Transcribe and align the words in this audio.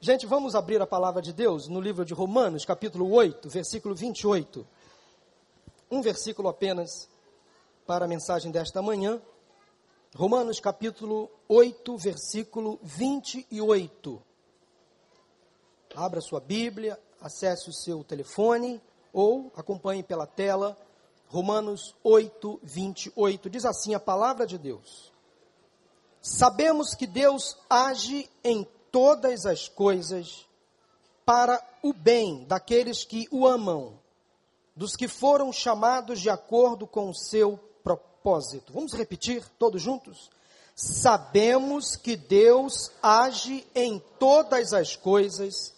Gente, 0.00 0.26
vamos 0.26 0.54
abrir 0.54 0.80
a 0.80 0.86
palavra 0.86 1.20
de 1.20 1.32
Deus 1.32 1.66
no 1.66 1.80
livro 1.80 2.04
de 2.04 2.14
Romanos, 2.14 2.64
capítulo 2.64 3.12
8, 3.12 3.48
versículo 3.48 3.96
28. 3.96 4.64
Um 5.90 6.00
versículo 6.00 6.48
apenas 6.48 7.08
para 7.84 8.04
a 8.04 8.08
mensagem 8.08 8.52
desta 8.52 8.80
manhã. 8.80 9.20
Romanos, 10.14 10.60
capítulo 10.60 11.28
8, 11.48 11.96
versículo 11.96 12.78
28. 12.80 14.22
Abra 15.96 16.20
sua 16.20 16.38
Bíblia, 16.38 16.96
acesse 17.20 17.68
o 17.68 17.72
seu 17.72 18.04
telefone 18.04 18.80
ou 19.12 19.50
acompanhe 19.56 20.04
pela 20.04 20.28
tela. 20.28 20.78
Romanos 21.26 21.92
8, 22.04 22.60
28. 22.62 23.50
Diz 23.50 23.64
assim 23.64 23.94
a 23.94 24.00
palavra 24.00 24.46
de 24.46 24.58
Deus. 24.58 25.12
Sabemos 26.22 26.94
que 26.94 27.06
Deus 27.06 27.58
age 27.68 28.30
em 28.44 28.64
todas 28.98 29.46
as 29.46 29.68
coisas 29.68 30.44
para 31.24 31.62
o 31.84 31.92
bem 31.92 32.44
daqueles 32.48 33.04
que 33.04 33.28
o 33.30 33.46
amam, 33.46 33.96
dos 34.74 34.96
que 34.96 35.06
foram 35.06 35.52
chamados 35.52 36.20
de 36.20 36.28
acordo 36.28 36.84
com 36.84 37.08
o 37.08 37.14
seu 37.14 37.60
propósito. 37.84 38.72
Vamos 38.72 38.94
repetir 38.94 39.48
todos 39.56 39.80
juntos? 39.80 40.30
Sabemos 40.74 41.94
que 41.94 42.16
Deus 42.16 42.90
age 43.00 43.64
em 43.72 44.02
todas 44.18 44.72
as 44.72 44.96
coisas 44.96 45.72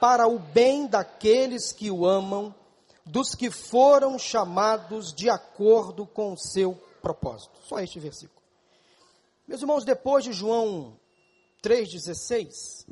para 0.00 0.28
o 0.28 0.38
bem 0.38 0.86
daqueles 0.86 1.72
que 1.72 1.90
o 1.90 2.06
amam, 2.06 2.54
dos 3.04 3.34
que 3.34 3.50
foram 3.50 4.16
chamados 4.16 5.12
de 5.12 5.28
acordo 5.28 6.06
com 6.06 6.34
o 6.34 6.38
seu 6.38 6.80
propósito. 7.02 7.58
Só 7.66 7.80
este 7.80 7.98
versículo. 7.98 8.40
Meus 9.44 9.60
irmãos, 9.60 9.84
depois 9.84 10.22
de 10.22 10.32
João 10.32 10.96
3,16. 11.64 12.86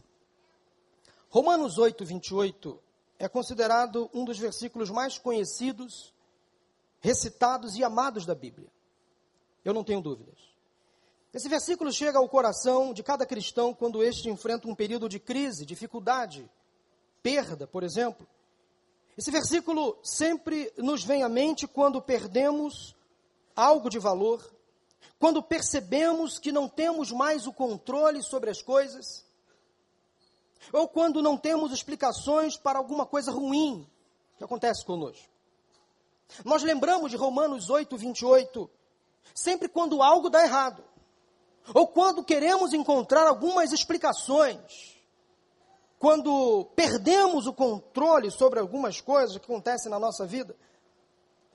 Romanos 1.29 1.77
8, 1.77 2.07
28 2.07 2.83
é 3.19 3.29
considerado 3.29 4.11
um 4.15 4.25
dos 4.25 4.39
versículos 4.39 4.89
mais 4.89 5.19
conhecidos, 5.19 6.15
recitados 6.99 7.77
e 7.77 7.85
amados 7.85 8.25
da 8.25 8.35
Bíblia. 8.35 8.73
Eu 9.63 9.75
não 9.75 9.85
tenho 9.85 10.01
dúvidas. 10.01 10.39
Esse 11.35 11.51
versículo 11.51 11.93
chega 11.93 12.19
ao 12.19 12.29
coração 12.31 12.95
de 12.95 13.03
cada 13.03 13.27
cristão 13.27 13.75
quando 13.75 14.03
este 14.03 14.31
enfrenta 14.31 14.67
um 14.67 14.75
período 14.75 15.07
de 15.07 15.21
crise, 15.21 15.67
dificuldade, 15.67 16.51
perda, 17.23 17.67
por 17.67 17.83
exemplo. 17.83 18.27
Esse 19.19 19.31
versículo 19.31 19.99
sempre 20.03 20.73
nos 20.79 21.05
vem 21.05 21.23
à 21.23 21.29
mente 21.29 21.67
quando 21.67 22.01
perdemos 22.01 22.97
algo 23.55 23.91
de 23.91 23.99
valor, 23.99 24.43
quando 25.19 25.43
percebemos 25.43 26.39
que 26.39 26.53
não 26.53 26.69
temos 26.69 27.11
mais 27.13 27.47
o 27.47 27.53
controle 27.53 28.23
sobre 28.23 28.51
as 28.51 28.61
coisas, 28.61 29.25
ou 30.73 30.89
quando 30.89 31.23
não 31.23 31.37
temos 31.37 31.73
explicações 31.73 32.57
para 32.57 32.79
alguma 32.79 33.07
coisa 33.07 33.33
ruim 33.33 33.89
que 34.37 34.45
acontece 34.45 34.85
conosco. 34.85 35.29
Nós 36.45 36.63
lembramos 36.63 37.11
de 37.11 37.17
Romanos 37.17 37.69
8, 37.69 37.97
28, 37.97 38.71
sempre 39.35 39.69
quando 39.69 40.03
algo 40.03 40.31
dá 40.31 40.43
errado, 40.45 40.83
ou 41.75 41.87
quando 41.87 42.25
queremos 42.25 42.73
encontrar 42.73 43.27
algumas 43.27 43.73
explicações, 43.73 44.97
quando 45.99 46.65
perdemos 46.75 47.47
o 47.47 47.53
controle 47.53 48.31
sobre 48.31 48.59
algumas 48.59 49.01
coisas 49.01 49.37
que 49.37 49.45
acontecem 49.45 49.91
na 49.91 50.01
nossa 50.01 50.27
vida. 50.27 50.57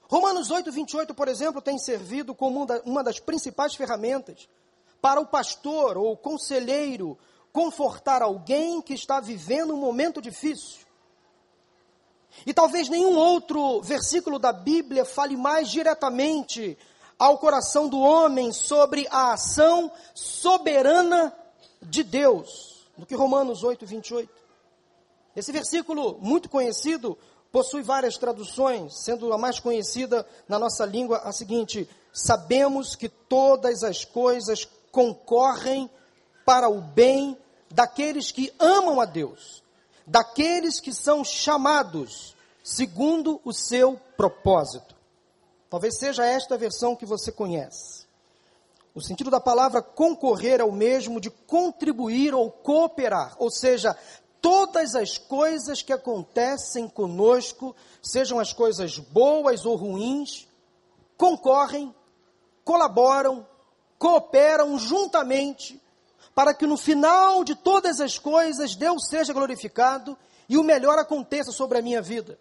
Romanos 0.10 0.50
8, 0.50 0.72
28, 0.72 1.14
por 1.14 1.28
exemplo, 1.28 1.62
tem 1.62 1.78
servido 1.78 2.34
como 2.34 2.66
uma 2.86 3.04
das 3.04 3.20
principais 3.20 3.76
ferramentas 3.76 4.48
para 5.02 5.20
o 5.20 5.28
pastor 5.28 5.98
ou 5.98 6.16
conselheiro 6.16 7.18
confortar 7.52 8.22
alguém 8.22 8.82
que 8.82 8.94
está 8.94 9.20
vivendo 9.20 9.74
um 9.74 9.78
momento 9.78 10.22
difícil. 10.22 10.86
E 12.46 12.54
talvez 12.54 12.88
nenhum 12.88 13.18
outro 13.18 13.82
versículo 13.82 14.38
da 14.38 14.54
Bíblia 14.54 15.04
fale 15.04 15.36
mais 15.36 15.70
diretamente 15.70 16.78
ao 17.18 17.38
coração 17.38 17.90
do 17.90 18.00
homem 18.00 18.54
sobre 18.54 19.08
a 19.10 19.34
ação 19.34 19.92
soberana 20.14 21.36
de 21.82 22.04
Deus 22.04 22.86
do 22.98 23.06
que 23.06 23.16
Romanos 23.16 23.64
8, 23.64 23.86
28. 23.86 24.30
Esse 25.36 25.52
versículo 25.52 26.18
muito 26.22 26.50
conhecido 26.50 27.18
possui 27.58 27.82
várias 27.82 28.18
traduções, 28.18 29.04
sendo 29.04 29.34
a 29.34 29.38
mais 29.38 29.60
conhecida 29.60 30.24
na 30.48 30.60
nossa 30.60 30.86
língua 30.86 31.22
a 31.24 31.32
seguinte: 31.32 31.90
Sabemos 32.14 32.96
que 32.96 33.10
todas 33.10 33.84
as 33.84 34.06
coisas 34.06 34.68
concorrem 34.92 35.90
para 36.46 36.70
o 36.70 36.80
bem 36.80 37.36
daqueles 37.72 38.32
que 38.32 38.54
amam 38.60 39.02
a 39.02 39.06
Deus, 39.06 39.64
daqueles 40.06 40.80
que 40.80 40.94
são 40.94 41.24
chamados 41.24 42.36
segundo 42.64 43.42
o 43.44 43.52
seu 43.52 44.00
propósito. 44.16 44.96
Talvez 45.68 45.98
seja 45.98 46.24
esta 46.24 46.54
a 46.54 46.60
versão 46.60 46.96
que 46.96 47.08
você 47.08 47.32
conhece. 47.32 48.06
O 48.94 49.02
sentido 49.02 49.32
da 49.32 49.40
palavra 49.40 49.82
concorrer 49.82 50.60
é 50.60 50.64
o 50.64 50.72
mesmo 50.72 51.20
de 51.20 51.32
contribuir 51.32 52.36
ou 52.36 52.52
cooperar, 52.52 53.36
ou 53.40 53.50
seja, 53.50 53.98
todas 54.42 54.96
as 54.96 55.18
coisas 55.18 55.82
que 55.82 55.94
acontecem 55.94 56.88
conosco, 56.88 57.76
sejam 58.02 58.40
as 58.40 58.54
coisas 58.54 58.98
boas 58.98 59.66
ou 59.66 59.76
ruins, 59.76 60.48
concorrem, 61.18 61.94
colaboram, 62.64 63.48
cooperam 63.98 64.78
juntamente 64.78 65.82
para 66.36 66.54
que 66.54 66.68
no 66.68 66.78
final 66.78 67.44
de 67.44 67.56
todas 67.56 68.00
as 68.00 68.20
coisas 68.20 68.76
Deus 68.76 69.08
seja 69.08 69.34
glorificado 69.34 70.18
e 70.48 70.58
o 70.58 70.64
melhor 70.64 71.00
aconteça 71.00 71.52
sobre 71.52 71.80
a 71.80 71.82
minha 71.82 72.02
vida. 72.02 72.40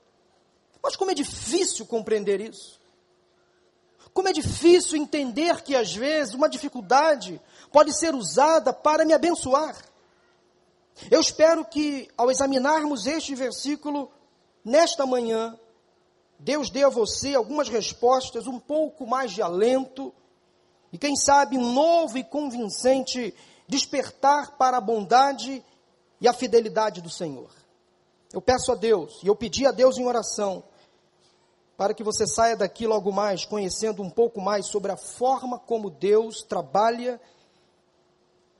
Mas 0.83 0.97
como 0.97 1.11
é 1.11 1.15
difícil 1.15 1.87
compreender 1.87 2.41
isso. 2.41 2.79
Como 4.13 4.29
é 4.29 4.33
difícil 4.33 4.97
entender 4.97 5.63
que 5.63 5.75
às 5.75 5.95
vezes 5.95 6.35
uma 6.35 6.49
dificuldade 6.49 7.41
pode 7.73 7.93
ser 7.99 8.15
usada 8.15 8.73
para 8.73 9.05
me 9.05 9.13
abençoar. 9.13 9.77
Eu 11.11 11.21
espero 11.21 11.65
que, 11.65 12.09
ao 12.17 12.31
examinarmos 12.31 13.07
este 13.07 13.35
versículo, 13.35 14.11
nesta 14.65 15.05
manhã, 15.05 15.59
Deus 16.39 16.71
dê 16.71 16.85
a 16.85 16.89
você 16.89 17.35
algumas 17.35 17.69
respostas, 17.69 18.47
um 18.47 18.59
pouco 18.59 19.07
mais 19.07 19.33
de 19.33 19.43
alento, 19.43 20.13
e 20.93 20.99
quem 20.99 21.17
sabe 21.17 21.59
um 21.59 21.73
novo 21.73 22.17
e 22.17 22.25
convincente 22.25 23.35
despertar 23.69 24.57
para 24.57 24.79
a 24.79 24.81
bondade 24.81 25.63
e 26.21 26.29
a 26.29 26.33
fidelidade 26.33 27.01
do 27.01 27.11
Senhor. 27.11 27.51
Eu 28.33 28.41
peço 28.41 28.73
a 28.73 28.75
Deus, 28.75 29.21
e 29.23 29.27
eu 29.27 29.37
pedi 29.37 29.67
a 29.67 29.73
Deus 29.73 29.99
em 29.99 30.07
oração, 30.07 30.65
para 31.77 31.93
que 31.93 32.03
você 32.03 32.27
saia 32.27 32.57
daqui 32.57 32.87
logo 32.87 33.13
mais 33.13 33.45
conhecendo 33.45 34.03
um 34.03 34.11
pouco 34.11 34.41
mais 34.41 34.67
sobre 34.67 34.91
a 34.91 34.97
forma 34.97 35.59
como 35.59 35.91
Deus 35.91 36.43
trabalha 36.43 37.21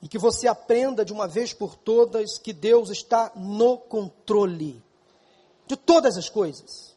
e 0.03 0.09
que 0.09 0.19
você 0.19 0.47
aprenda 0.47 1.05
de 1.05 1.13
uma 1.13 1.27
vez 1.27 1.53
por 1.53 1.75
todas 1.75 2.39
que 2.39 2.53
Deus 2.53 2.91
está 2.91 3.33
no 3.35 3.79
controle 3.79 4.83
de 5.67 5.77
todas 5.77 6.17
as 6.17 6.29
coisas. 6.29 6.97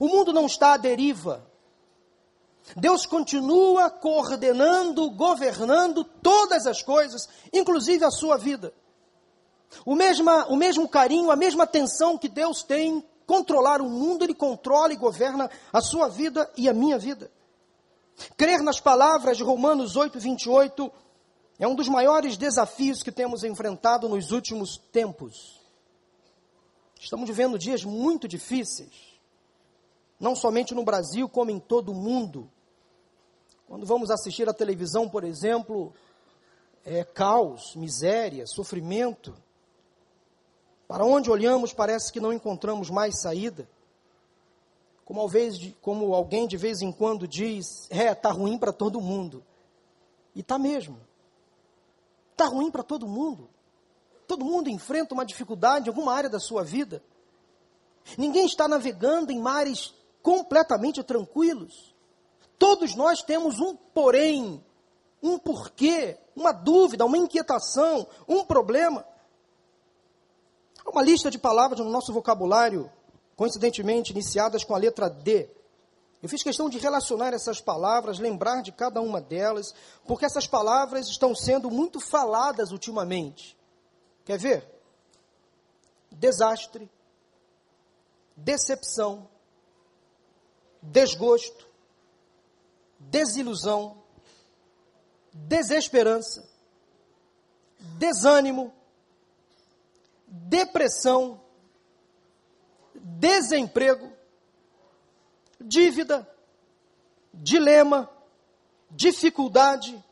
O 0.00 0.08
mundo 0.08 0.32
não 0.32 0.46
está 0.46 0.72
à 0.72 0.76
deriva. 0.76 1.46
Deus 2.76 3.06
continua 3.06 3.88
coordenando, 3.88 5.08
governando 5.10 6.02
todas 6.02 6.66
as 6.66 6.82
coisas, 6.82 7.28
inclusive 7.52 8.04
a 8.04 8.10
sua 8.10 8.36
vida. 8.36 8.74
O, 9.84 9.92
o 9.92 10.56
mesmo 10.56 10.88
carinho, 10.88 11.30
a 11.30 11.36
mesma 11.36 11.64
atenção 11.64 12.18
que 12.18 12.28
Deus 12.28 12.62
tem 12.62 13.04
controlar 13.26 13.80
o 13.80 13.88
mundo, 13.88 14.24
Ele 14.24 14.34
controla 14.34 14.92
e 14.92 14.96
governa 14.96 15.50
a 15.72 15.80
sua 15.80 16.08
vida 16.08 16.50
e 16.56 16.68
a 16.68 16.72
minha 16.72 16.98
vida. 16.98 17.30
Crer 18.36 18.62
nas 18.62 18.80
palavras 18.80 19.36
de 19.36 19.42
Romanos 19.42 19.96
8, 19.96 20.18
28 20.18 20.90
é 21.58 21.66
um 21.66 21.74
dos 21.74 21.88
maiores 21.88 22.36
desafios 22.36 23.02
que 23.02 23.10
temos 23.10 23.42
enfrentado 23.42 24.08
nos 24.08 24.30
últimos 24.30 24.76
tempos. 24.92 25.60
Estamos 27.00 27.28
vivendo 27.28 27.58
dias 27.58 27.84
muito 27.84 28.28
difíceis, 28.28 29.18
não 30.18 30.34
somente 30.34 30.74
no 30.74 30.84
Brasil, 30.84 31.28
como 31.28 31.50
em 31.50 31.58
todo 31.58 31.92
o 31.92 31.94
mundo. 31.94 32.50
Quando 33.66 33.86
vamos 33.86 34.10
assistir 34.10 34.48
a 34.48 34.54
televisão, 34.54 35.08
por 35.08 35.24
exemplo, 35.24 35.92
é 36.84 37.04
caos, 37.04 37.74
miséria, 37.74 38.46
sofrimento. 38.46 39.34
Para 40.86 41.04
onde 41.04 41.30
olhamos, 41.30 41.72
parece 41.72 42.12
que 42.12 42.20
não 42.20 42.32
encontramos 42.32 42.90
mais 42.90 43.20
saída. 43.20 43.68
Como, 45.04 45.28
como 45.80 46.14
alguém 46.14 46.46
de 46.46 46.56
vez 46.56 46.82
em 46.82 46.92
quando 46.92 47.26
diz, 47.26 47.88
é, 47.90 48.12
está 48.12 48.30
ruim 48.30 48.58
para 48.58 48.72
todo 48.72 49.00
mundo. 49.00 49.44
E 50.34 50.40
está 50.40 50.58
mesmo. 50.58 51.05
Está 52.36 52.48
ruim 52.48 52.70
para 52.70 52.82
todo 52.82 53.08
mundo. 53.08 53.48
Todo 54.28 54.44
mundo 54.44 54.68
enfrenta 54.68 55.14
uma 55.14 55.24
dificuldade 55.24 55.86
em 55.86 55.88
alguma 55.88 56.12
área 56.12 56.28
da 56.28 56.38
sua 56.38 56.62
vida. 56.62 57.02
Ninguém 58.18 58.44
está 58.44 58.68
navegando 58.68 59.32
em 59.32 59.40
mares 59.40 59.94
completamente 60.22 61.02
tranquilos. 61.02 61.94
Todos 62.58 62.94
nós 62.94 63.22
temos 63.22 63.58
um 63.58 63.74
porém, 63.74 64.62
um 65.22 65.38
porquê, 65.38 66.18
uma 66.36 66.52
dúvida, 66.52 67.06
uma 67.06 67.16
inquietação, 67.16 68.06
um 68.28 68.44
problema. 68.44 69.06
uma 70.84 71.02
lista 71.02 71.30
de 71.30 71.38
palavras 71.38 71.80
no 71.80 71.90
nosso 71.90 72.12
vocabulário, 72.12 72.92
coincidentemente 73.34 74.12
iniciadas 74.12 74.62
com 74.62 74.74
a 74.74 74.78
letra 74.78 75.08
D. 75.08 75.48
Eu 76.22 76.28
fiz 76.28 76.42
questão 76.42 76.68
de 76.68 76.78
relacionar 76.78 77.32
essas 77.34 77.60
palavras, 77.60 78.18
lembrar 78.18 78.62
de 78.62 78.72
cada 78.72 79.00
uma 79.00 79.20
delas, 79.20 79.74
porque 80.06 80.24
essas 80.24 80.46
palavras 80.46 81.08
estão 81.08 81.34
sendo 81.34 81.70
muito 81.70 82.00
faladas 82.00 82.72
ultimamente. 82.72 83.56
Quer 84.24 84.38
ver? 84.38 84.66
Desastre, 86.10 86.90
decepção, 88.34 89.28
desgosto, 90.82 91.66
desilusão, 92.98 94.02
desesperança, 95.32 96.48
desânimo, 97.98 98.72
depressão, 100.26 101.40
desemprego, 102.94 104.15
dívida, 105.60 106.28
dilema, 107.32 108.10
dificuldade, 108.90 110.02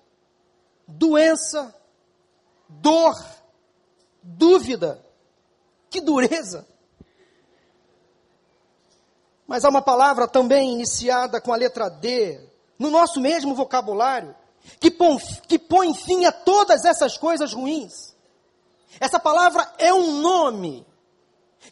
doença, 0.86 1.74
dor, 2.68 3.14
dúvida. 4.22 5.04
Que 5.90 6.00
dureza! 6.00 6.66
Mas 9.46 9.64
há 9.64 9.68
uma 9.68 9.82
palavra 9.82 10.26
também 10.26 10.72
iniciada 10.72 11.40
com 11.40 11.52
a 11.52 11.56
letra 11.56 11.88
D, 11.88 12.40
no 12.78 12.90
nosso 12.90 13.20
mesmo 13.20 13.54
vocabulário, 13.54 14.34
que 14.80 14.90
põe, 14.90 15.18
que 15.46 15.58
põe 15.58 15.94
fim 15.94 16.24
a 16.24 16.32
todas 16.32 16.84
essas 16.84 17.16
coisas 17.18 17.52
ruins. 17.52 18.14
Essa 18.98 19.18
palavra 19.18 19.70
é 19.78 19.92
um 19.92 20.20
nome, 20.20 20.86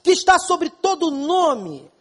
que 0.03 0.11
está 0.11 0.39
sobre 0.39 0.71
todo 0.71 1.11
nome. 1.11 1.92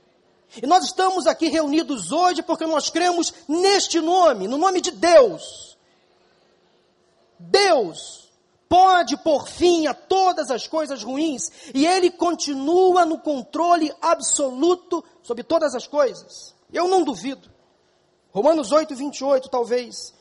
E 0.61 0.65
nós 0.65 0.85
estamos 0.85 1.27
aqui 1.27 1.47
reunidos 1.47 2.11
hoje 2.11 2.41
porque 2.41 2.65
nós 2.65 2.89
cremos 2.89 3.33
neste 3.47 3.99
nome, 3.99 4.47
no 4.47 4.57
nome 4.57 4.81
de 4.81 4.91
Deus. 4.91 5.77
Deus 7.39 8.29
pode 8.67 9.17
pôr 9.17 9.47
fim 9.47 9.87
a 9.87 9.93
todas 9.93 10.49
as 10.49 10.67
coisas 10.67 11.03
ruins 11.03 11.51
e 11.73 11.85
Ele 11.85 12.09
continua 12.09 13.05
no 13.05 13.19
controle 13.19 13.93
absoluto 14.01 15.03
sobre 15.23 15.43
todas 15.43 15.75
as 15.75 15.87
coisas. 15.87 16.55
Eu 16.71 16.87
não 16.87 17.03
duvido. 17.03 17.49
Romanos 18.31 18.71
8, 18.71 18.95
28, 18.95 19.49
talvez, 19.49 20.13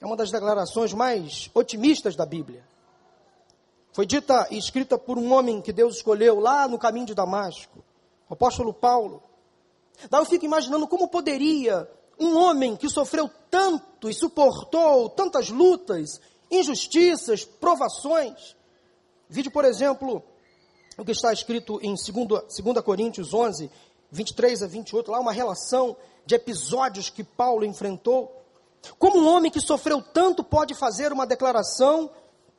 é 0.00 0.06
uma 0.06 0.16
das 0.16 0.30
declarações 0.30 0.92
mais 0.92 1.50
otimistas 1.54 2.14
da 2.14 2.26
Bíblia. 2.26 2.62
Foi 3.92 4.06
dita 4.06 4.46
e 4.50 4.58
escrita 4.58 4.98
por 4.98 5.18
um 5.18 5.32
homem 5.32 5.60
que 5.60 5.72
Deus 5.72 5.96
escolheu 5.96 6.38
lá 6.38 6.68
no 6.68 6.78
caminho 6.78 7.06
de 7.06 7.14
Damasco, 7.14 7.82
o 8.28 8.34
apóstolo 8.34 8.72
Paulo. 8.72 9.22
Daí 10.10 10.20
eu 10.20 10.26
fico 10.26 10.44
imaginando 10.44 10.86
como 10.86 11.08
poderia 11.08 11.88
um 12.18 12.36
homem 12.36 12.76
que 12.76 12.88
sofreu 12.88 13.30
tanto 13.50 14.10
e 14.10 14.14
suportou 14.14 15.08
tantas 15.08 15.48
lutas, 15.50 16.20
injustiças, 16.50 17.44
provações. 17.44 18.56
Vide, 19.28 19.50
por 19.50 19.64
exemplo, 19.64 20.22
o 20.96 21.04
que 21.04 21.12
está 21.12 21.32
escrito 21.32 21.78
em 21.82 21.94
2, 21.94 22.44
2 22.62 22.80
Coríntios 22.84 23.32
11, 23.32 23.70
23 24.10 24.62
a 24.62 24.66
28, 24.66 25.10
lá 25.10 25.20
uma 25.20 25.32
relação 25.32 25.96
de 26.24 26.34
episódios 26.34 27.10
que 27.10 27.22
Paulo 27.22 27.64
enfrentou. 27.64 28.34
Como 28.98 29.18
um 29.18 29.28
homem 29.28 29.50
que 29.50 29.60
sofreu 29.60 30.02
tanto 30.02 30.42
pode 30.42 30.74
fazer 30.74 31.12
uma 31.12 31.26
declaração 31.26 32.10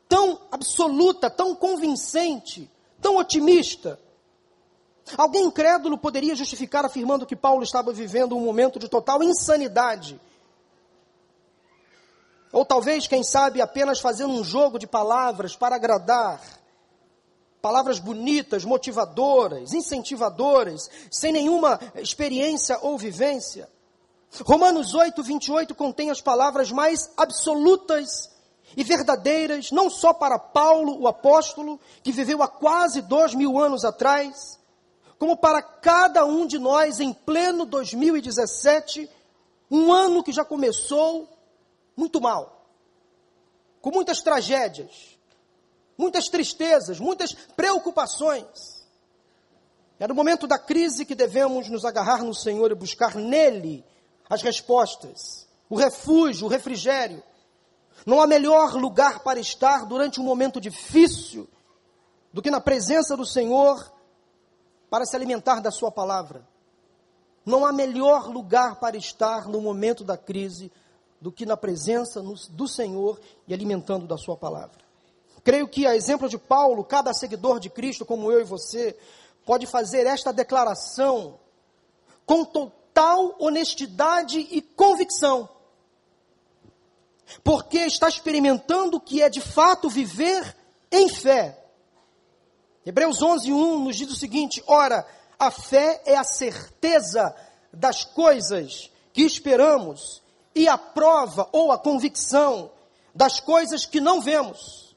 tão 0.08 0.40
absoluta, 0.52 1.30
tão 1.30 1.56
convincente, 1.56 2.70
tão 3.02 3.18
otimista? 3.18 4.00
Alguém 5.18 5.46
incrédulo 5.46 5.98
poderia 5.98 6.36
justificar 6.36 6.86
afirmando 6.86 7.26
que 7.26 7.36
Paulo 7.36 7.64
estava 7.64 7.92
vivendo 7.92 8.36
um 8.36 8.42
momento 8.42 8.80
de 8.80 8.88
total 8.88 9.24
insanidade. 9.24 10.20
Ou 12.52 12.66
talvez, 12.66 13.08
quem 13.08 13.24
sabe, 13.24 13.62
apenas 13.62 14.00
fazendo 14.00 14.34
um 14.34 14.44
jogo 14.44 14.80
de 14.80 14.88
palavras 14.88 15.56
para 15.56 15.76
agradar 15.76 16.42
palavras 17.62 18.00
bonitas, 18.00 18.64
motivadoras, 18.64 19.74
incentivadoras, 19.74 20.90
sem 21.12 21.32
nenhuma 21.32 21.80
experiência 21.96 22.80
ou 22.82 22.98
vivência. 22.98 23.70
Romanos 24.46 24.94
8, 24.94 25.22
28 25.22 25.76
contém 25.76 26.10
as 26.10 26.22
palavras 26.22 26.72
mais 26.72 27.12
absolutas 27.18 28.30
e 28.78 28.84
verdadeiras, 28.84 29.72
não 29.72 29.90
só 29.90 30.14
para 30.14 30.38
Paulo, 30.38 31.00
o 31.02 31.08
apóstolo, 31.08 31.80
que 32.04 32.12
viveu 32.12 32.44
há 32.44 32.48
quase 32.48 33.02
dois 33.02 33.34
mil 33.34 33.60
anos 33.60 33.84
atrás, 33.84 34.59
como 35.20 35.36
para 35.36 35.62
cada 35.62 36.26
um 36.26 36.48
de 36.48 36.58
nós 36.58 37.02
em 37.02 37.12
pleno 37.12 37.66
2017, 37.66 39.10
um 39.70 39.92
ano 39.92 40.24
que 40.24 40.32
já 40.32 40.46
começou 40.46 41.28
muito 41.96 42.22
mal, 42.22 42.66
com 43.82 43.92
muitas 43.92 44.22
tragédias, 44.22 45.20
muitas 45.98 46.30
tristezas, 46.30 47.02
muitas 47.02 47.34
preocupações. 47.34 48.80
É 50.00 50.08
no 50.08 50.16
momento 50.16 50.48
da 50.48 50.58
crise 50.58 51.06
que 51.06 51.14
devemos 51.14 51.68
nos 51.68 51.84
agarrar 51.84 52.24
no 52.24 52.34
Senhor 52.34 52.72
e 52.72 52.76
buscar 52.76 53.16
nele 53.16 53.84
as 54.30 54.42
respostas, 54.42 55.46
o 55.70 55.76
refúgio, 55.76 56.48
o 56.48 56.50
refrigério. 56.50 57.22
Não 58.06 58.22
há 58.22 58.26
melhor 58.26 58.76
lugar 58.76 59.20
para 59.20 59.42
estar 59.42 59.86
durante 59.86 60.22
um 60.22 60.24
momento 60.24 60.62
difícil 60.62 61.46
do 62.32 62.42
que 62.42 62.50
na 62.50 62.62
presença 62.62 63.18
do 63.18 63.26
Senhor 63.26 63.99
para 64.90 65.06
se 65.06 65.16
alimentar 65.16 65.62
da 65.62 65.72
Sua 65.72 65.92
palavra. 65.92 66.48
Não 67.46 67.66
há 67.66 67.72
melhor 67.72 68.28
lugar 68.28 68.80
para 68.80 68.98
estar 68.98 69.48
no 69.48 69.62
momento 69.62 70.04
da 70.04 70.18
crise 70.18 70.72
do 71.22 71.32
que 71.32 71.46
na 71.46 71.58
presença 71.58 72.22
do 72.22 72.68
Senhor 72.68 73.20
e 73.48 73.54
alimentando 73.54 74.08
da 74.08 74.18
Sua 74.18 74.38
palavra. 74.38 74.80
Creio 75.44 75.68
que, 75.68 75.86
a 75.88 75.96
exemplo 75.96 76.28
de 76.28 76.38
Paulo, 76.38 76.84
cada 76.84 77.14
seguidor 77.14 77.60
de 77.60 77.70
Cristo, 77.70 78.06
como 78.06 78.32
eu 78.32 78.42
e 78.42 78.44
você, 78.44 78.98
pode 79.46 79.66
fazer 79.66 80.06
esta 80.06 80.32
declaração 80.32 81.40
com 82.26 82.46
total 82.46 83.36
honestidade 83.40 84.40
e 84.52 84.62
convicção. 84.62 85.50
Porque 87.44 87.80
está 87.80 88.08
experimentando 88.08 88.98
o 88.98 89.02
que 89.02 89.22
é 89.22 89.30
de 89.30 89.42
fato 89.42 89.90
viver 89.90 90.56
em 90.92 91.08
fé. 91.10 91.59
Hebreus 92.86 93.22
11, 93.22 93.52
1 93.52 93.80
nos 93.80 93.96
diz 93.96 94.12
o 94.12 94.16
seguinte: 94.16 94.64
Ora, 94.68 95.06
a 95.38 95.52
fé 95.52 96.02
é 96.06 96.16
a 96.16 96.24
certeza 96.24 97.36
das 97.72 98.04
coisas 98.04 98.92
que 99.14 99.24
esperamos 99.24 100.22
e 100.56 100.68
a 100.68 100.78
prova 100.78 101.48
ou 101.52 101.72
a 101.72 101.78
convicção 101.78 102.72
das 103.14 103.40
coisas 103.40 103.86
que 103.86 104.00
não 104.00 104.22
vemos. 104.22 104.96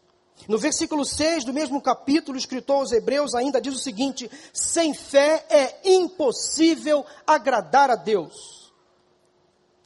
No 0.48 0.58
versículo 0.58 1.04
6 1.04 1.44
do 1.44 1.52
mesmo 1.52 1.80
capítulo, 1.80 2.36
o 2.36 2.38
escritor 2.38 2.76
aos 2.76 2.92
Hebreus 2.92 3.34
ainda 3.34 3.60
diz 3.60 3.74
o 3.74 3.78
seguinte: 3.78 4.30
sem 4.52 4.92
fé 4.92 5.44
é 5.48 5.92
impossível 5.92 7.04
agradar 7.26 7.90
a 7.90 7.96
Deus. 7.96 8.72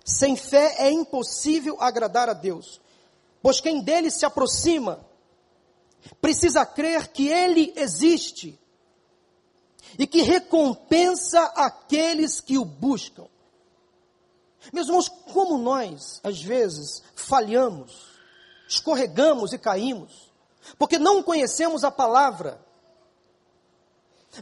Sem 0.05 0.37
fé 0.37 0.77
é 0.79 0.91
impossível 0.91 1.77
agradar 1.81 2.29
a 2.29 2.33
Deus. 2.33 2.81
Pois 3.43 3.61
quem 3.61 3.81
dele 3.83 4.11
se 4.11 4.25
aproxima, 4.25 5.05
precisa 6.21 6.65
crer 6.65 7.09
que 7.09 7.29
ele 7.29 7.73
existe 7.77 8.59
e 9.99 10.07
que 10.07 10.23
recompensa 10.23 11.41
aqueles 11.55 12.41
que 12.41 12.59
o 12.59 12.65
buscam. 12.65 13.27
Meus 14.73 14.89
irmãos, 14.89 15.09
como 15.09 15.59
nós, 15.59 16.21
às 16.25 16.43
vezes, 16.43 17.03
falhamos, 17.15 18.19
escorregamos 18.69 19.53
e 19.53 19.59
caímos, 19.59 20.33
porque 20.79 20.99
não 20.99 21.23
conhecemos 21.23 21.85
a 21.85 21.91
palavra, 21.91 22.61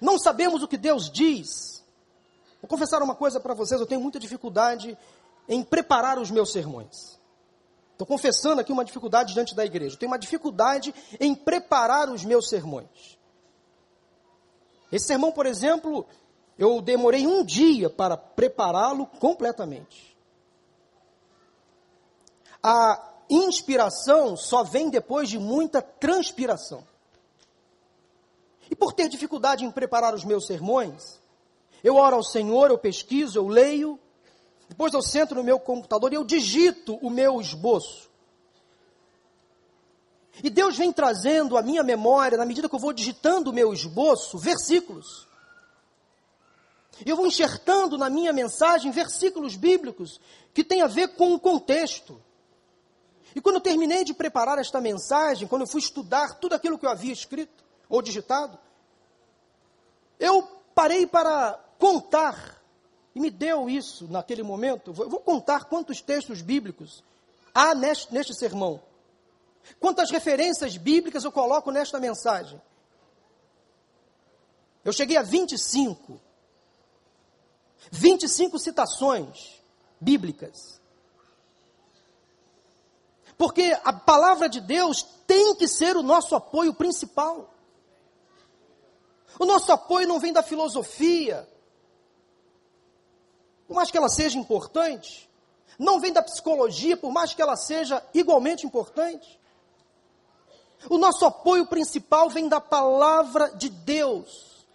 não 0.01 0.19
sabemos 0.19 0.63
o 0.63 0.69
que 0.69 0.79
Deus 0.79 1.11
diz. 1.11 1.85
Vou 2.61 2.69
confessar 2.69 3.03
uma 3.03 3.15
coisa 3.15 3.39
para 3.39 3.55
vocês: 3.55 3.81
eu 3.81 3.87
tenho 3.87 4.01
muita 4.01 4.19
dificuldade 4.19 4.97
em 5.49 5.63
preparar 5.63 6.19
os 6.19 6.31
meus 6.31 6.51
sermões. 6.51 7.19
Estou 7.95 8.07
confessando 8.07 8.61
aqui 8.61 8.73
uma 8.73 8.85
dificuldade 8.85 9.33
diante 9.33 9.55
da 9.55 9.65
igreja. 9.65 9.95
Eu 9.95 9.99
tenho 10.01 10.11
uma 10.11 10.19
dificuldade 10.19 10.93
em 11.21 11.33
preparar 11.33 12.11
os 12.11 12.25
meus 12.25 12.49
sermões. 12.49 13.17
Esse 14.91 15.07
sermão, 15.07 15.31
por 15.31 15.47
exemplo, 15.47 16.05
eu 16.59 16.83
demorei 16.83 17.25
um 17.25 17.45
dia 17.45 17.89
para 17.89 18.17
prepará-lo 18.17 19.07
completamente. 19.07 20.17
A 22.61 23.13
inspiração 23.31 24.37
só 24.37 24.65
vem 24.65 24.91
depois 24.91 25.29
de 25.29 25.39
muita 25.39 25.81
transpiração. 25.81 26.85
E 28.69 28.75
por 28.75 28.93
ter 28.93 29.09
dificuldade 29.09 29.65
em 29.65 29.71
preparar 29.71 30.15
os 30.15 30.25
meus 30.25 30.47
sermões, 30.47 31.21
eu 31.85 31.95
oro 31.95 32.17
ao 32.17 32.25
Senhor, 32.25 32.71
eu 32.71 32.79
pesquiso, 32.79 33.39
eu 33.39 33.47
leio, 33.47 34.01
depois 34.69 34.93
eu 34.93 35.03
sento 35.03 35.35
no 35.35 35.45
meu 35.45 35.59
computador 35.59 36.13
e 36.13 36.17
eu 36.17 36.25
digito 36.25 36.99
o 37.03 37.11
meu 37.11 37.41
esboço. 37.41 38.11
E 40.43 40.51
Deus 40.51 40.77
vem 40.77 40.93
trazendo 40.93 41.57
à 41.57 41.63
minha 41.63 41.83
memória, 41.83 42.37
na 42.37 42.45
medida 42.45 42.69
que 42.69 42.75
eu 42.75 42.81
vou 42.81 42.93
digitando 42.93 43.51
o 43.51 43.53
meu 43.53 43.73
esboço, 43.73 44.37
versículos. 44.37 45.29
E 47.05 47.11
eu 47.11 47.17
vou 47.17 47.27
enxertando 47.27 47.97
na 47.97 48.11
minha 48.11 48.33
mensagem 48.33 48.91
versículos 48.91 49.57
bíblicos 49.57 50.21
que 50.53 50.65
têm 50.65 50.83
a 50.83 50.87
ver 50.87 51.09
com 51.17 51.35
o 51.35 51.41
contexto. 51.41 52.21
E 53.35 53.41
quando 53.41 53.57
eu 53.57 53.61
terminei 53.61 54.05
de 54.05 54.15
preparar 54.15 54.59
esta 54.59 54.81
mensagem, 54.81 55.49
quando 55.49 55.63
eu 55.63 55.69
fui 55.69 55.81
estudar 55.81 56.35
tudo 56.35 56.55
aquilo 56.55 56.79
que 56.79 56.87
eu 56.87 56.91
havia 56.91 57.13
escrito 57.13 57.65
ou 57.89 58.01
digitado, 58.01 58.59
eu 60.21 60.43
parei 60.75 61.07
para 61.07 61.59
contar, 61.79 62.63
e 63.15 63.21
me 63.21 63.31
deu 63.31 63.71
isso 63.71 64.09
naquele 64.11 64.43
momento. 64.43 64.95
Eu 64.99 65.09
vou 65.09 65.21
contar 65.21 65.65
quantos 65.65 66.01
textos 66.01 66.43
bíblicos 66.43 67.05
há 67.55 67.75
neste, 67.75 68.13
neste 68.13 68.35
sermão. 68.35 68.83
Quantas 69.79 70.11
referências 70.11 70.77
bíblicas 70.77 71.25
eu 71.25 71.33
coloco 71.33 71.71
nesta 71.71 72.01
mensagem? 72.01 72.61
Eu 74.85 74.93
cheguei 74.93 75.17
a 75.17 75.23
25. 75.23 76.21
25 77.91 78.59
citações 78.59 79.63
bíblicas. 80.01 80.81
Porque 83.39 83.77
a 83.85 83.93
palavra 83.93 84.49
de 84.49 84.61
Deus 84.61 85.03
tem 85.27 85.55
que 85.55 85.69
ser 85.69 85.97
o 85.97 86.03
nosso 86.03 86.35
apoio 86.35 86.75
principal. 86.75 87.53
O 89.39 89.45
nosso 89.45 89.73
apoio 89.73 90.07
não 90.07 90.21
vem 90.21 90.33
da 90.33 90.43
filosofia, 90.43 91.49
por 93.67 93.75
mais 93.75 93.91
que 93.91 93.97
ela 93.97 94.09
seja 94.09 94.39
importante, 94.39 95.29
não 95.79 96.01
vem 96.01 96.13
da 96.13 96.23
psicologia, 96.23 96.97
por 96.97 97.11
mais 97.11 97.35
que 97.35 97.43
ela 97.43 97.57
seja 97.57 98.03
igualmente 98.13 98.67
importante. 98.67 99.41
O 100.89 100.99
nosso 100.99 101.25
apoio 101.25 101.67
principal 101.67 102.29
vem 102.29 102.49
da 102.49 102.61
palavra 102.61 103.51
de 103.57 103.69
Deus. 103.69 104.67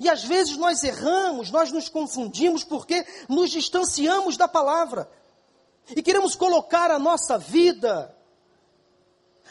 E 0.00 0.08
às 0.08 0.22
vezes 0.22 0.56
nós 0.56 0.84
erramos, 0.84 1.50
nós 1.50 1.72
nos 1.72 1.88
confundimos 1.88 2.62
porque 2.62 3.04
nos 3.28 3.50
distanciamos 3.50 4.36
da 4.36 4.46
palavra. 4.46 5.10
E 5.96 6.02
queremos 6.02 6.36
colocar 6.36 6.90
a 6.90 6.98
nossa 6.98 7.36
vida, 7.38 8.14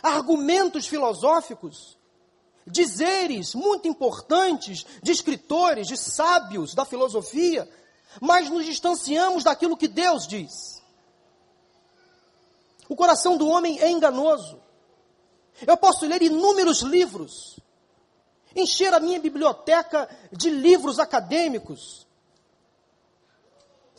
argumentos 0.02 0.88
filosóficos, 0.88 1.98
dizeres 2.66 3.54
muito 3.56 3.88
importantes 3.88 4.86
de 5.02 5.12
escritores, 5.12 5.88
de 5.88 5.98
sábios 5.98 6.74
da 6.74 6.86
filosofia, 6.86 7.68
mas 8.20 8.50
nos 8.50 8.66
distanciamos 8.66 9.44
daquilo 9.44 9.78
que 9.78 9.88
Deus 9.88 10.28
diz. 10.28 10.82
O 12.88 12.96
coração 12.96 13.38
do 13.38 13.48
homem 13.48 13.80
é 13.80 13.90
enganoso. 13.90 14.60
Eu 15.66 15.78
posso 15.78 16.06
ler 16.06 16.22
inúmeros 16.22 16.82
livros, 16.82 17.60
encher 18.56 18.94
a 18.94 19.00
minha 19.00 19.20
biblioteca 19.20 20.10
de 20.32 20.50
livros 20.50 21.00
acadêmicos. 21.00 22.08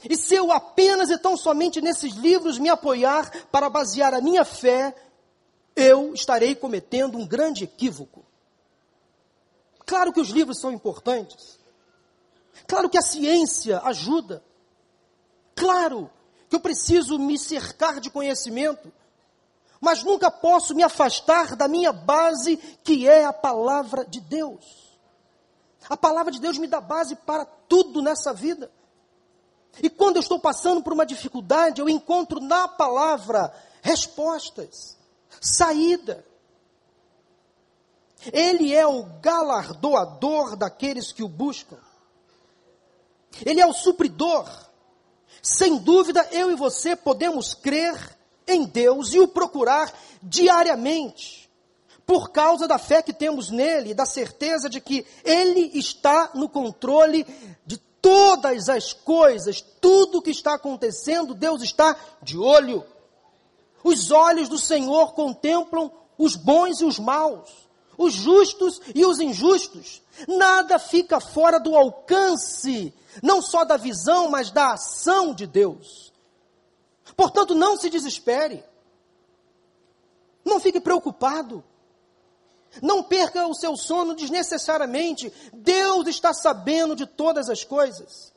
E 0.09 0.17
se 0.17 0.35
eu 0.35 0.51
apenas 0.51 1.11
e 1.11 1.19
tão 1.19 1.37
somente 1.37 1.81
nesses 1.81 2.15
livros 2.15 2.59
me 2.59 2.69
apoiar 2.69 3.31
para 3.49 3.69
basear 3.69 4.15
a 4.15 4.21
minha 4.21 4.45
fé, 4.45 4.95
eu 5.77 6.15
estarei 6.15 6.55
cometendo 6.55 7.19
um 7.19 7.27
grande 7.27 7.65
equívoco. 7.65 8.25
Claro 9.85 10.13
que 10.13 10.21
os 10.21 10.31
livros 10.31 10.59
são 10.59 10.73
importantes. 10.73 11.60
Claro 12.67 12.89
que 12.89 12.99
a 12.99 13.03
ciência 13.03 13.81
ajuda. 13.85 14.43
Claro 15.55 16.11
que 16.49 16.57
eu 16.57 16.61
preciso 16.61 17.19
me 17.19 17.39
cercar 17.39 18.01
de 18.01 18.11
conhecimento 18.11 18.93
mas 19.81 20.05
nunca 20.05 20.31
posso 20.31 20.75
me 20.75 20.83
afastar 20.83 21.57
da 21.57 21.67
minha 21.67 21.93
base, 21.93 22.59
que 22.85 23.09
é 23.09 23.25
a 23.25 23.33
palavra 23.33 24.05
de 24.05 24.21
Deus. 24.21 24.91
A 25.89 25.97
palavra 25.97 26.31
de 26.31 26.39
Deus 26.39 26.59
me 26.59 26.67
dá 26.67 26.81
base 26.81 27.17
para 27.17 27.47
tudo 27.47 28.03
nessa 28.03 28.35
vida. 28.35 28.71
E 29.83 29.89
quando 29.89 30.17
eu 30.17 30.21
estou 30.21 30.39
passando 30.39 30.83
por 30.83 30.93
uma 30.93 31.07
dificuldade, 31.07 31.81
eu 31.81 31.89
encontro 31.89 32.41
na 32.41 32.69
palavra 32.69 33.53
respostas, 33.81 34.99
saída. 35.41 36.27
Ele 38.31 38.75
é 38.75 38.87
o 38.87 39.05
galardoador 39.23 40.57
daqueles 40.57 41.11
que 41.11 41.23
o 41.23 41.29
buscam. 41.29 41.79
Ele 43.45 43.61
é 43.61 43.67
o 43.67 43.73
supridor. 43.73 44.49
Sem 45.43 45.79
dúvida, 45.79 46.27
eu 46.33 46.51
e 46.51 46.55
você 46.55 46.95
podemos 46.95 47.55
crer 47.55 47.95
em 48.47 48.65
Deus 48.65 49.13
e 49.13 49.21
o 49.21 49.29
procurar 49.29 49.93
diariamente, 50.23 51.49
por 52.05 52.31
causa 52.31 52.67
da 52.67 52.79
fé 52.79 53.03
que 53.03 53.13
temos 53.13 53.51
nele, 53.51 53.95
da 53.95 54.05
certeza 54.05 54.69
de 54.69 54.81
que 54.81 55.07
ele 55.25 55.71
está 55.79 56.31
no 56.35 56.49
controle 56.49 57.25
de 57.65 57.79
todas 58.03 58.69
as 58.69 58.93
coisas, 58.93 59.61
tudo 59.81 60.23
que 60.23 60.31
está 60.31 60.55
acontecendo, 60.55 61.35
Deus 61.35 61.63
está 61.63 61.97
de 62.23 62.37
olho. 62.37 62.85
Os 63.83 64.11
olhos 64.11 64.49
do 64.49 64.59
Senhor 64.59 65.15
contemplam 65.15 65.91
os 66.19 66.37
bons 66.37 66.81
e 66.81 66.85
os 66.85 66.99
maus, 66.99 67.49
os 67.97 68.13
justos 68.13 68.81
e 68.95 69.05
os 69.05 69.21
injustos. 69.21 70.03
Nada 70.29 70.79
fica 70.79 71.21
fora 71.21 71.59
do 71.59 71.77
alcance, 71.77 72.93
não 73.23 73.43
só 73.43 73.65
da 73.65 73.77
visão, 73.77 74.31
mas 74.31 74.51
da 74.51 74.73
ação 74.73 75.35
de 75.35 75.47
Deus. 75.47 76.13
Portanto, 77.17 77.55
não 77.55 77.77
se 77.77 77.91
desespere. 77.91 78.65
Não 80.45 80.61
fique 80.61 80.81
preocupado. 80.81 81.65
Não 82.81 83.03
perca 83.03 83.47
o 83.47 83.55
seu 83.55 83.77
sono 83.77 84.15
desnecessariamente. 84.15 85.33
Deus 85.53 86.07
está 86.07 86.33
sabendo 86.33 86.95
de 86.95 87.07
todas 87.07 87.49
as 87.49 87.65
coisas. 87.65 88.33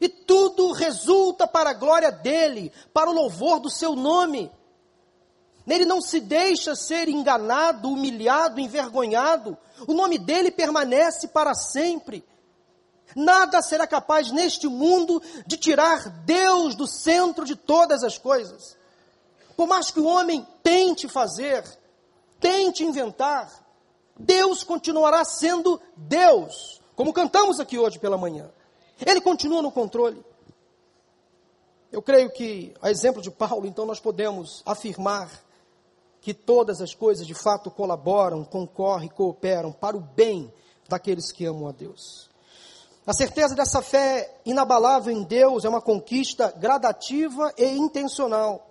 E 0.00 0.08
tudo 0.08 0.72
resulta 0.72 1.46
para 1.46 1.70
a 1.70 1.74
glória 1.74 2.10
dele, 2.10 2.72
para 2.92 3.08
o 3.08 3.12
louvor 3.12 3.60
do 3.60 3.70
seu 3.70 3.94
nome. 3.94 4.50
Ele 5.66 5.84
não 5.84 6.00
se 6.00 6.20
deixa 6.20 6.74
ser 6.74 7.08
enganado, 7.08 7.88
humilhado, 7.88 8.60
envergonhado. 8.60 9.56
O 9.86 9.94
nome 9.94 10.18
dele 10.18 10.50
permanece 10.50 11.28
para 11.28 11.54
sempre. 11.54 12.24
Nada 13.14 13.62
será 13.62 13.86
capaz 13.86 14.30
neste 14.30 14.66
mundo 14.66 15.22
de 15.46 15.56
tirar 15.56 16.08
Deus 16.24 16.74
do 16.74 16.86
centro 16.86 17.44
de 17.44 17.54
todas 17.54 18.02
as 18.02 18.18
coisas. 18.18 18.76
Por 19.56 19.66
mais 19.66 19.90
que 19.90 20.00
o 20.00 20.06
homem 20.06 20.46
tente 20.62 21.08
fazer, 21.08 21.64
tente 22.40 22.84
inventar, 22.84 23.50
Deus 24.18 24.62
continuará 24.62 25.24
sendo 25.24 25.80
Deus, 25.96 26.80
como 26.96 27.12
cantamos 27.12 27.60
aqui 27.60 27.78
hoje 27.78 27.98
pela 27.98 28.18
manhã. 28.18 28.50
Ele 29.04 29.20
continua 29.20 29.62
no 29.62 29.70
controle. 29.70 30.24
Eu 31.90 32.02
creio 32.02 32.30
que, 32.30 32.74
a 32.82 32.90
exemplo 32.90 33.22
de 33.22 33.30
Paulo, 33.30 33.66
então 33.66 33.86
nós 33.86 34.00
podemos 34.00 34.62
afirmar 34.66 35.30
que 36.20 36.34
todas 36.34 36.80
as 36.80 36.94
coisas 36.94 37.26
de 37.26 37.34
fato 37.34 37.70
colaboram, 37.70 38.44
concorrem, 38.44 39.08
cooperam 39.08 39.70
para 39.70 39.96
o 39.96 40.00
bem 40.00 40.52
daqueles 40.88 41.30
que 41.30 41.44
amam 41.44 41.68
a 41.68 41.72
Deus. 41.72 42.30
A 43.06 43.12
certeza 43.12 43.54
dessa 43.54 43.82
fé 43.82 44.40
inabalável 44.46 45.12
em 45.12 45.22
Deus 45.22 45.64
é 45.64 45.68
uma 45.68 45.82
conquista 45.82 46.50
gradativa 46.56 47.52
e 47.58 47.66
intencional. 47.66 48.70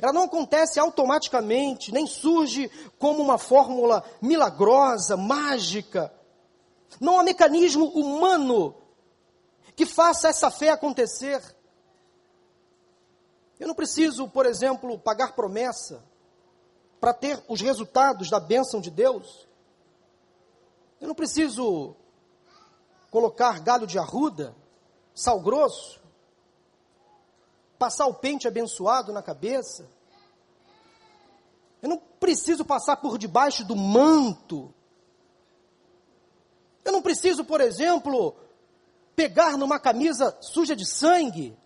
Ela 0.00 0.12
não 0.12 0.22
acontece 0.22 0.80
automaticamente, 0.80 1.92
nem 1.92 2.06
surge 2.06 2.70
como 2.98 3.22
uma 3.22 3.36
fórmula 3.36 4.02
milagrosa, 4.20 5.16
mágica. 5.16 6.12
Não 6.98 7.20
há 7.20 7.22
mecanismo 7.22 7.86
humano 7.88 8.74
que 9.76 9.84
faça 9.84 10.28
essa 10.28 10.50
fé 10.50 10.70
acontecer. 10.70 11.42
Eu 13.60 13.68
não 13.68 13.74
preciso, 13.74 14.26
por 14.26 14.46
exemplo, 14.46 14.98
pagar 14.98 15.34
promessa 15.34 16.02
para 16.98 17.12
ter 17.12 17.42
os 17.46 17.60
resultados 17.60 18.30
da 18.30 18.40
bênção 18.40 18.80
de 18.80 18.90
Deus. 18.90 19.46
Eu 20.98 21.08
não 21.08 21.14
preciso 21.14 21.94
colocar 23.16 23.60
galho 23.60 23.86
de 23.86 23.98
arruda, 23.98 24.54
sal 25.14 25.40
grosso, 25.40 25.98
passar 27.78 28.04
o 28.08 28.12
pente 28.12 28.46
abençoado 28.46 29.10
na 29.10 29.22
cabeça. 29.22 29.88
Eu 31.80 31.88
não 31.88 31.96
preciso 31.96 32.62
passar 32.62 32.98
por 32.98 33.16
debaixo 33.16 33.64
do 33.64 33.74
manto. 33.74 34.70
Eu 36.84 36.92
não 36.92 37.00
preciso, 37.00 37.42
por 37.42 37.62
exemplo, 37.62 38.36
pegar 39.14 39.56
numa 39.56 39.80
camisa 39.80 40.36
suja 40.42 40.76
de 40.76 40.84
sangue. 40.84 41.56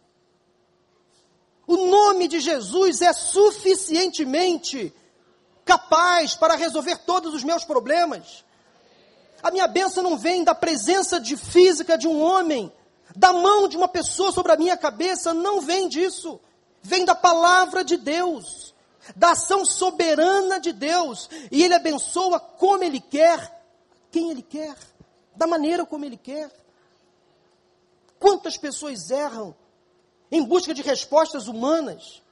O 1.67 1.77
nome 1.77 2.29
de 2.29 2.39
Jesus 2.39 3.03
é 3.03 3.13
suficientemente 3.13 4.95
capaz 5.65 6.37
para 6.37 6.55
resolver 6.55 6.99
todos 6.99 7.35
os 7.35 7.43
meus 7.43 7.65
problemas. 7.65 8.45
A 9.43 9.51
minha 9.51 9.67
bênção 9.67 10.03
não 10.03 10.17
vem 10.17 10.45
da 10.45 10.55
presença 10.55 11.19
de 11.21 11.37
física 11.37 11.97
de 11.97 12.07
um 12.07 12.21
homem, 12.23 12.73
da 13.17 13.33
mão 13.33 13.67
de 13.69 13.77
uma 13.77 13.89
pessoa 13.89 14.33
sobre 14.33 14.53
a 14.53 14.57
minha 14.57 14.77
cabeça, 14.77 15.33
não 15.35 15.61
vem 15.61 15.89
disso. 15.89 16.41
Vem 16.83 17.05
da 17.05 17.15
palavra 17.15 17.85
de 17.85 17.97
Deus. 17.97 18.71
da 19.17 19.33
ação 19.33 19.65
soberana 19.65 20.61
de 20.61 20.73
Deus. 20.73 21.29
E 21.51 21.63
Ele 21.63 21.75
abençoa 21.75 22.39
como 22.39 22.85
Ele 22.85 23.01
quer, 23.01 23.63
quem 24.11 24.31
Ele 24.31 24.43
quer, 24.43 24.77
da 25.35 25.47
maneira 25.47 25.85
como 25.85 26.05
Ele 26.05 26.17
quer. 26.17 26.51
Quantas 28.19 28.57
pessoas 28.57 29.11
erram 29.11 29.55
em 30.31 30.45
busca 30.45 30.75
de 30.75 30.83
respostas 30.83 31.49
humanas? 31.49 32.23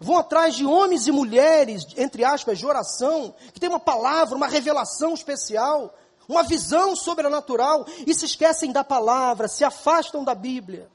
Vão 0.00 0.18
atrás 0.18 0.54
de 0.54 0.66
homens 0.66 1.06
e 1.06 1.12
mulheres, 1.12 1.86
entre 1.96 2.24
aspas, 2.24 2.58
de 2.58 2.66
oração, 2.66 3.34
que 3.52 3.60
tem 3.60 3.68
uma 3.68 3.80
palavra, 3.80 4.36
uma 4.36 4.48
revelação 4.48 5.14
especial, 5.14 5.94
uma 6.28 6.42
visão 6.42 6.96
sobrenatural, 6.96 7.86
e 8.06 8.12
se 8.14 8.24
esquecem 8.24 8.72
da 8.72 8.82
palavra, 8.82 9.48
se 9.48 9.64
afastam 9.64 10.24
da 10.24 10.34
Bíblia. 10.34 10.90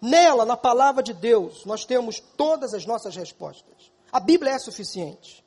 Nela, 0.00 0.44
na 0.44 0.56
palavra 0.56 1.02
de 1.02 1.14
Deus, 1.14 1.64
nós 1.64 1.84
temos 1.84 2.20
todas 2.20 2.74
as 2.74 2.84
nossas 2.84 3.16
respostas. 3.16 3.90
A 4.12 4.20
Bíblia 4.20 4.52
é 4.52 4.58
suficiente. 4.58 5.44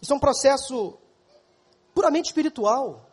Isso 0.00 0.12
é 0.12 0.16
um 0.16 0.20
processo 0.20 0.96
puramente 1.94 2.26
espiritual. 2.26 3.08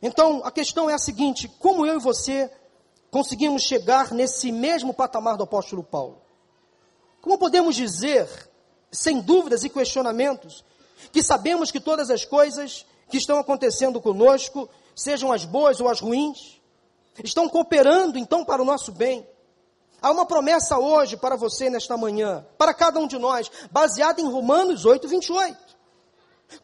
Então, 0.00 0.42
a 0.44 0.50
questão 0.50 0.88
é 0.88 0.94
a 0.94 0.98
seguinte: 0.98 1.48
como 1.58 1.84
eu 1.84 1.96
e 1.96 2.02
você 2.02 2.50
conseguimos 3.10 3.62
chegar 3.62 4.12
nesse 4.12 4.52
mesmo 4.52 4.94
patamar 4.94 5.36
do 5.36 5.44
apóstolo 5.44 5.82
Paulo? 5.82 6.22
Como 7.20 7.38
podemos 7.38 7.74
dizer, 7.74 8.28
sem 8.90 9.20
dúvidas 9.20 9.64
e 9.64 9.68
questionamentos, 9.68 10.64
que 11.12 11.22
sabemos 11.22 11.70
que 11.70 11.80
todas 11.80 12.10
as 12.10 12.24
coisas 12.24 12.86
que 13.08 13.16
estão 13.16 13.38
acontecendo 13.38 14.00
conosco, 14.00 14.68
sejam 14.94 15.32
as 15.32 15.44
boas 15.44 15.80
ou 15.80 15.88
as 15.88 16.00
ruins, 16.00 16.60
estão 17.22 17.48
cooperando 17.48 18.18
então 18.18 18.44
para 18.44 18.62
o 18.62 18.64
nosso 18.64 18.92
bem? 18.92 19.26
Há 20.00 20.10
uma 20.10 20.26
promessa 20.26 20.78
hoje 20.78 21.16
para 21.16 21.36
você 21.36 21.70
nesta 21.70 21.96
manhã, 21.96 22.46
para 22.58 22.74
cada 22.74 23.00
um 23.00 23.06
de 23.06 23.18
nós, 23.18 23.50
baseada 23.70 24.20
em 24.20 24.30
Romanos 24.30 24.84
8, 24.84 25.08
28. 25.08 25.56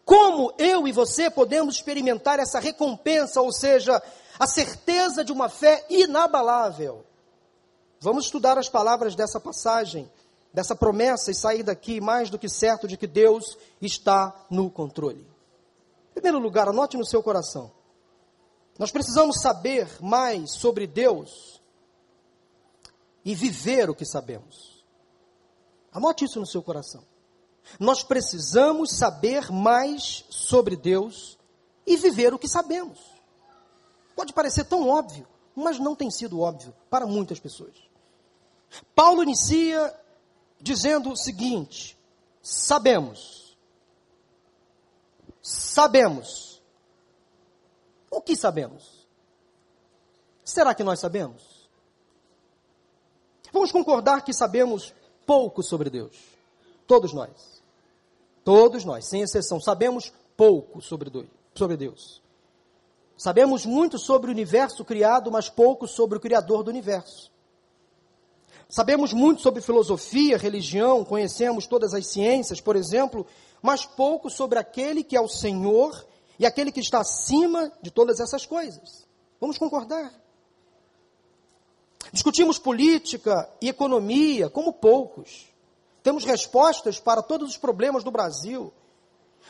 Como 0.04 0.52
eu 0.58 0.86
e 0.86 0.92
você 0.92 1.30
podemos 1.30 1.76
experimentar 1.76 2.38
essa 2.38 2.60
recompensa, 2.60 3.40
ou 3.40 3.52
seja, 3.52 4.02
a 4.38 4.46
certeza 4.46 5.24
de 5.24 5.32
uma 5.32 5.48
fé 5.48 5.84
inabalável? 5.88 7.04
Vamos 8.00 8.26
estudar 8.26 8.58
as 8.58 8.68
palavras 8.68 9.14
dessa 9.14 9.40
passagem, 9.40 10.10
dessa 10.52 10.74
promessa 10.74 11.30
e 11.30 11.34
sair 11.34 11.62
daqui 11.62 12.00
mais 12.00 12.28
do 12.28 12.38
que 12.38 12.48
certo 12.48 12.86
de 12.86 12.96
que 12.96 13.06
Deus 13.06 13.56
está 13.80 14.46
no 14.50 14.70
controle. 14.70 15.26
Em 16.10 16.14
primeiro 16.14 16.38
lugar, 16.38 16.68
anote 16.68 16.96
no 16.96 17.06
seu 17.06 17.22
coração. 17.22 17.72
Nós 18.78 18.90
precisamos 18.90 19.40
saber 19.40 19.88
mais 20.00 20.52
sobre 20.52 20.86
Deus 20.86 21.60
e 23.24 23.34
viver 23.34 23.88
o 23.88 23.94
que 23.94 24.04
sabemos. 24.04 24.84
Anote 25.92 26.24
isso 26.24 26.40
no 26.40 26.46
seu 26.46 26.62
coração. 26.62 27.02
Nós 27.78 28.02
precisamos 28.02 28.96
saber 28.96 29.50
mais 29.50 30.24
sobre 30.28 30.76
Deus 30.76 31.38
e 31.86 31.96
viver 31.96 32.34
o 32.34 32.38
que 32.38 32.48
sabemos. 32.48 32.98
Pode 34.14 34.32
parecer 34.32 34.64
tão 34.64 34.88
óbvio, 34.88 35.26
mas 35.54 35.78
não 35.78 35.94
tem 35.94 36.10
sido 36.10 36.40
óbvio 36.40 36.74
para 36.90 37.06
muitas 37.06 37.38
pessoas. 37.38 37.74
Paulo 38.94 39.22
inicia 39.22 39.94
dizendo 40.62 41.10
o 41.10 41.16
seguinte: 41.16 41.98
sabemos. 42.40 43.56
Sabemos. 45.42 46.62
O 48.10 48.20
que 48.20 48.36
sabemos? 48.36 49.06
Será 50.44 50.74
que 50.74 50.84
nós 50.84 51.00
sabemos? 51.00 51.68
Vamos 53.52 53.72
concordar 53.72 54.24
que 54.24 54.32
sabemos 54.32 54.94
pouco 55.26 55.62
sobre 55.62 55.90
Deus. 55.90 56.16
Todos 56.86 57.12
nós. 57.12 57.62
Todos 58.44 58.84
nós, 58.84 59.08
sem 59.08 59.22
exceção, 59.22 59.60
sabemos 59.60 60.12
pouco 60.36 60.80
sobre 60.80 61.10
Deus. 61.76 62.22
Sabemos 63.16 63.64
muito 63.64 63.98
sobre 63.98 64.30
o 64.30 64.32
universo 64.32 64.84
criado, 64.84 65.30
mas 65.30 65.48
pouco 65.48 65.86
sobre 65.86 66.18
o 66.18 66.20
Criador 66.20 66.64
do 66.64 66.70
universo. 66.70 67.31
Sabemos 68.72 69.12
muito 69.12 69.42
sobre 69.42 69.60
filosofia, 69.60 70.38
religião, 70.38 71.04
conhecemos 71.04 71.66
todas 71.66 71.92
as 71.92 72.06
ciências, 72.06 72.58
por 72.58 72.74
exemplo, 72.74 73.26
mas 73.60 73.84
pouco 73.84 74.30
sobre 74.30 74.58
aquele 74.58 75.04
que 75.04 75.14
é 75.14 75.20
o 75.20 75.28
Senhor 75.28 76.06
e 76.38 76.46
aquele 76.46 76.72
que 76.72 76.80
está 76.80 77.00
acima 77.00 77.70
de 77.82 77.90
todas 77.90 78.18
essas 78.18 78.46
coisas. 78.46 79.06
Vamos 79.38 79.58
concordar? 79.58 80.10
Discutimos 82.14 82.58
política 82.58 83.46
e 83.60 83.68
economia 83.68 84.48
como 84.48 84.72
poucos. 84.72 85.52
Temos 86.02 86.24
respostas 86.24 86.98
para 86.98 87.20
todos 87.20 87.50
os 87.50 87.58
problemas 87.58 88.02
do 88.02 88.10
Brasil. 88.10 88.72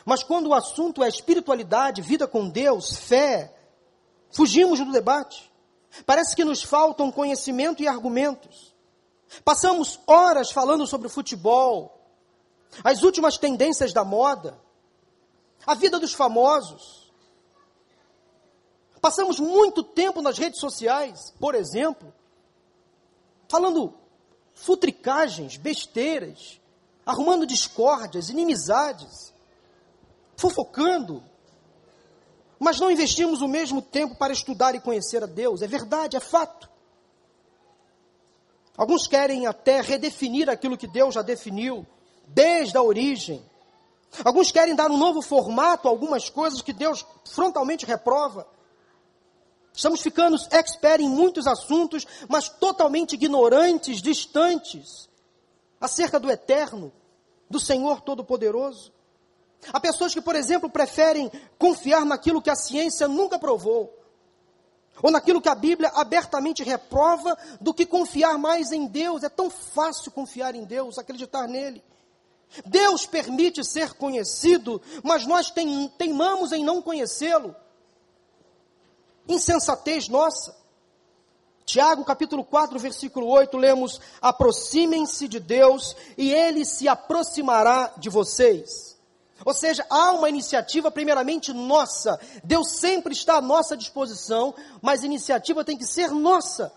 Mas 0.03 0.21
quando 0.21 0.47
o 0.47 0.53
assunto 0.53 1.01
é 1.01 1.07
espiritualidade, 1.07 2.01
vida 2.01 2.27
com 2.27 2.49
Deus, 2.49 2.97
fé, 2.97 3.55
fugimos 4.31 4.79
do 4.79 4.91
debate. 4.91 5.49
Parece 6.05 6.35
que 6.35 6.43
nos 6.43 6.61
faltam 6.61 7.09
conhecimento 7.09 7.81
e 7.81 7.87
argumentos. 7.87 8.72
Passamos 9.43 9.99
horas 10.05 10.51
falando 10.51 10.85
sobre 10.85 11.09
futebol, 11.09 11.99
as 12.83 13.03
últimas 13.03 13.37
tendências 13.37 13.93
da 13.93 14.03
moda, 14.03 14.57
a 15.65 15.73
vida 15.73 15.99
dos 15.99 16.13
famosos. 16.13 17.11
Passamos 19.01 19.39
muito 19.39 19.83
tempo 19.83 20.21
nas 20.21 20.37
redes 20.37 20.59
sociais, 20.59 21.33
por 21.39 21.55
exemplo, 21.55 22.13
falando 23.49 23.93
futricagens, 24.53 25.57
besteiras, 25.57 26.59
arrumando 27.05 27.45
discórdias, 27.45 28.29
inimizades, 28.29 29.33
fofocando. 30.37 31.23
Mas 32.57 32.79
não 32.79 32.89
investimos 32.89 33.41
o 33.41 33.47
mesmo 33.47 33.81
tempo 33.81 34.15
para 34.15 34.31
estudar 34.31 34.73
e 34.73 34.79
conhecer 34.79 35.21
a 35.21 35.27
Deus. 35.27 35.61
É 35.61 35.67
verdade, 35.67 36.15
é 36.15 36.19
fato. 36.21 36.69
Alguns 38.75 39.07
querem 39.07 39.45
até 39.45 39.81
redefinir 39.81 40.49
aquilo 40.49 40.77
que 40.77 40.87
Deus 40.87 41.13
já 41.13 41.21
definiu, 41.21 41.85
desde 42.27 42.77
a 42.77 42.81
origem. 42.81 43.43
Alguns 44.23 44.51
querem 44.51 44.75
dar 44.75 44.89
um 44.89 44.97
novo 44.97 45.21
formato 45.21 45.87
a 45.87 45.91
algumas 45.91 46.29
coisas 46.29 46.61
que 46.61 46.73
Deus 46.73 47.05
frontalmente 47.25 47.85
reprova. 47.85 48.47
Estamos 49.73 50.01
ficando 50.01 50.37
expert 50.51 51.01
em 51.01 51.09
muitos 51.09 51.47
assuntos, 51.47 52.05
mas 52.27 52.47
totalmente 52.47 53.13
ignorantes, 53.13 54.01
distantes 54.01 55.09
acerca 55.81 56.19
do 56.19 56.29
eterno, 56.29 56.91
do 57.49 57.59
Senhor 57.59 58.01
Todo-Poderoso. 58.01 58.93
Há 59.71 59.79
pessoas 59.79 60.13
que, 60.13 60.21
por 60.21 60.35
exemplo, 60.35 60.69
preferem 60.69 61.31
confiar 61.57 62.05
naquilo 62.05 62.41
que 62.41 62.49
a 62.49 62.55
ciência 62.55 63.07
nunca 63.07 63.39
provou, 63.39 63.93
ou 65.01 65.11
naquilo 65.11 65.41
que 65.41 65.49
a 65.49 65.55
Bíblia 65.55 65.91
abertamente 65.95 66.63
reprova, 66.63 67.37
do 67.59 67.73
que 67.73 67.85
confiar 67.85 68.37
mais 68.37 68.71
em 68.71 68.85
Deus. 68.85 69.23
É 69.23 69.29
tão 69.29 69.49
fácil 69.49 70.11
confiar 70.11 70.55
em 70.55 70.63
Deus, 70.63 70.97
acreditar 70.97 71.47
nele. 71.47 71.83
Deus 72.65 73.05
permite 73.05 73.63
ser 73.63 73.93
conhecido, 73.93 74.81
mas 75.03 75.25
nós 75.25 75.51
teimamos 75.97 76.51
em 76.51 76.63
não 76.63 76.81
conhecê-lo. 76.81 77.55
Insensatez 79.27 80.07
nossa. 80.07 80.55
Tiago 81.65 82.03
capítulo 82.03 82.43
4, 82.43 82.77
versículo 82.77 83.27
8, 83.27 83.57
lemos: 83.57 83.99
Aproximem-se 84.21 85.27
de 85.27 85.39
Deus 85.39 85.95
e 86.17 86.31
ele 86.31 86.65
se 86.65 86.87
aproximará 86.87 87.93
de 87.97 88.09
vocês. 88.09 88.92
Ou 89.45 89.53
seja, 89.53 89.85
há 89.89 90.11
uma 90.11 90.29
iniciativa 90.29 90.91
primeiramente 90.91 91.51
nossa. 91.51 92.19
Deus 92.43 92.71
sempre 92.79 93.13
está 93.13 93.37
à 93.37 93.41
nossa 93.41 93.75
disposição, 93.75 94.53
mas 94.81 95.01
a 95.01 95.05
iniciativa 95.05 95.63
tem 95.63 95.77
que 95.77 95.85
ser 95.85 96.11
nossa. 96.11 96.71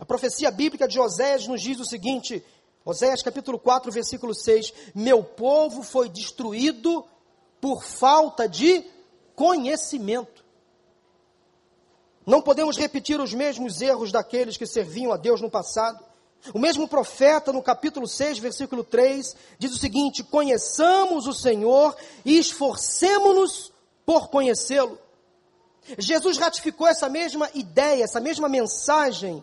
A 0.00 0.04
profecia 0.04 0.50
bíblica 0.50 0.86
de 0.86 1.00
Oséias 1.00 1.46
nos 1.46 1.60
diz 1.60 1.80
o 1.80 1.84
seguinte: 1.84 2.44
Oséias 2.84 3.22
capítulo 3.22 3.58
4, 3.58 3.90
versículo 3.90 4.34
6: 4.34 4.72
Meu 4.94 5.22
povo 5.22 5.82
foi 5.82 6.08
destruído 6.08 7.04
por 7.60 7.82
falta 7.82 8.48
de 8.48 8.84
conhecimento. 9.34 10.44
Não 12.26 12.42
podemos 12.42 12.76
repetir 12.76 13.18
os 13.20 13.32
mesmos 13.32 13.80
erros 13.80 14.12
daqueles 14.12 14.56
que 14.56 14.66
serviam 14.66 15.12
a 15.12 15.16
Deus 15.16 15.40
no 15.40 15.50
passado. 15.50 16.04
O 16.54 16.58
mesmo 16.58 16.88
profeta, 16.88 17.52
no 17.52 17.62
capítulo 17.62 18.06
6, 18.06 18.38
versículo 18.38 18.82
3, 18.84 19.36
diz 19.58 19.72
o 19.72 19.78
seguinte: 19.78 20.22
Conheçamos 20.22 21.26
o 21.26 21.32
Senhor 21.32 21.96
e 22.24 22.38
esforcemos-nos 22.38 23.72
por 24.06 24.28
conhecê-lo. 24.28 24.98
Jesus 25.98 26.38
ratificou 26.38 26.86
essa 26.86 27.08
mesma 27.08 27.50
ideia, 27.54 28.04
essa 28.04 28.20
mesma 28.20 28.48
mensagem, 28.48 29.42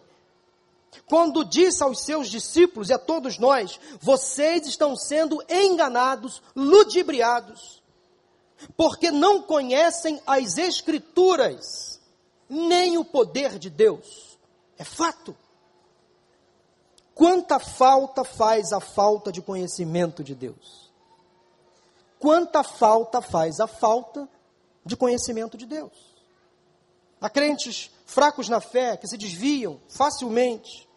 quando 1.08 1.44
disse 1.44 1.84
aos 1.84 2.02
seus 2.02 2.30
discípulos 2.30 2.90
e 2.90 2.94
a 2.94 3.00
todos 3.00 3.38
nós: 3.38 3.80
Vocês 4.00 4.66
estão 4.66 4.96
sendo 4.96 5.44
enganados, 5.50 6.42
ludibriados, 6.56 7.84
porque 8.76 9.12
não 9.12 9.42
conhecem 9.42 10.22
as 10.26 10.58
Escrituras 10.58 12.00
nem 12.50 12.98
o 12.98 13.06
poder 13.06 13.60
de 13.60 13.70
Deus. 13.70 14.38
É 14.78 14.84
fato. 14.84 15.36
Quanta 17.16 17.60
falta 17.60 18.26
faz 18.26 18.74
a 18.74 18.82
falta 18.82 19.32
de 19.32 19.42
conhecimento 19.42 20.22
de 20.22 20.36
Deus? 20.36 20.92
Quanta 22.20 22.62
falta 22.62 23.22
faz 23.22 23.62
a 23.62 23.68
falta 23.68 24.28
de 24.86 24.98
conhecimento 24.98 25.58
de 25.58 25.66
Deus? 25.66 25.94
Há 27.22 27.30
crentes 27.30 27.90
fracos 28.06 28.50
na 28.50 28.60
fé 28.60 28.98
que 28.98 29.08
se 29.08 29.16
desviam 29.16 29.80
facilmente, 29.88 30.90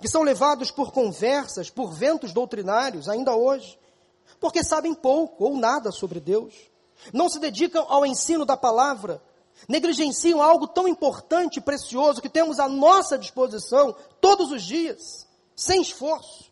que 0.00 0.06
são 0.06 0.22
levados 0.22 0.70
por 0.70 0.92
conversas, 0.92 1.68
por 1.68 1.90
ventos 1.92 2.32
doutrinários, 2.32 3.08
ainda 3.08 3.34
hoje, 3.34 3.76
porque 4.38 4.62
sabem 4.62 4.94
pouco 4.94 5.44
ou 5.44 5.56
nada 5.56 5.90
sobre 5.90 6.20
Deus, 6.20 6.54
não 7.12 7.28
se 7.28 7.40
dedicam 7.40 7.84
ao 7.88 8.06
ensino 8.06 8.44
da 8.44 8.56
palavra, 8.56 9.20
negligenciam 9.68 10.40
algo 10.40 10.68
tão 10.68 10.86
importante 10.86 11.56
e 11.56 11.60
precioso 11.60 12.22
que 12.22 12.28
temos 12.28 12.60
à 12.60 12.68
nossa 12.68 13.18
disposição 13.18 13.96
todos 14.20 14.52
os 14.52 14.62
dias, 14.62 15.26
sem 15.60 15.82
esforço. 15.82 16.50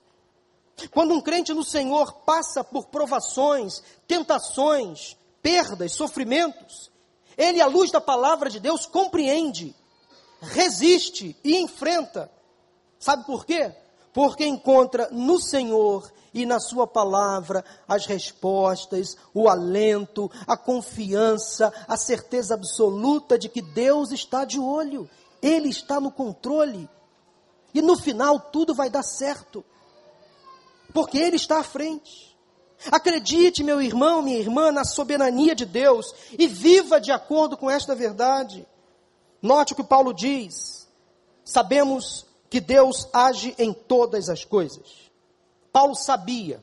Quando 0.91 1.15
um 1.15 1.21
crente 1.21 1.55
no 1.55 1.65
Senhor 1.65 2.13
passa 2.27 2.63
por 2.63 2.89
provações, 2.89 3.83
tentações, 4.07 5.17
perdas, 5.43 5.93
sofrimentos, 5.93 6.91
ele, 7.37 7.61
à 7.61 7.67
luz 7.67 7.91
da 7.91 8.03
palavra 8.03 8.51
de 8.51 8.61
Deus, 8.61 8.85
compreende, 8.85 9.75
resiste 10.43 11.35
e 11.43 11.57
enfrenta. 11.57 12.31
Sabe 12.99 13.25
por 13.25 13.47
quê? 13.47 13.75
Porque 14.13 14.45
encontra 14.45 15.09
no 15.11 15.41
Senhor 15.41 16.13
e 16.35 16.45
na 16.45 16.61
Sua 16.61 16.87
palavra 16.87 17.65
as 17.89 18.05
respostas, 18.05 19.17
o 19.33 19.49
alento, 19.49 20.31
a 20.47 20.55
confiança, 20.57 21.73
a 21.89 21.97
certeza 21.97 22.53
absoluta 22.53 23.39
de 23.39 23.49
que 23.49 23.63
Deus 23.63 24.13
está 24.13 24.45
de 24.45 24.61
olho, 24.61 25.09
Ele 25.41 25.71
está 25.71 25.99
no 25.99 26.13
controle. 26.13 26.91
E 27.75 27.83
no 27.83 27.97
final 27.97 28.39
tudo 28.41 28.75
vai 28.75 28.89
dar 28.89 29.03
certo, 29.03 29.65
porque 30.93 31.19
Ele 31.19 31.37
está 31.37 31.61
à 31.61 31.65
frente. 31.65 32.29
Acredite, 32.91 33.65
meu 33.65 33.83
irmão, 33.83 34.23
minha 34.23 34.39
irmã, 34.39 34.71
na 34.71 34.85
soberania 34.85 35.55
de 35.55 35.67
Deus 35.67 36.15
e 36.39 36.47
viva 36.47 37.01
de 37.01 37.11
acordo 37.11 37.57
com 37.57 37.69
esta 37.69 37.95
verdade. 37.95 38.67
Note 39.43 39.73
o 39.73 39.77
que 39.77 39.85
Paulo 39.85 40.15
diz: 40.15 40.89
sabemos 41.45 42.25
que 42.49 42.61
Deus 42.61 43.09
age 43.13 43.55
em 43.59 43.73
todas 43.73 44.29
as 44.29 44.45
coisas 44.45 45.09
Paulo 45.79 45.95
sabia. 45.95 46.61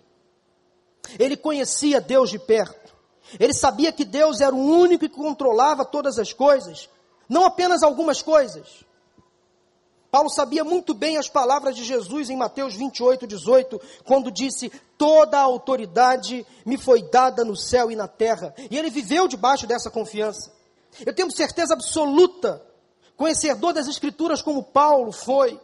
Ele 1.18 1.38
conhecia 1.38 2.02
Deus 2.02 2.30
de 2.30 2.38
perto. 2.38 2.94
Ele 3.40 3.54
sabia 3.54 3.92
que 3.92 4.04
Deus 4.04 4.42
era 4.42 4.54
o 4.54 4.60
único 4.60 5.08
que 5.08 5.16
controlava 5.16 5.86
todas 5.86 6.20
as 6.20 6.32
coisas, 6.32 6.90
não 7.28 7.46
apenas 7.46 7.82
algumas 7.82 8.22
coisas. 8.22 8.84
Paulo 10.16 10.30
sabia 10.30 10.64
muito 10.64 10.94
bem 10.94 11.18
as 11.18 11.28
palavras 11.28 11.76
de 11.76 11.84
Jesus 11.84 12.30
em 12.30 12.38
Mateus 12.38 12.74
28, 12.74 13.28
18, 13.28 13.82
quando 14.06 14.32
disse: 14.32 14.72
Toda 14.98 15.38
a 15.38 15.42
autoridade 15.42 16.48
me 16.66 16.78
foi 16.78 17.02
dada 17.02 17.44
no 17.44 17.54
céu 17.54 17.92
e 17.92 17.98
na 17.98 18.08
terra. 18.08 18.56
E 18.72 18.78
ele 18.78 18.90
viveu 18.90 19.28
debaixo 19.28 19.68
dessa 19.68 19.92
confiança. 19.92 20.54
Eu 21.06 21.14
tenho 21.14 21.30
certeza 21.36 21.74
absoluta, 21.74 22.66
conhecedor 23.18 23.74
das 23.74 23.90
Escrituras 23.90 24.42
como 24.42 24.64
Paulo 24.64 25.12
foi, 25.12 25.60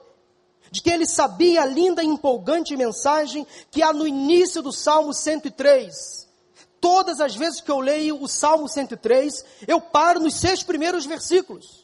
de 0.70 0.82
que 0.82 0.90
ele 0.90 1.06
sabia 1.06 1.62
a 1.62 1.66
linda 1.66 2.04
e 2.04 2.08
empolgante 2.08 2.76
mensagem 2.76 3.48
que 3.72 3.82
há 3.82 3.94
no 3.94 4.06
início 4.06 4.62
do 4.62 4.74
Salmo 4.74 5.14
103. 5.14 6.28
Todas 6.82 7.22
as 7.22 7.34
vezes 7.34 7.62
que 7.62 7.72
eu 7.72 7.80
leio 7.80 8.22
o 8.22 8.28
Salmo 8.28 8.68
103, 8.68 9.46
eu 9.66 9.80
paro 9.80 10.20
nos 10.20 10.36
seis 10.36 10.62
primeiros 10.62 11.06
versículos. 11.06 11.81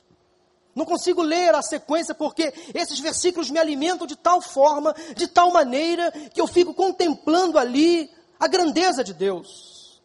Não 0.78 0.86
consigo 0.86 1.24
ler 1.24 1.56
a 1.56 1.64
sequência 1.64 2.14
porque 2.14 2.54
esses 2.72 3.00
versículos 3.00 3.50
me 3.50 3.58
alimentam 3.58 4.06
de 4.06 4.16
tal 4.16 4.40
forma, 4.40 4.94
de 5.16 5.28
tal 5.28 5.52
maneira, 5.52 6.12
que 6.12 6.40
eu 6.40 6.46
fico 6.46 6.72
contemplando 6.72 7.58
ali 7.58 8.12
a 8.40 8.48
grandeza 8.48 9.04
de 9.04 9.12
Deus. 9.12 10.00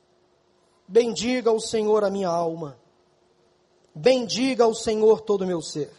Bendiga 0.89 1.53
o 1.53 1.61
Senhor 1.61 2.03
a 2.05 2.09
minha 2.09 2.31
alma. 2.31 2.79
Bendiga 3.95 4.67
o 4.67 4.75
Senhor 4.75 5.21
todo 5.21 5.43
o 5.43 5.47
meu 5.47 5.61
ser. 5.61 5.93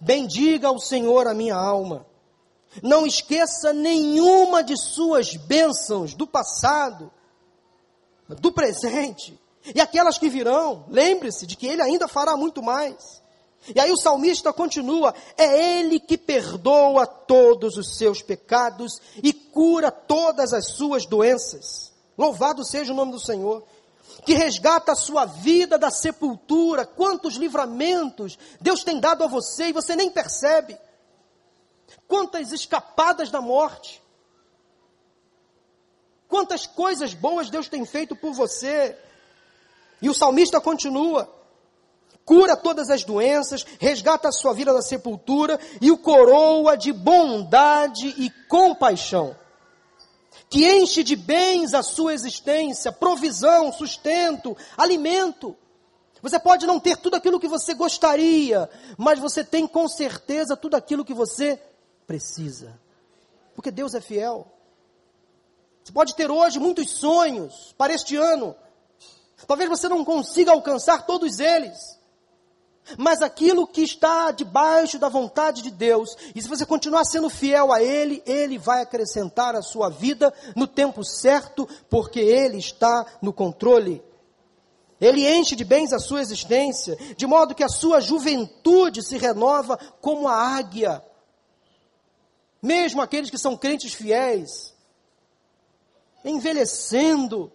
Bendiga 0.00 0.70
o 0.70 0.78
Senhor 0.78 1.26
a 1.26 1.34
minha 1.34 1.56
alma. 1.56 2.06
Não 2.80 3.04
esqueça 3.04 3.72
nenhuma 3.72 4.62
de 4.62 4.76
suas 4.76 5.34
bênçãos 5.34 6.14
do 6.14 6.28
passado, 6.28 7.10
do 8.28 8.52
presente 8.52 9.36
e 9.74 9.80
aquelas 9.80 10.16
que 10.16 10.28
virão. 10.28 10.84
Lembre-se 10.88 11.44
de 11.44 11.56
que 11.56 11.66
Ele 11.66 11.82
ainda 11.82 12.06
fará 12.06 12.36
muito 12.36 12.62
mais. 12.62 13.20
E 13.74 13.80
aí 13.80 13.90
o 13.90 13.96
salmista 13.96 14.52
continua: 14.52 15.14
é 15.36 15.78
Ele 15.78 16.00
que 16.00 16.16
perdoa 16.16 17.06
todos 17.06 17.76
os 17.76 17.96
seus 17.96 18.22
pecados 18.22 19.00
e 19.22 19.32
cura 19.32 19.90
todas 19.90 20.52
as 20.52 20.68
suas 20.68 21.06
doenças. 21.06 21.92
Louvado 22.16 22.64
seja 22.64 22.92
o 22.92 22.96
nome 22.96 23.12
do 23.12 23.20
Senhor 23.20 23.64
que 24.24 24.34
resgata 24.34 24.92
a 24.92 24.96
sua 24.96 25.24
vida 25.24 25.78
da 25.78 25.90
sepultura. 25.90 26.84
Quantos 26.84 27.36
livramentos 27.36 28.38
Deus 28.60 28.82
tem 28.84 29.00
dado 29.00 29.24
a 29.24 29.26
você 29.26 29.68
e 29.68 29.72
você 29.72 29.94
nem 29.96 30.10
percebe. 30.10 30.78
Quantas 32.06 32.52
escapadas 32.52 33.30
da 33.30 33.40
morte. 33.40 34.02
Quantas 36.28 36.66
coisas 36.66 37.14
boas 37.14 37.48
Deus 37.48 37.68
tem 37.68 37.84
feito 37.84 38.14
por 38.14 38.32
você. 38.32 38.98
E 40.02 40.08
o 40.10 40.14
salmista 40.14 40.60
continua: 40.60 41.26
cura 42.28 42.54
todas 42.54 42.90
as 42.90 43.04
doenças, 43.04 43.64
resgata 43.80 44.28
a 44.28 44.32
sua 44.32 44.52
vida 44.52 44.70
da 44.70 44.82
sepultura 44.82 45.58
e 45.80 45.90
o 45.90 45.96
coroa 45.96 46.76
de 46.76 46.92
bondade 46.92 48.14
e 48.18 48.28
compaixão 48.46 49.34
que 50.50 50.66
enche 50.66 51.02
de 51.02 51.14
bens 51.14 51.74
a 51.74 51.82
sua 51.82 52.14
existência, 52.14 52.90
provisão, 52.90 53.70
sustento, 53.70 54.56
alimento. 54.76 55.54
Você 56.22 56.38
pode 56.38 56.66
não 56.66 56.80
ter 56.80 56.96
tudo 56.96 57.16
aquilo 57.16 57.38
que 57.38 57.48
você 57.48 57.74
gostaria, 57.74 58.68
mas 58.96 59.18
você 59.18 59.44
tem 59.44 59.66
com 59.66 59.86
certeza 59.86 60.56
tudo 60.56 60.74
aquilo 60.74 61.04
que 61.04 61.12
você 61.12 61.60
precisa. 62.06 62.78
Porque 63.54 63.70
Deus 63.70 63.94
é 63.94 64.00
fiel. 64.00 64.50
Você 65.84 65.92
pode 65.92 66.14
ter 66.14 66.30
hoje 66.30 66.58
muitos 66.58 66.92
sonhos 66.92 67.74
para 67.76 67.92
este 67.92 68.16
ano. 68.16 68.56
Talvez 69.46 69.68
você 69.68 69.86
não 69.86 70.02
consiga 70.02 70.52
alcançar 70.52 71.04
todos 71.04 71.40
eles 71.40 71.97
mas 72.96 73.20
aquilo 73.20 73.66
que 73.66 73.82
está 73.82 74.30
debaixo 74.30 74.98
da 74.98 75.08
vontade 75.08 75.62
de 75.62 75.70
Deus, 75.70 76.16
e 76.34 76.40
se 76.40 76.48
você 76.48 76.64
continuar 76.64 77.04
sendo 77.04 77.28
fiel 77.28 77.72
a 77.72 77.82
Ele, 77.82 78.22
Ele 78.24 78.58
vai 78.58 78.82
acrescentar 78.82 79.54
a 79.54 79.62
sua 79.62 79.88
vida 79.88 80.32
no 80.56 80.66
tempo 80.66 81.04
certo, 81.04 81.68
porque 81.90 82.20
Ele 82.20 82.58
está 82.58 83.04
no 83.20 83.32
controle. 83.32 84.02
Ele 85.00 85.28
enche 85.28 85.54
de 85.54 85.64
bens 85.64 85.92
a 85.92 85.98
sua 85.98 86.20
existência, 86.20 86.96
de 87.16 87.26
modo 87.26 87.54
que 87.54 87.62
a 87.62 87.68
sua 87.68 88.00
juventude 88.00 89.02
se 89.02 89.16
renova 89.16 89.76
como 90.00 90.26
a 90.26 90.56
águia. 90.56 91.02
Mesmo 92.60 93.00
aqueles 93.00 93.30
que 93.30 93.38
são 93.38 93.56
crentes 93.56 93.94
fiéis, 93.94 94.74
envelhecendo, 96.24 97.52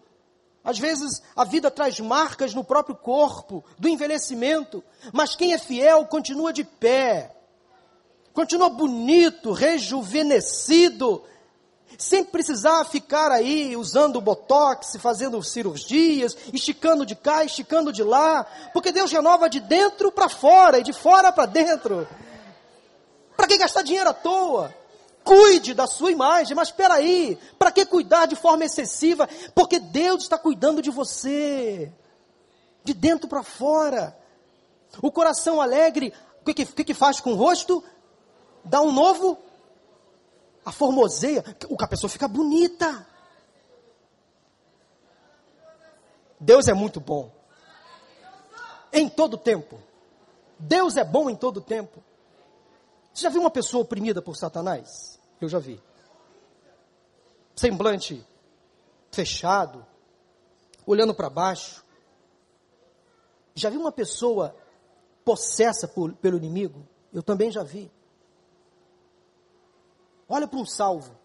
às 0.63 0.79
vezes 0.79 1.21
a 1.35 1.43
vida 1.43 1.69
traz 1.69 1.99
marcas 1.99 2.53
no 2.53 2.63
próprio 2.63 2.95
corpo, 2.95 3.63
do 3.77 3.89
envelhecimento, 3.89 4.83
mas 5.11 5.35
quem 5.35 5.53
é 5.53 5.57
fiel 5.57 6.05
continua 6.05 6.53
de 6.53 6.63
pé, 6.63 7.35
continua 8.33 8.69
bonito, 8.69 9.51
rejuvenescido, 9.51 11.23
sem 11.97 12.23
precisar 12.23 12.85
ficar 12.85 13.31
aí 13.31 13.75
usando 13.75 14.21
botox, 14.21 14.95
fazendo 14.99 15.43
cirurgias, 15.43 16.35
esticando 16.51 17.05
de 17.05 17.15
cá, 17.15 17.43
esticando 17.43 17.91
de 17.91 18.03
lá, 18.03 18.45
porque 18.73 18.91
Deus 18.91 19.11
renova 19.11 19.49
de 19.49 19.59
dentro 19.59 20.11
para 20.11 20.29
fora 20.29 20.79
e 20.79 20.83
de 20.83 20.93
fora 20.93 21.31
para 21.31 21.45
dentro. 21.45 22.07
Para 23.35 23.47
que 23.47 23.57
gastar 23.57 23.83
dinheiro 23.83 24.09
à 24.09 24.13
toa? 24.13 24.73
Cuide 25.23 25.73
da 25.73 25.87
sua 25.87 26.11
imagem, 26.11 26.55
mas 26.55 26.67
espera 26.67 26.95
aí, 26.95 27.37
para 27.57 27.71
que 27.71 27.85
cuidar 27.85 28.25
de 28.25 28.35
forma 28.35 28.65
excessiva? 28.65 29.27
Porque 29.55 29.79
Deus 29.79 30.23
está 30.23 30.37
cuidando 30.37 30.81
de 30.81 30.89
você, 30.89 31.91
de 32.83 32.93
dentro 32.93 33.27
para 33.27 33.43
fora. 33.43 34.17
O 35.01 35.11
coração 35.11 35.61
alegre, 35.61 36.13
o 36.41 36.45
que, 36.45 36.65
que, 36.65 36.83
que 36.83 36.93
faz 36.93 37.19
com 37.19 37.31
o 37.31 37.35
rosto? 37.35 37.83
Dá 38.63 38.81
um 38.81 38.91
novo, 38.91 39.37
a 40.65 40.71
formoseia, 40.71 41.43
o 41.69 41.77
que 41.77 41.83
a 41.83 41.87
pessoa 41.87 42.09
fica 42.09 42.27
bonita. 42.27 43.07
Deus 46.39 46.67
é 46.67 46.73
muito 46.73 46.99
bom. 46.99 47.31
Em 48.91 49.07
todo 49.07 49.37
tempo. 49.37 49.79
Deus 50.59 50.97
é 50.97 51.03
bom 51.03 51.29
em 51.29 51.35
todo 51.35 51.61
tempo. 51.61 52.03
Você 53.13 53.23
já 53.23 53.29
viu 53.29 53.41
uma 53.41 53.49
pessoa 53.49 53.83
oprimida 53.83 54.21
por 54.21 54.35
Satanás? 54.35 55.12
Eu 55.39 55.49
já 55.49 55.59
vi. 55.59 55.81
Semblante 57.55 58.25
fechado, 59.11 59.85
olhando 60.85 61.13
para 61.13 61.29
baixo. 61.29 61.83
Já 63.53 63.69
vi 63.69 63.77
uma 63.77 63.91
pessoa 63.91 64.55
possessa 65.23 65.87
por, 65.87 66.13
pelo 66.15 66.37
inimigo? 66.37 66.87
Eu 67.13 67.21
também 67.21 67.51
já 67.51 67.63
vi. 67.63 67.91
olha 70.27 70.47
para 70.47 70.59
um 70.59 70.65
salvo. 70.65 71.15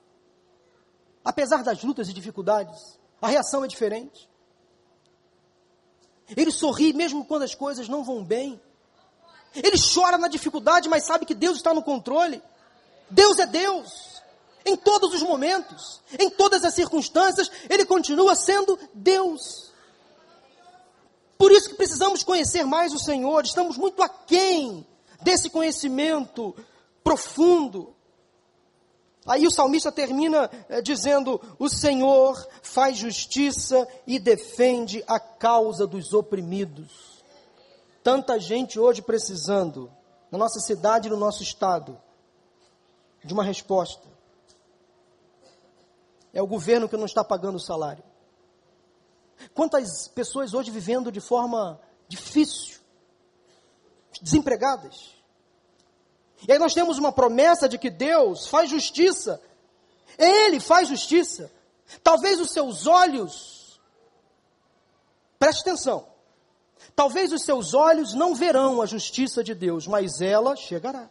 Apesar 1.25 1.63
das 1.63 1.83
lutas 1.83 2.09
e 2.09 2.13
dificuldades, 2.13 2.99
a 3.21 3.29
reação 3.29 3.65
é 3.65 3.69
diferente. 3.69 4.29
Ele 6.37 6.51
sorri 6.51 6.93
mesmo 6.93 7.25
quando 7.25 7.43
as 7.43 7.55
coisas 7.55 7.89
não 7.89 8.05
vão 8.05 8.23
bem. 8.23 8.61
Ele 9.55 9.77
chora 9.79 10.19
na 10.19 10.29
dificuldade, 10.29 10.89
mas 10.89 11.05
sabe 11.05 11.25
que 11.25 11.35
Deus 11.35 11.57
está 11.57 11.73
no 11.73 11.83
controle. 11.83 12.43
Deus 13.11 13.39
é 13.39 13.47
Deus. 13.47 14.09
Em 14.65 14.77
todos 14.77 15.15
os 15.15 15.23
momentos, 15.23 16.01
em 16.19 16.29
todas 16.29 16.65
as 16.65 16.75
circunstâncias, 16.75 17.51
Ele 17.71 17.87
continua 17.87 18.35
sendo 18.35 18.79
Deus. 18.93 19.73
Por 21.39 21.53
isso 21.53 21.71
que 21.71 21.77
precisamos 21.77 22.25
conhecer 22.25 22.65
mais 22.65 22.93
o 22.93 22.99
Senhor. 22.99 23.45
Estamos 23.45 23.79
muito 23.79 24.03
aquém 24.03 24.87
desse 25.23 25.49
conhecimento 25.49 26.55
profundo. 27.03 27.95
Aí 29.27 29.47
o 29.47 29.51
salmista 29.51 29.93
termina 29.93 30.51
é, 30.69 30.83
dizendo: 30.83 31.41
O 31.59 31.69
Senhor 31.69 32.47
faz 32.63 32.97
justiça 32.99 33.87
e 34.07 34.19
defende 34.19 35.05
a 35.07 35.21
causa 35.21 35.87
dos 35.87 36.13
oprimidos. 36.13 37.23
Tanta 38.03 38.39
gente 38.41 38.81
hoje 38.81 39.03
precisando, 39.03 39.91
na 40.31 40.39
nossa 40.39 40.61
cidade 40.61 41.09
e 41.09 41.11
no 41.11 41.17
nosso 41.17 41.43
estado, 41.43 42.01
de 43.29 43.35
uma 43.35 43.45
resposta. 43.45 44.09
É 46.33 46.43
o 46.43 46.47
governo 46.47 46.89
que 46.89 46.97
não 46.97 47.07
está 47.07 47.23
pagando 47.23 47.57
o 47.57 47.61
salário. 47.61 48.03
Quantas 49.55 50.09
pessoas 50.09 50.53
hoje 50.53 50.71
vivendo 50.71 51.13
de 51.13 51.21
forma 51.21 51.81
difícil, 52.09 52.81
desempregadas, 54.21 55.17
e 56.47 56.53
aí 56.53 56.59
nós 56.59 56.75
temos 56.75 56.99
uma 56.99 57.13
promessa 57.13 57.69
de 57.69 57.79
que 57.79 57.91
Deus 57.91 58.47
faz 58.47 58.71
justiça. 58.71 59.41
Ele 60.17 60.61
faz 60.61 60.89
justiça. 60.89 61.51
Talvez 62.03 62.39
os 62.41 62.51
seus 62.51 62.87
olhos, 62.87 63.81
preste 65.39 65.61
atenção, 65.63 66.07
talvez 66.95 67.33
os 67.33 67.43
seus 67.43 67.75
olhos 67.75 68.15
não 68.15 68.35
verão 68.35 68.81
a 68.81 68.87
justiça 68.87 69.43
de 69.43 69.55
Deus, 69.55 69.87
mas 69.87 70.21
ela 70.21 70.55
chegará. 70.55 71.11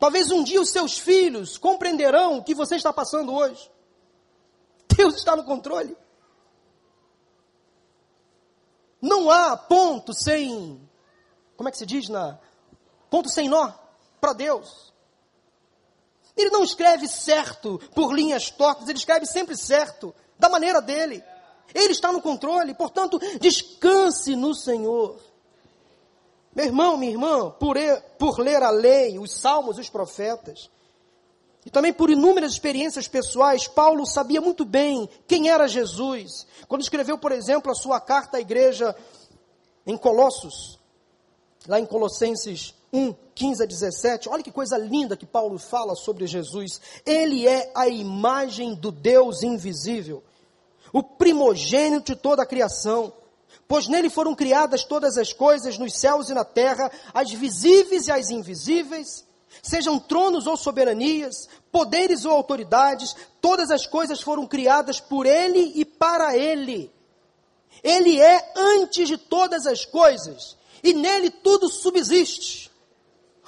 Talvez 0.00 0.30
um 0.30 0.42
dia 0.42 0.60
os 0.60 0.70
seus 0.70 0.98
filhos 0.98 1.58
compreenderão 1.58 2.38
o 2.38 2.42
que 2.42 2.54
você 2.54 2.74
está 2.74 2.90
passando 2.90 3.34
hoje. 3.34 3.70
Deus 4.96 5.14
está 5.14 5.36
no 5.36 5.44
controle. 5.44 5.96
Não 9.00 9.30
há 9.30 9.56
ponto 9.56 10.12
sem, 10.14 10.80
como 11.54 11.68
é 11.68 11.72
que 11.72 11.78
se 11.78 11.86
diz 11.86 12.08
na 12.08 12.38
ponto 13.10 13.28
sem 13.28 13.48
nó, 13.48 13.72
para 14.20 14.32
Deus. 14.32 14.92
Ele 16.36 16.50
não 16.50 16.62
escreve 16.62 17.06
certo 17.08 17.78
por 17.94 18.14
linhas 18.14 18.50
tortas, 18.50 18.88
ele 18.88 18.98
escreve 18.98 19.26
sempre 19.26 19.56
certo, 19.56 20.14
da 20.38 20.48
maneira 20.48 20.80
dele. 20.80 21.22
Ele 21.74 21.92
está 21.92 22.10
no 22.10 22.22
controle, 22.22 22.72
portanto, 22.74 23.18
descanse 23.38 24.34
no 24.34 24.54
Senhor. 24.54 25.20
Meu 26.54 26.66
irmão, 26.66 26.96
minha 26.96 27.12
irmã, 27.12 27.50
por, 27.50 27.76
por 28.18 28.38
ler 28.40 28.62
a 28.62 28.70
lei, 28.70 29.18
os 29.18 29.32
salmos, 29.32 29.78
os 29.78 29.88
profetas, 29.88 30.68
e 31.64 31.70
também 31.70 31.92
por 31.92 32.10
inúmeras 32.10 32.52
experiências 32.52 33.06
pessoais, 33.06 33.68
Paulo 33.68 34.06
sabia 34.06 34.40
muito 34.40 34.64
bem 34.64 35.08
quem 35.26 35.50
era 35.50 35.68
Jesus. 35.68 36.46
Quando 36.66 36.82
escreveu, 36.82 37.18
por 37.18 37.32
exemplo, 37.32 37.70
a 37.70 37.74
sua 37.74 38.00
carta 38.00 38.38
à 38.38 38.40
igreja 38.40 38.96
em 39.86 39.96
Colossos, 39.96 40.78
lá 41.68 41.78
em 41.78 41.84
Colossenses 41.84 42.74
1, 42.92 43.14
15 43.34 43.62
a 43.62 43.66
17, 43.66 44.28
olha 44.28 44.42
que 44.42 44.50
coisa 44.50 44.78
linda 44.78 45.16
que 45.16 45.26
Paulo 45.26 45.58
fala 45.58 45.94
sobre 45.94 46.26
Jesus. 46.26 46.80
Ele 47.04 47.46
é 47.46 47.70
a 47.74 47.88
imagem 47.88 48.74
do 48.74 48.90
Deus 48.90 49.42
invisível, 49.42 50.22
o 50.92 51.02
primogênito 51.02 52.14
de 52.14 52.20
toda 52.20 52.42
a 52.42 52.46
criação, 52.46 53.12
pois 53.70 53.86
nele 53.86 54.10
foram 54.10 54.34
criadas 54.34 54.82
todas 54.82 55.16
as 55.16 55.32
coisas 55.32 55.78
nos 55.78 55.96
céus 55.96 56.28
e 56.28 56.34
na 56.34 56.44
terra, 56.44 56.90
as 57.14 57.30
visíveis 57.30 58.08
e 58.08 58.10
as 58.10 58.28
invisíveis, 58.28 59.24
sejam 59.62 59.96
tronos 59.96 60.48
ou 60.48 60.56
soberanias, 60.56 61.48
poderes 61.70 62.24
ou 62.24 62.32
autoridades, 62.32 63.14
todas 63.40 63.70
as 63.70 63.86
coisas 63.86 64.20
foram 64.20 64.44
criadas 64.44 64.98
por 64.98 65.24
ele 65.24 65.70
e 65.76 65.84
para 65.84 66.36
ele. 66.36 66.92
Ele 67.80 68.20
é 68.20 68.52
antes 68.56 69.06
de 69.06 69.16
todas 69.16 69.64
as 69.68 69.84
coisas, 69.84 70.56
e 70.82 70.92
nele 70.92 71.30
tudo 71.30 71.68
subsiste. 71.68 72.72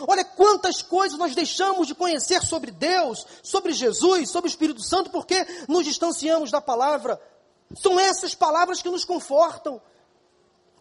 Olha 0.06 0.24
quantas 0.24 0.82
coisas 0.82 1.18
nós 1.18 1.34
deixamos 1.34 1.88
de 1.88 1.96
conhecer 1.96 2.42
sobre 2.44 2.70
Deus, 2.70 3.26
sobre 3.42 3.72
Jesus, 3.72 4.30
sobre 4.30 4.48
o 4.48 4.52
Espírito 4.52 4.84
Santo, 4.84 5.10
porque 5.10 5.44
nos 5.66 5.84
distanciamos 5.84 6.48
da 6.48 6.60
palavra. 6.60 7.20
São 7.74 7.98
essas 7.98 8.36
palavras 8.36 8.80
que 8.80 8.88
nos 8.88 9.04
confortam, 9.04 9.82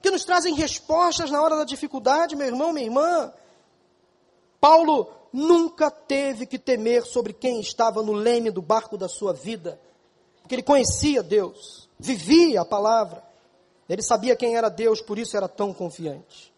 que 0.02 0.12
nos 0.12 0.26
trazem 0.26 0.56
respostas 0.56 1.30
na 1.30 1.42
hora 1.42 1.56
da 1.58 1.64
dificuldade, 1.64 2.36
meu 2.36 2.48
irmão, 2.48 2.74
minha 2.74 2.86
irmã. 2.86 3.32
Paulo 4.60 5.12
nunca 5.32 5.90
teve 5.90 6.46
que 6.46 6.60
temer 6.60 7.06
sobre 7.06 7.34
quem 7.34 7.60
estava 7.60 8.02
no 8.02 8.14
leme 8.14 8.52
do 8.52 8.62
barco 8.62 8.98
da 8.98 9.08
sua 9.08 9.34
vida, 9.34 9.80
porque 10.42 10.56
ele 10.56 10.64
conhecia 10.64 11.24
Deus, 11.24 11.88
vivia 12.00 12.62
a 12.62 12.66
palavra, 12.66 13.24
ele 13.88 14.02
sabia 14.02 14.36
quem 14.36 14.56
era 14.56 14.70
Deus, 14.70 15.02
por 15.02 15.20
isso 15.20 15.38
era 15.38 15.48
tão 15.48 15.74
confiante. 15.74 16.52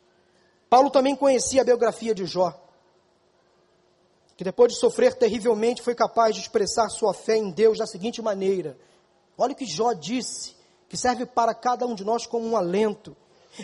Paulo 0.69 0.89
também 0.89 1.15
conhecia 1.15 1.62
a 1.62 1.65
biografia 1.65 2.15
de 2.15 2.25
Jó, 2.25 2.53
que 4.36 4.43
depois 4.43 4.73
de 4.73 4.79
sofrer 4.79 5.13
terrivelmente 5.13 5.82
foi 5.82 5.93
capaz 5.93 6.36
de 6.36 6.41
expressar 6.41 6.89
sua 6.89 7.13
fé 7.13 7.38
em 7.38 7.51
Deus 7.51 7.77
da 7.77 7.86
seguinte 7.86 8.21
maneira: 8.21 8.77
olha 9.38 9.53
o 9.53 9.56
que 9.56 9.65
Jó 9.65 9.93
disse, 9.93 10.56
que 10.89 10.97
serve 10.97 11.25
para 11.25 11.53
cada 11.53 11.86
um 11.86 11.93
de 11.93 12.03
nós 12.03 12.25
como 12.25 12.47
um 12.47 12.58
alento. 12.58 13.15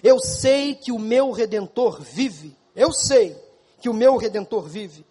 Eu 0.04 0.20
sei 0.20 0.76
que 0.76 0.92
o 0.92 1.00
meu 1.00 1.32
redentor 1.32 2.02
vive, 2.02 2.56
eu 2.76 2.92
sei 2.92 3.36
que 3.82 3.90
o 3.90 3.94
meu 3.94 4.18
redentor 4.18 4.68
vive, 4.68 5.06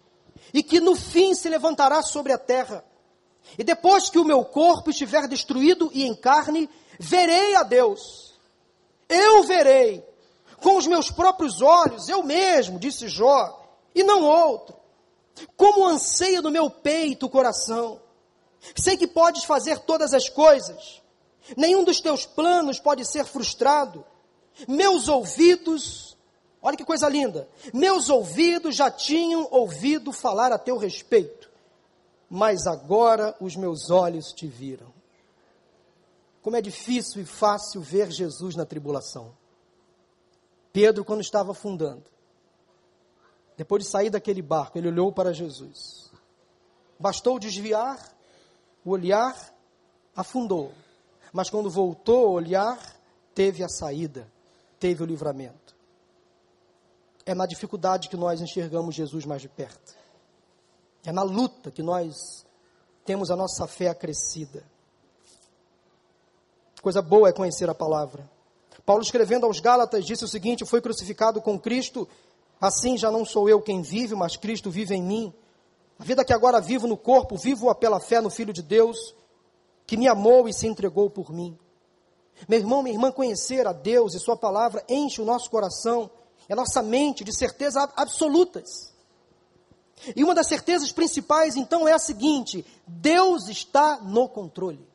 e 0.53 0.63
que 0.63 0.79
no 0.79 0.95
fim 0.95 1.33
se 1.33 1.49
levantará 1.49 2.01
sobre 2.01 2.31
a 2.31 2.37
terra. 2.37 2.83
E 3.57 3.63
depois 3.63 4.09
que 4.09 4.19
o 4.19 4.25
meu 4.25 4.43
corpo 4.45 4.89
estiver 4.89 5.27
destruído 5.27 5.89
e 5.93 6.03
em 6.03 6.15
carne, 6.15 6.69
verei 6.99 7.55
a 7.55 7.63
Deus. 7.63 8.33
Eu 9.07 9.43
verei 9.43 10.05
com 10.61 10.77
os 10.77 10.87
meus 10.87 11.09
próprios 11.09 11.61
olhos, 11.61 12.09
eu 12.09 12.23
mesmo, 12.23 12.79
disse 12.79 13.07
Jó, 13.07 13.59
e 13.93 14.03
não 14.03 14.23
outro. 14.23 14.75
Como 15.55 15.85
anseia 15.85 16.41
no 16.41 16.51
meu 16.51 16.69
peito 16.69 17.25
o 17.25 17.29
coração. 17.29 18.01
Sei 18.75 18.97
que 18.97 19.07
podes 19.07 19.43
fazer 19.45 19.79
todas 19.79 20.13
as 20.13 20.29
coisas. 20.29 21.01
Nenhum 21.55 21.83
dos 21.83 22.01
teus 22.01 22.25
planos 22.25 22.79
pode 22.79 23.05
ser 23.05 23.25
frustrado. 23.25 24.05
Meus 24.67 25.07
ouvidos, 25.07 26.17
olha 26.61 26.77
que 26.77 26.85
coisa 26.85 27.07
linda. 27.09 27.47
Meus 27.73 28.09
ouvidos 28.09 28.75
já 28.75 28.89
tinham 28.91 29.47
ouvido 29.51 30.11
falar 30.11 30.51
a 30.51 30.57
teu 30.57 30.77
respeito. 30.77 31.49
Mas 32.29 32.67
agora 32.67 33.35
os 33.39 33.55
meus 33.55 33.89
olhos 33.89 34.31
te 34.31 34.47
viram. 34.47 34.93
Como 36.41 36.55
é 36.55 36.61
difícil 36.61 37.21
e 37.21 37.25
fácil 37.25 37.81
ver 37.81 38.11
Jesus 38.11 38.55
na 38.55 38.65
tribulação. 38.65 39.33
Pedro, 40.71 41.03
quando 41.03 41.21
estava 41.21 41.51
afundando, 41.51 42.05
depois 43.57 43.83
de 43.83 43.89
sair 43.89 44.09
daquele 44.09 44.41
barco, 44.41 44.77
ele 44.77 44.87
olhou 44.87 45.11
para 45.11 45.33
Jesus. 45.33 46.09
Bastou 46.97 47.39
desviar, 47.39 47.99
o 48.85 48.91
olhar 48.91 49.35
afundou. 50.15 50.71
Mas 51.33 51.49
quando 51.49 51.69
voltou 51.69 52.27
a 52.27 52.31
olhar, 52.31 52.95
teve 53.33 53.63
a 53.63 53.69
saída, 53.69 54.31
teve 54.79 55.03
o 55.03 55.05
livramento. 55.05 55.75
É 57.25 57.35
na 57.35 57.45
dificuldade 57.45 58.09
que 58.09 58.17
nós 58.17 58.41
enxergamos 58.41 58.95
Jesus 58.95 59.25
mais 59.25 59.41
de 59.41 59.49
perto. 59.49 59.95
É 61.05 61.11
na 61.11 61.21
luta 61.21 61.69
que 61.69 61.83
nós 61.83 62.45
temos 63.05 63.29
a 63.29 63.35
nossa 63.35 63.67
fé 63.67 63.89
acrescida. 63.89 64.63
Coisa 66.81 67.01
boa 67.01 67.29
é 67.29 67.33
conhecer 67.33 67.69
a 67.69 67.75
palavra. 67.75 68.29
Paulo, 68.85 69.03
escrevendo 69.03 69.45
aos 69.45 69.59
Gálatas, 69.59 70.05
disse 70.05 70.23
o 70.23 70.27
seguinte: 70.27 70.65
Foi 70.65 70.81
crucificado 70.81 71.41
com 71.41 71.59
Cristo, 71.59 72.07
assim 72.59 72.97
já 72.97 73.11
não 73.11 73.25
sou 73.25 73.49
eu 73.49 73.61
quem 73.61 73.81
vive, 73.81 74.15
mas 74.15 74.37
Cristo 74.37 74.71
vive 74.71 74.95
em 74.95 75.03
mim. 75.03 75.33
A 75.99 76.03
vida 76.03 76.23
que 76.23 76.33
agora 76.33 76.61
vivo 76.61 76.87
no 76.87 76.95
corpo, 76.95 77.35
vivo-a 77.37 77.75
pela 77.75 77.99
fé 77.99 78.21
no 78.21 78.29
Filho 78.29 78.53
de 78.53 78.61
Deus, 78.61 79.13
que 79.85 79.97
me 79.97 80.07
amou 80.07 80.47
e 80.47 80.53
se 80.53 80.65
entregou 80.65 81.09
por 81.09 81.31
mim. 81.31 81.57
Meu 82.47 82.59
irmão, 82.59 82.81
minha 82.81 82.95
irmã, 82.95 83.11
conhecer 83.11 83.67
a 83.67 83.73
Deus 83.73 84.13
e 84.13 84.19
Sua 84.19 84.37
palavra 84.37 84.83
enche 84.87 85.21
o 85.21 85.25
nosso 85.25 85.49
coração 85.49 86.09
e 86.47 86.53
a 86.53 86.55
nossa 86.55 86.81
mente 86.81 87.23
de 87.23 87.35
certezas 87.35 87.87
absolutas. 87.95 88.93
E 90.15 90.23
uma 90.23 90.33
das 90.33 90.47
certezas 90.47 90.91
principais, 90.91 91.55
então, 91.55 91.87
é 91.87 91.93
a 91.93 91.99
seguinte: 91.99 92.65
Deus 92.87 93.49
está 93.49 93.99
no 94.01 94.29
controle. 94.29 94.87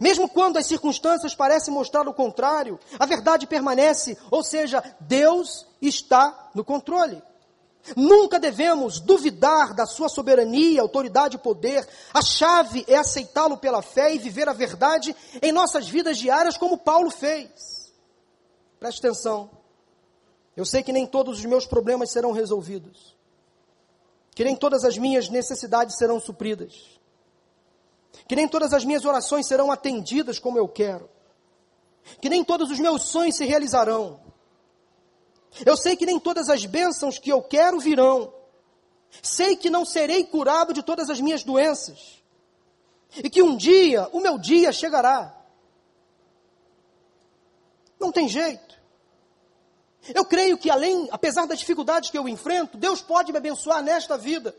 Mesmo 0.00 0.28
quando 0.28 0.56
as 0.56 0.66
circunstâncias 0.66 1.34
parecem 1.34 1.72
mostrar 1.72 2.08
o 2.08 2.12
contrário, 2.12 2.78
a 2.98 3.06
verdade 3.06 3.46
permanece, 3.46 4.18
ou 4.30 4.42
seja, 4.42 4.82
Deus 4.98 5.64
está 5.80 6.50
no 6.54 6.64
controle. 6.64 7.22
Nunca 7.94 8.40
devemos 8.40 8.98
duvidar 8.98 9.74
da 9.74 9.86
sua 9.86 10.08
soberania, 10.08 10.80
autoridade 10.80 11.36
e 11.36 11.38
poder. 11.38 11.86
A 12.12 12.22
chave 12.22 12.84
é 12.88 12.96
aceitá-lo 12.96 13.58
pela 13.58 13.82
fé 13.82 14.14
e 14.14 14.18
viver 14.18 14.48
a 14.48 14.52
verdade 14.52 15.14
em 15.40 15.52
nossas 15.52 15.88
vidas 15.88 16.18
diárias, 16.18 16.56
como 16.56 16.78
Paulo 16.78 17.10
fez. 17.10 17.92
Preste 18.80 18.98
atenção. 18.98 19.50
Eu 20.56 20.64
sei 20.64 20.82
que 20.82 20.92
nem 20.92 21.06
todos 21.06 21.38
os 21.38 21.44
meus 21.44 21.66
problemas 21.66 22.10
serão 22.10 22.32
resolvidos, 22.32 23.14
que 24.34 24.42
nem 24.42 24.56
todas 24.56 24.84
as 24.84 24.96
minhas 24.96 25.28
necessidades 25.28 25.96
serão 25.98 26.18
supridas, 26.18 26.98
que 28.26 28.34
nem 28.34 28.48
todas 28.48 28.72
as 28.72 28.84
minhas 28.84 29.04
orações 29.04 29.46
serão 29.46 29.70
atendidas 29.70 30.38
como 30.38 30.56
eu 30.58 30.66
quero, 30.66 31.10
que 32.22 32.30
nem 32.30 32.42
todos 32.42 32.70
os 32.70 32.78
meus 32.78 33.02
sonhos 33.02 33.36
se 33.36 33.44
realizarão. 33.44 34.25
Eu 35.64 35.76
sei 35.76 35.96
que 35.96 36.06
nem 36.06 36.18
todas 36.18 36.48
as 36.48 36.64
bênçãos 36.66 37.18
que 37.18 37.30
eu 37.30 37.42
quero 37.42 37.78
virão. 37.78 38.32
Sei 39.22 39.56
que 39.56 39.70
não 39.70 39.84
serei 39.84 40.24
curado 40.24 40.72
de 40.72 40.82
todas 40.82 41.08
as 41.08 41.20
minhas 41.20 41.42
doenças. 41.42 42.22
E 43.16 43.30
que 43.30 43.42
um 43.42 43.56
dia, 43.56 44.08
o 44.12 44.20
meu 44.20 44.38
dia 44.38 44.72
chegará. 44.72 45.34
Não 47.98 48.12
tem 48.12 48.28
jeito. 48.28 48.76
Eu 50.14 50.24
creio 50.24 50.58
que 50.58 50.70
além, 50.70 51.08
apesar 51.10 51.46
das 51.46 51.58
dificuldades 51.58 52.10
que 52.10 52.18
eu 52.18 52.28
enfrento, 52.28 52.76
Deus 52.76 53.00
pode 53.00 53.32
me 53.32 53.38
abençoar 53.38 53.82
nesta 53.82 54.16
vida. 54.16 54.54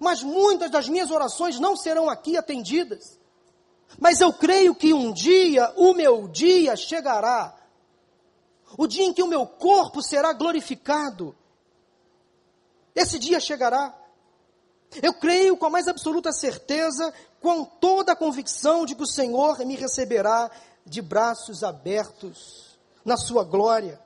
Mas 0.00 0.22
muitas 0.22 0.70
das 0.70 0.88
minhas 0.88 1.10
orações 1.10 1.58
não 1.60 1.76
serão 1.76 2.08
aqui 2.08 2.36
atendidas. 2.36 3.18
Mas 3.98 4.20
eu 4.20 4.32
creio 4.32 4.74
que 4.74 4.92
um 4.92 5.12
dia 5.12 5.72
o 5.76 5.94
meu 5.94 6.26
dia 6.28 6.76
chegará 6.76 7.54
o 8.76 8.86
dia 8.86 9.04
em 9.04 9.12
que 9.12 9.22
o 9.22 9.28
meu 9.28 9.46
corpo 9.46 10.02
será 10.02 10.32
glorificado. 10.32 11.36
Esse 12.94 13.18
dia 13.18 13.38
chegará. 13.38 13.94
Eu 15.02 15.14
creio 15.14 15.56
com 15.56 15.66
a 15.66 15.70
mais 15.70 15.88
absoluta 15.88 16.32
certeza, 16.32 17.12
com 17.40 17.64
toda 17.64 18.12
a 18.12 18.16
convicção 18.16 18.86
de 18.86 18.94
que 18.94 19.02
o 19.02 19.06
Senhor 19.06 19.58
me 19.58 19.76
receberá 19.76 20.50
de 20.84 21.02
braços 21.02 21.62
abertos 21.62 22.78
na 23.04 23.16
sua 23.16 23.44
glória. 23.44 24.00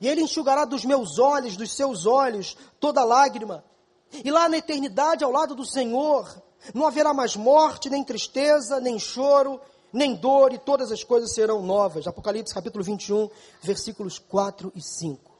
E 0.00 0.08
Ele 0.08 0.22
enxugará 0.22 0.64
dos 0.64 0.84
meus 0.84 1.18
olhos, 1.18 1.56
dos 1.56 1.72
seus 1.72 2.06
olhos, 2.06 2.56
toda 2.80 3.04
lágrima. 3.04 3.64
E 4.12 4.30
lá 4.30 4.48
na 4.48 4.56
eternidade, 4.56 5.24
ao 5.24 5.30
lado 5.30 5.54
do 5.54 5.64
Senhor, 5.64 6.42
não 6.74 6.86
haverá 6.86 7.14
mais 7.14 7.36
morte, 7.36 7.90
nem 7.90 8.02
tristeza, 8.02 8.80
nem 8.80 8.98
choro, 8.98 9.60
nem 9.96 10.14
dor, 10.14 10.52
e 10.52 10.58
todas 10.58 10.92
as 10.92 11.02
coisas 11.02 11.32
serão 11.32 11.62
novas. 11.62 12.06
Apocalipse 12.06 12.52
capítulo 12.54 12.84
21, 12.84 13.30
versículos 13.62 14.18
4 14.18 14.70
e 14.74 14.82
5. 14.82 15.34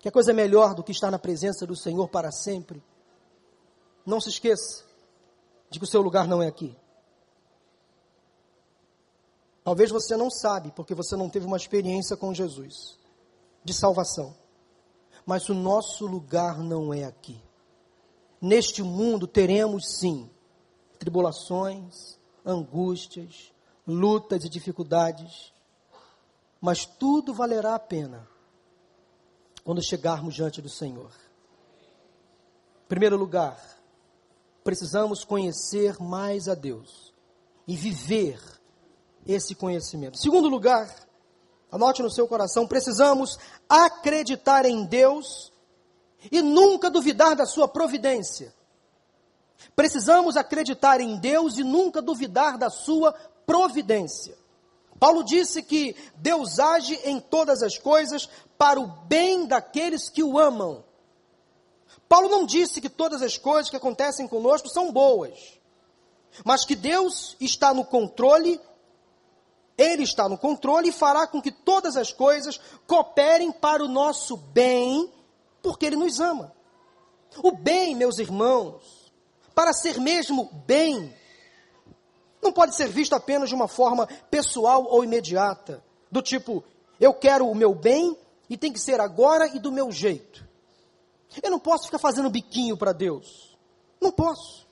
Que 0.00 0.10
coisa 0.10 0.32
melhor 0.32 0.74
do 0.74 0.82
que 0.82 0.90
estar 0.90 1.10
na 1.10 1.18
presença 1.18 1.64
do 1.64 1.76
Senhor 1.76 2.08
para 2.08 2.32
sempre? 2.32 2.82
Não 4.04 4.20
se 4.20 4.28
esqueça 4.28 4.84
de 5.70 5.78
que 5.78 5.84
o 5.84 5.88
seu 5.88 6.02
lugar 6.02 6.26
não 6.26 6.42
é 6.42 6.48
aqui. 6.48 6.76
Talvez 9.62 9.90
você 9.90 10.16
não 10.16 10.30
sabe, 10.30 10.72
porque 10.72 10.94
você 10.94 11.16
não 11.16 11.30
teve 11.30 11.46
uma 11.46 11.56
experiência 11.56 12.16
com 12.16 12.34
Jesus 12.34 12.98
de 13.62 13.72
salvação. 13.72 14.36
Mas 15.24 15.48
o 15.48 15.54
nosso 15.54 16.06
lugar 16.06 16.58
não 16.58 16.92
é 16.92 17.04
aqui. 17.04 17.40
Neste 18.40 18.82
mundo 18.82 19.26
teremos 19.26 19.96
sim 19.98 20.28
tribulações, 20.98 22.18
angústias, 22.44 23.52
lutas 23.86 24.44
e 24.44 24.48
dificuldades, 24.48 25.52
mas 26.60 26.84
tudo 26.84 27.34
valerá 27.34 27.74
a 27.74 27.78
pena 27.78 28.28
quando 29.62 29.82
chegarmos 29.82 30.34
diante 30.34 30.60
do 30.60 30.68
Senhor. 30.68 31.10
Em 32.84 32.88
primeiro 32.88 33.16
lugar, 33.16 33.58
precisamos 34.62 35.24
conhecer 35.24 36.00
mais 36.00 36.48
a 36.48 36.54
Deus 36.54 37.12
e 37.66 37.76
viver 37.76 38.40
esse 39.26 39.54
conhecimento. 39.54 40.18
Em 40.18 40.22
segundo 40.22 40.48
lugar, 40.48 40.94
anote 41.70 42.02
no 42.02 42.10
seu 42.10 42.28
coração, 42.28 42.66
precisamos 42.66 43.38
acreditar 43.68 44.66
em 44.66 44.84
Deus 44.84 45.52
e 46.30 46.40
nunca 46.42 46.90
duvidar 46.90 47.34
da 47.34 47.46
sua 47.46 47.68
providência. 47.68 48.54
Precisamos 49.74 50.36
acreditar 50.36 51.00
em 51.00 51.16
Deus 51.18 51.58
e 51.58 51.64
nunca 51.64 52.00
duvidar 52.00 52.58
da 52.58 52.70
sua 52.70 53.12
providência. 53.46 54.36
Paulo 54.98 55.22
disse 55.22 55.62
que 55.62 55.94
Deus 56.16 56.58
age 56.58 56.94
em 57.04 57.20
todas 57.20 57.62
as 57.62 57.78
coisas 57.78 58.28
para 58.56 58.80
o 58.80 58.86
bem 58.86 59.46
daqueles 59.46 60.08
que 60.08 60.22
o 60.22 60.38
amam. 60.38 60.84
Paulo 62.08 62.28
não 62.28 62.46
disse 62.46 62.80
que 62.80 62.88
todas 62.88 63.22
as 63.22 63.36
coisas 63.36 63.70
que 63.70 63.76
acontecem 63.76 64.28
conosco 64.28 64.68
são 64.68 64.92
boas, 64.92 65.58
mas 66.44 66.64
que 66.64 66.76
Deus 66.76 67.36
está 67.40 67.74
no 67.74 67.84
controle, 67.84 68.60
Ele 69.76 70.02
está 70.02 70.28
no 70.28 70.38
controle 70.38 70.88
e 70.88 70.92
fará 70.92 71.26
com 71.26 71.42
que 71.42 71.50
todas 71.50 71.96
as 71.96 72.12
coisas 72.12 72.60
cooperem 72.86 73.50
para 73.50 73.84
o 73.84 73.88
nosso 73.88 74.36
bem, 74.36 75.12
porque 75.62 75.86
Ele 75.86 75.96
nos 75.96 76.20
ama. 76.20 76.52
O 77.42 77.50
bem, 77.50 77.96
meus 77.96 78.18
irmãos, 78.18 79.03
para 79.54 79.72
ser 79.72 80.00
mesmo 80.00 80.50
bem, 80.66 81.14
não 82.42 82.52
pode 82.52 82.76
ser 82.76 82.88
visto 82.88 83.14
apenas 83.14 83.48
de 83.48 83.54
uma 83.54 83.68
forma 83.68 84.06
pessoal 84.30 84.84
ou 84.88 85.04
imediata, 85.04 85.82
do 86.10 86.20
tipo, 86.20 86.62
eu 87.00 87.14
quero 87.14 87.48
o 87.48 87.54
meu 87.54 87.74
bem 87.74 88.16
e 88.48 88.56
tem 88.56 88.72
que 88.72 88.78
ser 88.78 89.00
agora 89.00 89.46
e 89.48 89.58
do 89.58 89.72
meu 89.72 89.90
jeito. 89.90 90.46
Eu 91.42 91.50
não 91.50 91.58
posso 91.58 91.86
ficar 91.86 91.98
fazendo 91.98 92.30
biquinho 92.30 92.76
para 92.76 92.92
Deus. 92.92 93.56
Não 94.00 94.12
posso. 94.12 94.66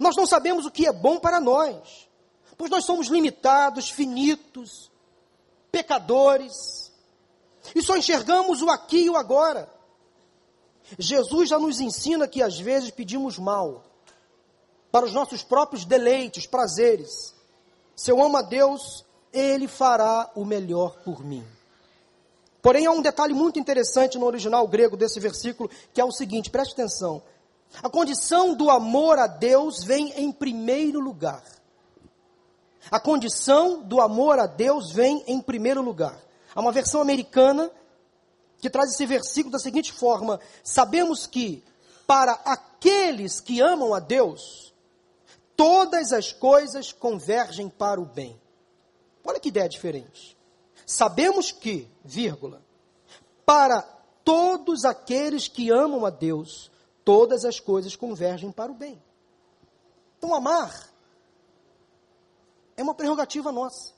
Nós 0.00 0.16
não 0.16 0.26
sabemos 0.26 0.64
o 0.64 0.70
que 0.70 0.86
é 0.86 0.92
bom 0.92 1.18
para 1.18 1.40
nós, 1.40 2.08
pois 2.56 2.70
nós 2.70 2.84
somos 2.84 3.08
limitados, 3.08 3.90
finitos, 3.90 4.90
pecadores, 5.70 6.92
e 7.74 7.82
só 7.82 7.96
enxergamos 7.96 8.62
o 8.62 8.70
aqui 8.70 9.04
e 9.04 9.10
o 9.10 9.16
agora. 9.16 9.68
Jesus 10.98 11.48
já 11.48 11.58
nos 11.58 11.80
ensina 11.80 12.28
que 12.28 12.42
às 12.42 12.58
vezes 12.58 12.90
pedimos 12.90 13.38
mal, 13.38 13.84
para 14.92 15.06
os 15.06 15.12
nossos 15.14 15.42
próprios 15.42 15.86
deleites, 15.86 16.46
prazeres. 16.46 17.34
Se 17.96 18.12
eu 18.12 18.22
amo 18.22 18.36
a 18.36 18.42
Deus, 18.42 19.04
Ele 19.32 19.66
fará 19.66 20.30
o 20.34 20.44
melhor 20.44 20.98
por 21.02 21.24
mim. 21.24 21.44
Porém, 22.60 22.86
há 22.86 22.90
um 22.92 23.00
detalhe 23.00 23.32
muito 23.32 23.58
interessante 23.58 24.18
no 24.18 24.26
original 24.26 24.68
grego 24.68 24.96
desse 24.96 25.18
versículo, 25.18 25.70
que 25.94 26.00
é 26.00 26.04
o 26.04 26.12
seguinte: 26.12 26.50
preste 26.50 26.74
atenção. 26.74 27.22
A 27.82 27.88
condição 27.88 28.54
do 28.54 28.70
amor 28.70 29.18
a 29.18 29.26
Deus 29.26 29.82
vem 29.82 30.12
em 30.12 30.30
primeiro 30.30 31.00
lugar. 31.00 31.42
A 32.90 33.00
condição 33.00 33.82
do 33.82 34.00
amor 34.00 34.38
a 34.38 34.46
Deus 34.46 34.92
vem 34.92 35.24
em 35.26 35.40
primeiro 35.40 35.80
lugar. 35.80 36.20
Há 36.54 36.60
uma 36.60 36.70
versão 36.70 37.00
americana 37.00 37.70
que 38.60 38.68
traz 38.68 38.90
esse 38.90 39.06
versículo 39.06 39.52
da 39.52 39.58
seguinte 39.58 39.90
forma: 39.90 40.38
Sabemos 40.62 41.26
que 41.26 41.64
para 42.06 42.32
aqueles 42.44 43.40
que 43.40 43.60
amam 43.60 43.94
a 43.94 43.98
Deus, 43.98 44.71
todas 45.62 46.12
as 46.12 46.32
coisas 46.32 46.92
convergem 46.92 47.68
para 47.68 48.00
o 48.00 48.04
bem. 48.04 48.36
Olha 49.24 49.38
que 49.38 49.48
ideia 49.48 49.68
diferente. 49.68 50.36
Sabemos 50.84 51.52
que, 51.52 51.88
vírgula, 52.04 52.60
para 53.46 53.80
todos 54.24 54.84
aqueles 54.84 55.46
que 55.46 55.70
amam 55.70 56.04
a 56.04 56.10
Deus, 56.10 56.68
todas 57.04 57.44
as 57.44 57.60
coisas 57.60 57.94
convergem 57.94 58.50
para 58.50 58.72
o 58.72 58.74
bem. 58.74 59.00
Então, 60.18 60.34
amar 60.34 60.90
é 62.76 62.82
uma 62.82 62.92
prerrogativa 62.96 63.52
nossa. 63.52 63.92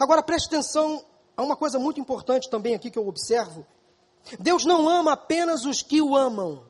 Agora, 0.00 0.22
preste 0.22 0.46
atenção 0.46 1.04
a 1.36 1.42
uma 1.42 1.54
coisa 1.54 1.78
muito 1.78 2.00
importante 2.00 2.48
também 2.48 2.74
aqui 2.74 2.90
que 2.90 2.98
eu 2.98 3.06
observo. 3.06 3.66
Deus 4.40 4.64
não 4.64 4.88
ama 4.88 5.12
apenas 5.12 5.66
os 5.66 5.82
que 5.82 6.00
o 6.00 6.16
amam. 6.16 6.67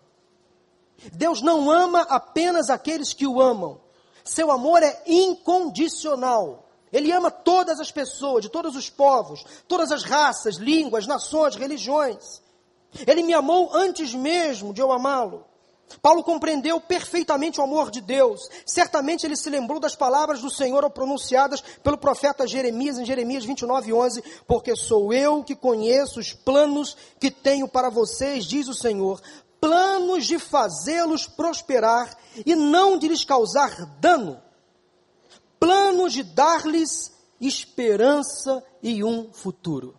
Deus 1.12 1.40
não 1.40 1.70
ama 1.70 2.02
apenas 2.02 2.70
aqueles 2.70 3.12
que 3.12 3.26
o 3.26 3.40
amam. 3.40 3.80
Seu 4.24 4.50
amor 4.50 4.82
é 4.82 5.02
incondicional. 5.06 6.66
Ele 6.92 7.12
ama 7.12 7.30
todas 7.30 7.80
as 7.80 7.90
pessoas, 7.90 8.42
de 8.42 8.48
todos 8.48 8.74
os 8.74 8.88
povos, 8.90 9.44
todas 9.66 9.92
as 9.92 10.02
raças, 10.02 10.56
línguas, 10.56 11.06
nações, 11.06 11.54
religiões. 11.54 12.42
Ele 13.06 13.22
me 13.22 13.34
amou 13.34 13.70
antes 13.74 14.14
mesmo 14.14 14.72
de 14.72 14.80
eu 14.80 14.90
amá-lo. 14.90 15.44
Paulo 16.02 16.22
compreendeu 16.22 16.80
perfeitamente 16.80 17.60
o 17.60 17.64
amor 17.64 17.90
de 17.90 18.00
Deus. 18.00 18.40
Certamente 18.66 19.24
ele 19.24 19.36
se 19.36 19.48
lembrou 19.48 19.80
das 19.80 19.96
palavras 19.96 20.40
do 20.40 20.50
Senhor 20.50 20.88
pronunciadas 20.90 21.62
pelo 21.82 21.96
profeta 21.96 22.46
Jeremias 22.46 22.98
em 22.98 23.06
Jeremias 23.06 23.44
29, 23.44 23.92
11. 23.92 24.22
Porque 24.46 24.76
sou 24.76 25.12
eu 25.12 25.42
que 25.42 25.56
conheço 25.56 26.20
os 26.20 26.32
planos 26.32 26.96
que 27.18 27.30
tenho 27.30 27.66
para 27.66 27.88
vocês, 27.88 28.44
diz 28.44 28.68
o 28.68 28.74
Senhor, 28.74 29.20
planos 29.60 30.26
de 30.26 30.38
fazê-los 30.38 31.26
prosperar 31.26 32.16
e 32.44 32.54
não 32.54 32.98
de 32.98 33.08
lhes 33.08 33.24
causar 33.24 33.86
dano, 34.00 34.40
planos 35.58 36.12
de 36.12 36.22
dar-lhes 36.22 37.12
esperança 37.40 38.62
e 38.82 39.02
um 39.02 39.32
futuro. 39.32 39.94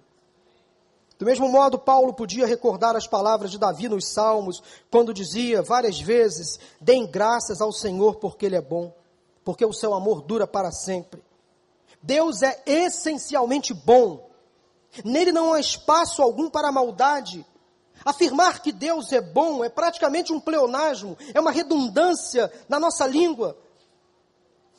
Do 1.18 1.26
mesmo 1.26 1.50
modo, 1.50 1.78
Paulo 1.78 2.14
podia 2.14 2.48
recordar 2.48 2.96
as 2.96 3.06
palavras 3.06 3.52
de 3.52 3.58
Davi 3.58 3.90
nos 3.90 4.08
Salmos, 4.08 4.64
quando 4.90 5.14
dizia 5.14 5.62
várias 5.62 6.00
vezes: 6.00 6.58
Deem 6.80 7.06
graças 7.06 7.60
ao 7.60 7.74
Senhor 7.74 8.16
porque 8.16 8.46
Ele 8.46 8.56
é 8.56 8.62
bom, 8.62 8.94
porque 9.44 9.66
o 9.66 9.74
seu 9.74 9.94
amor 9.94 10.22
dura 10.22 10.48
para 10.48 10.72
sempre. 10.72 11.22
Deus 12.02 12.42
é 12.42 12.64
essencialmente 12.66 13.74
bom, 13.74 14.30
nele 15.04 15.34
não 15.34 15.52
há 15.52 15.60
espaço 15.60 16.22
algum 16.22 16.50
para 16.50 16.72
maldade. 16.72 17.46
Afirmar 18.10 18.64
que 18.64 18.72
Deus 18.72 19.14
é 19.14 19.22
bom 19.22 19.64
é 19.64 19.70
praticamente 19.70 20.34
um 20.34 20.40
pleonasmo, 20.40 21.16
é 21.32 21.40
uma 21.40 21.52
redundância 21.52 22.52
na 22.68 22.80
nossa 22.80 23.06
língua. 23.06 23.56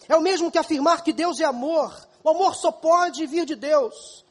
É 0.08 0.16
o 0.16 0.20
mesmo 0.20 0.50
que 0.50 0.58
afirmar 0.58 1.04
que 1.04 1.12
Deus 1.12 1.38
é 1.38 1.44
amor. 1.44 1.96
O 2.24 2.30
amor 2.30 2.56
só 2.56 2.72
pode 2.72 3.24
vir 3.28 3.46
de 3.46 3.54
Deus. 3.54 4.24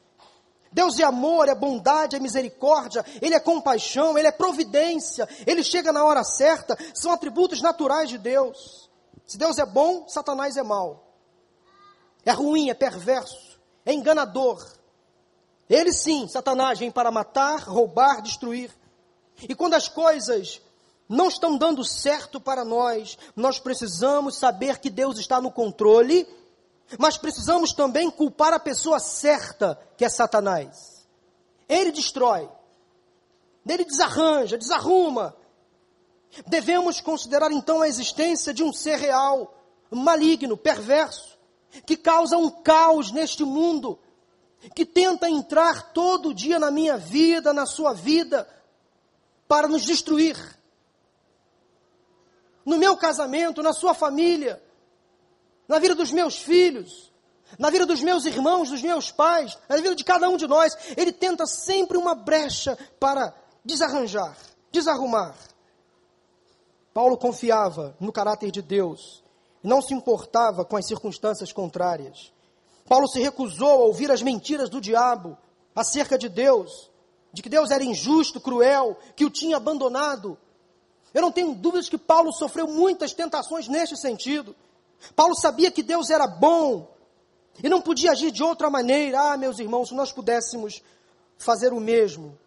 Deus 0.69 0.99
é 0.99 1.03
amor, 1.03 1.47
é 1.47 1.55
bondade, 1.55 2.17
é 2.17 2.19
misericórdia, 2.19 3.05
Ele 3.21 3.33
é 3.33 3.39
compaixão, 3.39 4.17
Ele 4.17 4.27
é 4.27 4.33
providência, 4.33 5.29
Ele 5.47 5.63
chega 5.63 5.93
na 5.93 6.03
hora 6.03 6.23
certa, 6.25 6.77
são 6.93 7.13
atributos 7.13 7.61
naturais 7.61 8.09
de 8.09 8.17
Deus. 8.17 8.89
Se 9.25 9.37
Deus 9.37 9.57
é 9.57 9.65
bom, 9.65 10.09
Satanás 10.09 10.57
é 10.57 10.61
mau. 10.61 11.07
É 12.25 12.31
ruim, 12.31 12.69
é 12.69 12.73
perverso, 12.73 13.57
é 13.85 13.93
enganador. 13.93 14.61
Ele 15.69 15.93
sim, 15.93 16.27
Satanás, 16.27 16.77
vem 16.79 16.91
para 16.91 17.09
matar, 17.09 17.61
roubar, 17.61 18.21
destruir. 18.21 18.77
E 19.47 19.55
quando 19.55 19.75
as 19.75 19.87
coisas 19.87 20.61
não 21.07 21.27
estão 21.27 21.57
dando 21.57 21.83
certo 21.83 22.39
para 22.39 22.63
nós, 22.63 23.17
nós 23.35 23.59
precisamos 23.59 24.37
saber 24.37 24.79
que 24.79 24.89
Deus 24.89 25.17
está 25.17 25.41
no 25.41 25.51
controle 25.51 26.27
mas 26.97 27.17
precisamos 27.17 27.73
também 27.73 28.09
culpar 28.09 28.53
a 28.53 28.59
pessoa 28.59 28.99
certa, 28.99 29.79
que 29.95 30.03
é 30.03 30.09
Satanás. 30.09 31.05
Ele 31.67 31.91
destrói, 31.91 32.49
ele 33.67 33.85
desarranja, 33.85 34.57
desarruma. 34.57 35.35
Devemos 36.47 36.99
considerar 36.99 37.51
então 37.51 37.81
a 37.81 37.87
existência 37.87 38.53
de 38.53 38.63
um 38.63 38.73
ser 38.73 38.97
real, 38.97 39.53
maligno, 39.91 40.57
perverso, 40.57 41.37
que 41.85 41.95
causa 41.95 42.37
um 42.37 42.49
caos 42.49 43.11
neste 43.11 43.43
mundo, 43.43 43.99
que 44.73 44.85
tenta 44.85 45.29
entrar 45.29 45.93
todo 45.93 46.33
dia 46.33 46.57
na 46.57 46.71
minha 46.71 46.97
vida, 46.97 47.53
na 47.53 47.67
sua 47.67 47.93
vida, 47.93 48.47
para 49.49 49.67
nos 49.67 49.83
destruir. 49.83 50.37
No 52.65 52.77
meu 52.77 52.95
casamento, 52.95 53.61
na 53.61 53.73
sua 53.73 53.93
família, 53.93 54.63
na 55.67 55.77
vida 55.77 55.93
dos 55.93 56.13
meus 56.13 56.37
filhos, 56.37 57.11
na 57.57 57.69
vida 57.69 57.85
dos 57.85 58.01
meus 58.01 58.23
irmãos, 58.25 58.69
dos 58.69 58.81
meus 58.81 59.11
pais, 59.11 59.57
na 59.67 59.75
vida 59.75 59.93
de 59.93 60.05
cada 60.05 60.29
um 60.29 60.37
de 60.37 60.47
nós. 60.47 60.77
Ele 60.95 61.11
tenta 61.11 61.45
sempre 61.45 61.97
uma 61.97 62.15
brecha 62.15 62.77
para 62.97 63.33
desarranjar, 63.65 64.37
desarrumar. 64.71 65.35
Paulo 66.93 67.17
confiava 67.17 67.93
no 67.99 68.13
caráter 68.13 68.51
de 68.51 68.61
Deus 68.61 69.21
não 69.63 69.81
se 69.81 69.93
importava 69.93 70.63
com 70.63 70.77
as 70.77 70.85
circunstâncias 70.85 71.51
contrárias. 71.51 72.31
Paulo 72.87 73.07
se 73.07 73.19
recusou 73.19 73.69
a 73.69 73.85
ouvir 73.85 74.11
as 74.11 74.21
mentiras 74.21 74.69
do 74.69 74.81
diabo 74.81 75.37
acerca 75.75 76.17
de 76.17 76.27
Deus, 76.27 76.88
de 77.31 77.41
que 77.41 77.49
Deus 77.49 77.71
era 77.71 77.83
injusto, 77.83 78.39
cruel, 78.39 78.97
que 79.15 79.25
o 79.25 79.29
tinha 79.29 79.57
abandonado. 79.57 80.37
Eu 81.13 81.21
não 81.21 81.31
tenho 81.31 81.53
dúvidas 81.53 81.89
que 81.89 81.97
Paulo 81.97 82.31
sofreu 82.31 82.67
muitas 82.67 83.13
tentações 83.13 83.67
neste 83.67 83.97
sentido. 83.97 84.55
Paulo 85.15 85.35
sabia 85.35 85.71
que 85.71 85.83
Deus 85.83 86.09
era 86.09 86.27
bom 86.27 86.87
e 87.63 87.69
não 87.69 87.81
podia 87.81 88.11
agir 88.11 88.31
de 88.31 88.43
outra 88.43 88.69
maneira. 88.69 89.33
Ah, 89.33 89.37
meus 89.37 89.59
irmãos, 89.59 89.89
se 89.89 89.95
nós 89.95 90.11
pudéssemos 90.11 90.81
fazer 91.37 91.73
o 91.73 91.79
mesmo 91.79 92.37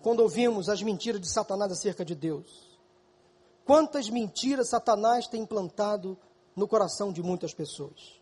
quando 0.00 0.20
ouvimos 0.20 0.68
as 0.68 0.82
mentiras 0.82 1.20
de 1.20 1.32
Satanás 1.32 1.72
acerca 1.72 2.04
de 2.04 2.14
Deus. 2.14 2.46
Quantas 3.64 4.08
mentiras 4.08 4.70
Satanás 4.70 5.26
tem 5.26 5.42
implantado 5.42 6.16
no 6.56 6.66
coração 6.66 7.12
de 7.12 7.22
muitas 7.22 7.52
pessoas? 7.52 8.18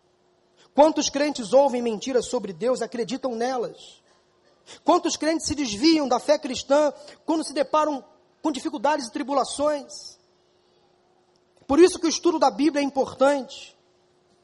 Quantos 0.75 1.09
crentes 1.09 1.53
ouvem 1.53 1.81
mentiras 1.81 2.25
sobre 2.27 2.51
Deus 2.51 2.81
acreditam 2.81 3.35
nelas? 3.35 4.01
Quantos 4.83 5.15
crentes 5.15 5.47
se 5.47 5.55
desviam 5.55 6.07
da 6.07 6.19
fé 6.19 6.37
cristã 6.37 6.93
quando 7.25 7.43
se 7.43 7.53
deparam 7.53 8.03
com 8.41 8.51
dificuldades 8.51 9.07
e 9.07 9.11
tribulações? 9.11 10.17
Por 11.65 11.79
isso 11.79 11.99
que 11.99 12.05
o 12.05 12.09
estudo 12.09 12.39
da 12.39 12.49
Bíblia 12.49 12.81
é 12.81 12.85
importante. 12.85 13.77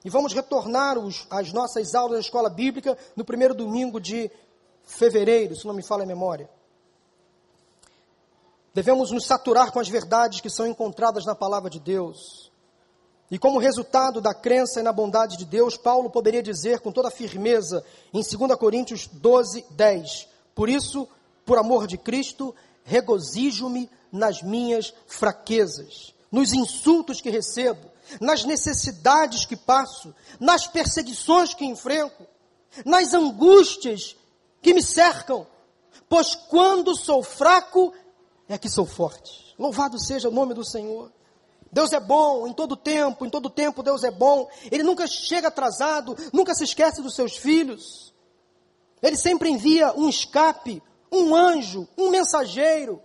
E 0.04 0.10
vamos 0.10 0.34
retornar 0.34 0.98
os, 0.98 1.26
as 1.30 1.54
nossas 1.54 1.96
aulas 1.96 2.18
da 2.18 2.20
escola 2.20 2.50
bíblica 2.50 2.98
no 3.16 3.24
primeiro 3.24 3.54
domingo 3.54 4.00
de 4.00 4.30
fevereiro, 4.84 5.56
se 5.56 5.66
não 5.66 5.74
me 5.74 5.82
falha 5.82 6.04
a 6.04 6.08
memória. 6.08 6.50
Devemos 8.74 9.12
nos 9.12 9.26
saturar 9.26 9.72
com 9.72 9.80
as 9.80 9.88
verdades 9.88 10.42
que 10.42 10.50
são 10.50 10.68
encontradas 10.68 11.26
na 11.26 11.36
palavra 11.36 11.70
de 11.70 11.80
Deus. 11.80 12.52
E 13.32 13.40
como 13.40 13.60
resultado 13.60 14.22
da 14.22 14.34
crença 14.34 14.80
e 14.80 14.84
na 14.84 14.94
bondade 14.94 15.38
de 15.38 15.46
Deus, 15.46 15.76
Paulo 15.76 16.10
poderia 16.10 16.44
dizer 16.44 16.80
com 16.80 16.92
toda 16.92 17.10
firmeza 17.10 17.84
em 18.14 18.22
2 18.22 18.56
Coríntios 18.58 19.08
12, 19.08 19.66
10: 19.72 20.28
Por 20.54 20.70
isso, 20.70 21.08
por 21.46 21.58
amor 21.58 21.88
de 21.88 21.98
Cristo, 21.98 22.54
regozijo-me 22.84 23.90
nas 24.12 24.42
minhas 24.42 24.94
fraquezas 25.08 26.14
nos 26.34 26.52
insultos 26.52 27.22
que 27.22 27.30
recebo, 27.30 27.92
nas 28.20 28.44
necessidades 28.44 29.46
que 29.46 29.56
passo, 29.56 30.16
nas 30.40 30.66
perseguições 30.66 31.54
que 31.54 31.64
enfrento, 31.64 32.26
nas 32.84 33.14
angústias 33.14 34.18
que 34.60 34.74
me 34.74 34.82
cercam, 34.82 35.46
pois 36.10 36.34
quando 36.34 36.98
sou 36.98 37.22
fraco 37.22 37.94
é 38.50 38.58
que 38.58 38.68
sou 38.68 38.84
forte. 38.84 39.54
Louvado 39.60 40.00
seja 40.00 40.28
o 40.28 40.32
nome 40.32 40.56
do 40.56 40.66
Senhor. 40.66 41.12
Deus 41.74 41.92
é 41.92 42.00
bom 42.00 42.48
em 42.48 42.54
todo 42.54 42.78
tempo, 42.78 43.26
em 43.26 43.30
todo 43.30 43.50
tempo 43.50 43.84
Deus 43.84 44.04
é 44.04 44.12
bom. 44.12 44.48
Ele 44.72 44.84
nunca 44.84 45.06
chega 45.08 45.50
atrasado, 45.50 46.16
nunca 46.32 46.56
se 46.56 46.64
esquece 46.64 47.02
dos 47.02 47.16
seus 47.16 47.36
filhos. 47.36 48.14
Ele 49.02 49.18
sempre 49.18 49.50
envia 49.50 49.92
um 49.94 50.08
escape, 50.08 50.82
um 51.12 51.36
anjo, 51.36 51.86
um 51.98 52.10
mensageiro, 52.10 53.02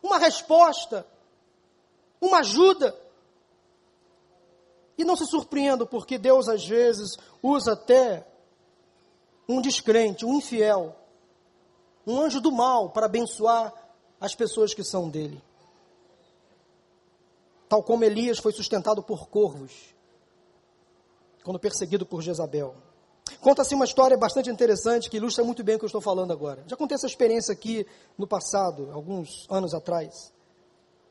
uma 0.00 0.18
resposta 0.18 1.04
uma 2.20 2.38
ajuda. 2.38 2.96
E 4.98 5.04
não 5.04 5.16
se 5.16 5.26
surpreenda, 5.26 5.84
porque 5.84 6.18
Deus 6.18 6.48
às 6.48 6.66
vezes 6.66 7.16
usa 7.42 7.72
até 7.72 8.26
um 9.48 9.60
descrente, 9.60 10.24
um 10.24 10.34
infiel, 10.34 10.96
um 12.06 12.18
anjo 12.20 12.40
do 12.40 12.50
mal 12.50 12.90
para 12.90 13.06
abençoar 13.06 13.72
as 14.20 14.34
pessoas 14.34 14.72
que 14.72 14.82
são 14.82 15.08
dele. 15.08 15.42
Tal 17.68 17.82
como 17.82 18.04
Elias 18.04 18.38
foi 18.38 18.52
sustentado 18.52 19.02
por 19.02 19.28
corvos, 19.28 19.94
quando 21.44 21.58
perseguido 21.58 22.06
por 22.06 22.22
Jezabel. 22.22 22.74
Conta-se 23.40 23.74
uma 23.74 23.84
história 23.84 24.16
bastante 24.16 24.50
interessante 24.50 25.10
que 25.10 25.16
ilustra 25.16 25.44
muito 25.44 25.64
bem 25.64 25.74
o 25.74 25.78
que 25.78 25.84
eu 25.84 25.88
estou 25.88 26.00
falando 26.00 26.32
agora. 26.32 26.64
Já 26.66 26.76
contei 26.76 26.94
essa 26.94 27.06
experiência 27.06 27.52
aqui 27.52 27.86
no 28.16 28.26
passado, 28.26 28.90
alguns 28.92 29.46
anos 29.50 29.74
atrás 29.74 30.32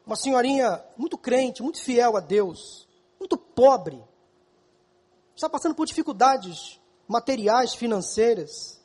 uma 0.05 0.15
senhorinha 0.15 0.83
muito 0.95 1.17
crente, 1.17 1.63
muito 1.63 1.81
fiel 1.81 2.15
a 2.15 2.19
Deus, 2.19 2.87
muito 3.19 3.37
pobre, 3.37 4.01
está 5.35 5.49
passando 5.49 5.73
por 5.73 5.85
dificuldades 5.85 6.79
materiais, 7.07 7.73
financeiras. 7.73 8.79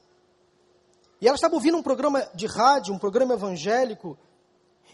E 1.20 1.28
ela 1.28 1.34
estava 1.34 1.54
ouvindo 1.54 1.76
um 1.76 1.82
programa 1.82 2.26
de 2.34 2.46
rádio, 2.46 2.94
um 2.94 2.98
programa 2.98 3.34
evangélico, 3.34 4.18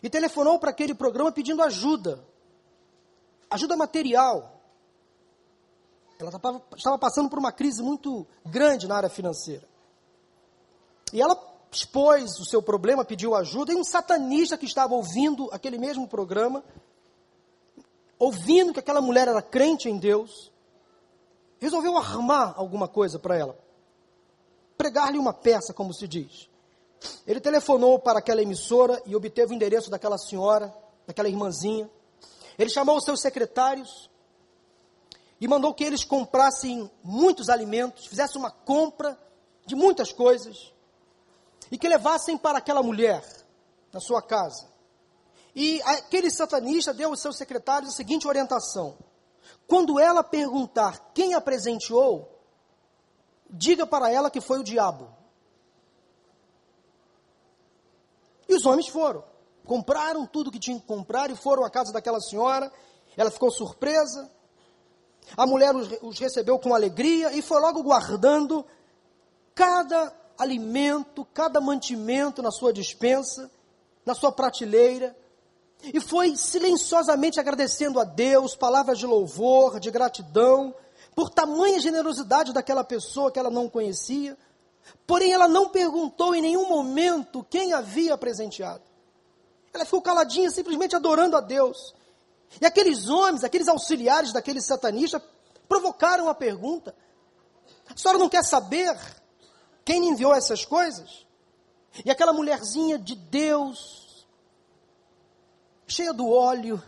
e 0.03 0.11
telefonou 0.11 0.59
para 0.59 0.71
aquele 0.71 0.95
programa 0.95 1.31
pedindo 1.31 1.63
ajuda, 1.63 2.27
ajuda 3.51 3.77
material. 3.77 4.61
Ela 6.19 6.31
estava 6.77 6.99
passando 6.99 7.29
por 7.29 7.39
uma 7.39 7.53
crise 7.53 7.83
muito 7.83 8.27
grande 8.45 8.89
na 8.89 8.97
área 8.97 9.11
financeira. 9.11 9.69
E 11.13 11.21
ela 11.21 11.39
expôs 11.71 12.39
o 12.39 12.45
seu 12.45 12.63
problema, 12.63 13.05
pediu 13.05 13.35
ajuda, 13.35 13.73
e 13.73 13.77
um 13.77 13.85
satanista 13.85 14.57
que 14.57 14.65
estava 14.65 14.95
ouvindo 14.95 15.49
aquele 15.53 15.79
mesmo 15.79 16.09
programa, 16.09 16.65
ouvindo 18.19 18.73
que 18.73 18.81
aquela 18.81 19.01
mulher 19.01 19.29
era 19.29 19.43
crente 19.43 19.89
em 19.89 19.99
Deus, 19.99 20.51
resolveu 21.59 21.97
armar 21.97 22.55
alguma 22.57 22.89
coisa 22.89 23.19
para 23.19 23.37
ela. 23.37 23.59
Pregar-lhe 24.77 25.19
uma 25.19 25.35
peça, 25.35 25.75
como 25.75 25.93
se 25.93 26.09
diz. 26.09 26.49
Ele 27.27 27.41
telefonou 27.41 27.99
para 27.99 28.21
aquela 28.21 28.41
emissora 28.41 29.03
e 29.05 29.15
obteve 29.15 29.53
o 29.53 29.55
endereço 29.55 29.91
daquela 29.91 30.17
senhora, 30.17 30.75
daquela 31.07 31.29
irmãzinha. 31.29 31.91
Ele 32.59 32.71
chamou 32.71 32.97
os 32.97 33.05
seus 33.05 33.21
secretários 33.21 34.11
e 35.41 35.47
mandou 35.47 35.75
que 35.75 35.85
eles 35.85 36.05
comprassem 36.05 36.91
muitos 37.03 37.49
alimentos, 37.49 38.07
fizessem 38.07 38.41
uma 38.41 38.51
compra 38.51 39.19
de 39.67 39.75
muitas 39.75 40.13
coisas 40.13 40.73
e 41.71 41.77
que 41.77 41.89
levassem 41.89 42.39
para 42.39 42.59
aquela 42.59 42.83
mulher, 42.83 43.25
na 43.93 44.01
sua 44.01 44.23
casa. 44.23 44.69
E 45.55 45.81
aquele 45.83 46.31
satanista 46.31 46.93
deu 46.93 47.11
aos 47.11 47.21
seus 47.21 47.37
secretários 47.37 47.93
a 47.93 47.97
seguinte 47.97 48.29
orientação: 48.29 48.97
quando 49.67 49.99
ela 49.99 50.23
perguntar 50.23 51.13
quem 51.15 51.35
a 51.35 51.41
presenteou, 51.41 52.31
diga 53.49 53.87
para 53.87 54.11
ela 54.11 54.31
que 54.31 54.41
foi 54.41 54.59
o 54.59 54.65
diabo. 54.65 55.15
E 58.49 58.55
os 58.55 58.65
homens 58.65 58.89
foram. 58.89 59.25
Compraram 59.67 60.27
tudo 60.27 60.51
que 60.51 60.59
tinham 60.59 60.79
que 60.79 60.87
comprar 60.87 61.31
e 61.31 61.37
foram 61.37 61.65
à 61.65 61.71
casa 61.71 61.93
daquela 61.93 62.21
senhora. 62.21 62.73
Ela 63.17 63.31
ficou 63.31 63.51
surpresa. 63.51 64.31
A 65.37 65.47
mulher 65.47 65.75
os, 65.75 65.89
os 66.03 66.19
recebeu 66.19 66.59
com 66.59 66.75
alegria 66.75 67.33
e 67.33 67.43
foi 67.43 67.61
logo 67.61 67.83
guardando 67.83 68.65
cada 69.55 70.13
alimento, 70.39 71.25
cada 71.35 71.61
mantimento 71.61 72.43
na 72.43 72.51
sua 72.51 72.73
dispensa, 72.73 73.51
na 74.05 74.15
sua 74.15 74.31
prateleira, 74.31 75.17
e 75.83 76.01
foi 76.01 76.37
silenciosamente 76.37 77.41
agradecendo 77.41 77.99
a 78.01 78.05
Deus, 78.05 78.55
palavras 78.55 78.99
de 78.99 79.07
louvor, 79.07 79.81
de 79.81 79.91
gratidão, 79.91 80.75
por 81.15 81.31
tamanha 81.31 81.81
generosidade 81.81 82.53
daquela 82.53 82.85
pessoa 82.85 83.31
que 83.31 83.39
ela 83.39 83.51
não 83.51 83.69
conhecia. 83.69 84.37
Porém, 85.07 85.33
ela 85.33 85.49
não 85.49 85.71
perguntou 85.71 86.35
em 86.35 86.43
nenhum 86.43 86.69
momento 86.69 87.45
quem 87.49 87.73
havia 87.73 88.17
presenteado. 88.17 88.83
Ela 89.77 89.85
ficou 89.85 90.01
caladinha, 90.01 90.51
simplesmente 90.51 90.97
adorando 90.97 91.37
a 91.37 91.41
Deus. 91.41 91.95
E 92.61 92.65
aqueles 92.65 93.09
homens, 93.11 93.45
aqueles 93.45 93.69
auxiliares 93.69 94.33
daquele 94.33 94.61
satanista, 94.61 95.23
provocaram 95.69 96.31
a 96.31 96.35
pergunta: 96.35 96.95
a 97.87 97.95
senhora 97.97 98.19
não 98.19 98.29
quer 98.29 98.43
saber 98.43 98.99
quem 99.85 100.09
enviou 100.09 100.35
essas 100.35 100.65
coisas? 100.65 101.27
E 102.05 102.11
aquela 102.11 102.33
mulherzinha 102.33 102.99
de 102.99 103.15
Deus, 103.15 104.27
cheia 105.87 106.13
do 106.13 106.31
óleo, 106.31 106.83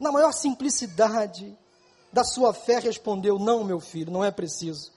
na 0.00 0.10
maior 0.10 0.32
simplicidade 0.32 1.56
da 2.10 2.24
sua 2.24 2.54
fé, 2.54 2.78
respondeu: 2.78 3.38
Não, 3.38 3.62
meu 3.62 3.80
filho, 3.80 4.10
não 4.10 4.24
é 4.24 4.30
preciso. 4.30 4.90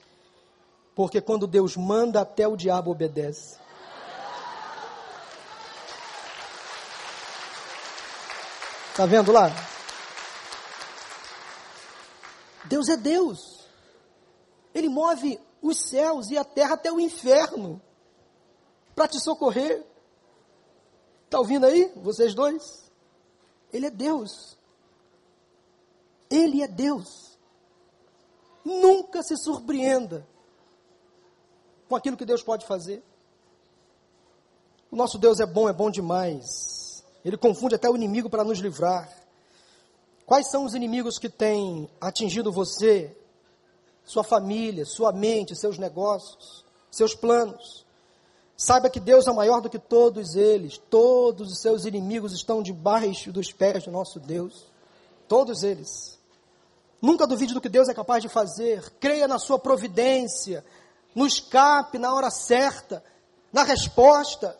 Porque 0.94 1.20
quando 1.20 1.46
Deus 1.46 1.76
manda, 1.76 2.22
até 2.22 2.48
o 2.48 2.56
diabo 2.56 2.90
obedece. 2.90 3.58
Está 8.90 9.06
vendo 9.06 9.32
lá? 9.32 9.50
Deus 12.64 12.88
é 12.88 12.96
Deus. 12.96 13.66
Ele 14.74 14.88
move 14.88 15.40
os 15.62 15.78
céus 15.88 16.30
e 16.30 16.38
a 16.38 16.44
terra 16.44 16.74
até 16.74 16.92
o 16.92 17.00
inferno 17.00 17.80
para 18.94 19.08
te 19.08 19.20
socorrer. 19.20 19.84
Está 21.24 21.38
ouvindo 21.38 21.66
aí, 21.66 21.92
vocês 21.96 22.34
dois? 22.34 22.90
Ele 23.72 23.86
é 23.86 23.90
Deus. 23.90 24.58
Ele 26.28 26.62
é 26.62 26.68
Deus. 26.68 27.38
Nunca 28.64 29.22
se 29.22 29.36
surpreenda 29.36 30.26
com 31.88 31.96
aquilo 31.96 32.16
que 32.16 32.24
Deus 32.24 32.42
pode 32.42 32.66
fazer. 32.66 33.02
O 34.90 34.96
nosso 34.96 35.18
Deus 35.18 35.40
é 35.40 35.46
bom, 35.46 35.68
é 35.68 35.72
bom 35.72 35.90
demais. 35.90 36.79
Ele 37.24 37.36
confunde 37.36 37.74
até 37.74 37.88
o 37.88 37.96
inimigo 37.96 38.30
para 38.30 38.44
nos 38.44 38.58
livrar. 38.58 39.08
Quais 40.26 40.50
são 40.50 40.64
os 40.64 40.74
inimigos 40.74 41.18
que 41.18 41.28
têm 41.28 41.88
atingido 42.00 42.52
você 42.52 43.16
sua 44.10 44.24
família, 44.24 44.84
sua 44.84 45.12
mente, 45.12 45.54
seus 45.54 45.78
negócios, 45.78 46.64
seus 46.90 47.14
planos. 47.14 47.86
Saiba 48.56 48.90
que 48.90 48.98
Deus 48.98 49.26
é 49.26 49.32
maior 49.32 49.60
do 49.60 49.70
que 49.70 49.78
todos 49.78 50.34
eles. 50.34 50.78
Todos 50.90 51.52
os 51.52 51.60
seus 51.60 51.84
inimigos 51.84 52.32
estão 52.32 52.60
debaixo 52.60 53.32
dos 53.32 53.52
pés 53.52 53.84
do 53.84 53.90
nosso 53.92 54.18
Deus. 54.18 54.66
Todos 55.28 55.62
eles. 55.62 56.18
Nunca 57.00 57.26
duvide 57.26 57.54
do 57.54 57.60
que 57.60 57.68
Deus 57.68 57.88
é 57.88 57.94
capaz 57.94 58.20
de 58.20 58.28
fazer. 58.28 58.90
Creia 58.98 59.28
na 59.28 59.38
sua 59.38 59.58
providência, 59.58 60.64
no 61.14 61.24
escape, 61.24 61.96
na 61.96 62.12
hora 62.12 62.30
certa, 62.30 63.02
na 63.52 63.62
resposta. 63.62 64.58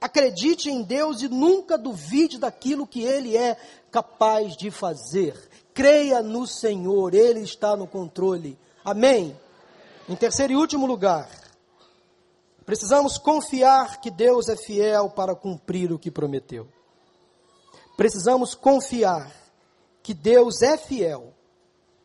Acredite 0.00 0.70
em 0.70 0.82
Deus 0.82 1.20
e 1.20 1.28
nunca 1.28 1.76
duvide 1.76 2.38
daquilo 2.38 2.86
que 2.86 3.02
Ele 3.02 3.36
é 3.36 3.54
capaz 3.90 4.56
de 4.56 4.70
fazer. 4.70 5.36
Creia 5.74 6.22
no 6.22 6.46
Senhor, 6.46 7.12
Ele 7.12 7.40
está 7.40 7.76
no 7.76 7.86
controle. 7.86 8.58
Amém? 8.82 9.38
Em 10.08 10.16
terceiro 10.16 10.54
e 10.54 10.56
último 10.56 10.86
lugar, 10.86 11.28
precisamos 12.64 13.18
confiar 13.18 14.00
que 14.00 14.10
Deus 14.10 14.48
é 14.48 14.56
fiel 14.56 15.10
para 15.10 15.34
cumprir 15.34 15.92
o 15.92 15.98
que 15.98 16.10
prometeu. 16.10 16.66
Precisamos 17.94 18.54
confiar 18.54 19.30
que 20.02 20.14
Deus 20.14 20.62
é 20.62 20.78
fiel 20.78 21.34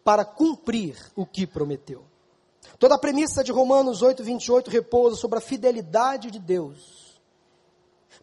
para 0.04 0.26
cumprir 0.26 0.98
o 1.16 1.26
que 1.26 1.48
prometeu. 1.48 2.04
Toda 2.78 2.96
a 2.96 3.00
premissa 3.00 3.42
de 3.42 3.54
Romanos 3.54 4.02
8, 4.02 4.22
28 4.22 4.70
repousa 4.70 5.16
sobre 5.16 5.38
a 5.38 5.42
fidelidade 5.42 6.30
de 6.30 6.40
Deus 6.40 7.05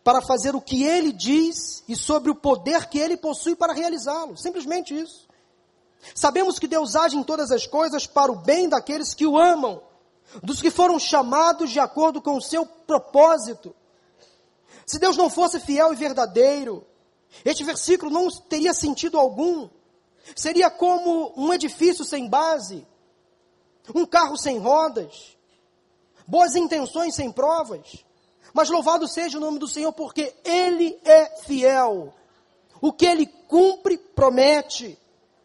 para 0.03 0.20
fazer 0.20 0.55
o 0.55 0.61
que 0.61 0.82
ele 0.82 1.12
diz 1.12 1.84
e 1.88 1.95
sobre 1.95 2.30
o 2.30 2.34
poder 2.34 2.88
que 2.88 2.99
ele 2.99 3.16
possui 3.16 3.55
para 3.55 3.72
realizá-lo. 3.72 4.36
Simplesmente 4.36 4.99
isso. 4.99 5.28
Sabemos 6.14 6.59
que 6.59 6.66
Deus 6.66 6.97
age 6.97 7.16
em 7.16 7.22
todas 7.22 7.51
as 7.51 7.66
coisas 7.66 8.07
para 8.07 8.32
o 8.32 8.36
bem 8.36 8.68
daqueles 8.68 9.14
que 9.14 9.26
o 9.26 9.38
amam, 9.38 9.80
dos 10.43 10.61
que 10.61 10.70
foram 10.70 10.99
chamados 10.99 11.70
de 11.70 11.78
acordo 11.78 12.20
com 12.20 12.36
o 12.36 12.43
seu 12.43 12.66
propósito. 12.66 13.74
Se 14.84 14.99
Deus 14.99 15.16
não 15.16 15.30
fosse 15.30 15.61
fiel 15.61 15.93
e 15.93 15.97
verdadeiro, 15.97 16.84
este 17.45 17.62
versículo 17.62 18.11
não 18.11 18.28
teria 18.28 18.74
sentido 18.74 19.18
algum. 19.18 19.68
Seria 20.34 20.70
como 20.70 21.32
um 21.36 21.53
edifício 21.53 22.05
sem 22.05 22.28
base, 22.28 22.86
um 23.95 24.07
carro 24.07 24.36
sem 24.36 24.59
rodas, 24.59 25.36
boas 26.26 26.55
intenções 26.55 27.14
sem 27.14 27.30
provas. 27.30 28.05
Mas 28.53 28.68
louvado 28.68 29.09
seja 29.09 29.38
o 29.38 29.40
nome 29.40 29.59
do 29.59 29.66
Senhor, 29.66 29.92
porque 29.92 30.34
Ele 30.44 30.98
é 31.05 31.36
fiel. 31.42 32.12
O 32.80 32.92
que 32.92 33.07
Ele 33.07 33.26
cumpre, 33.26 33.96
promete 33.96 34.98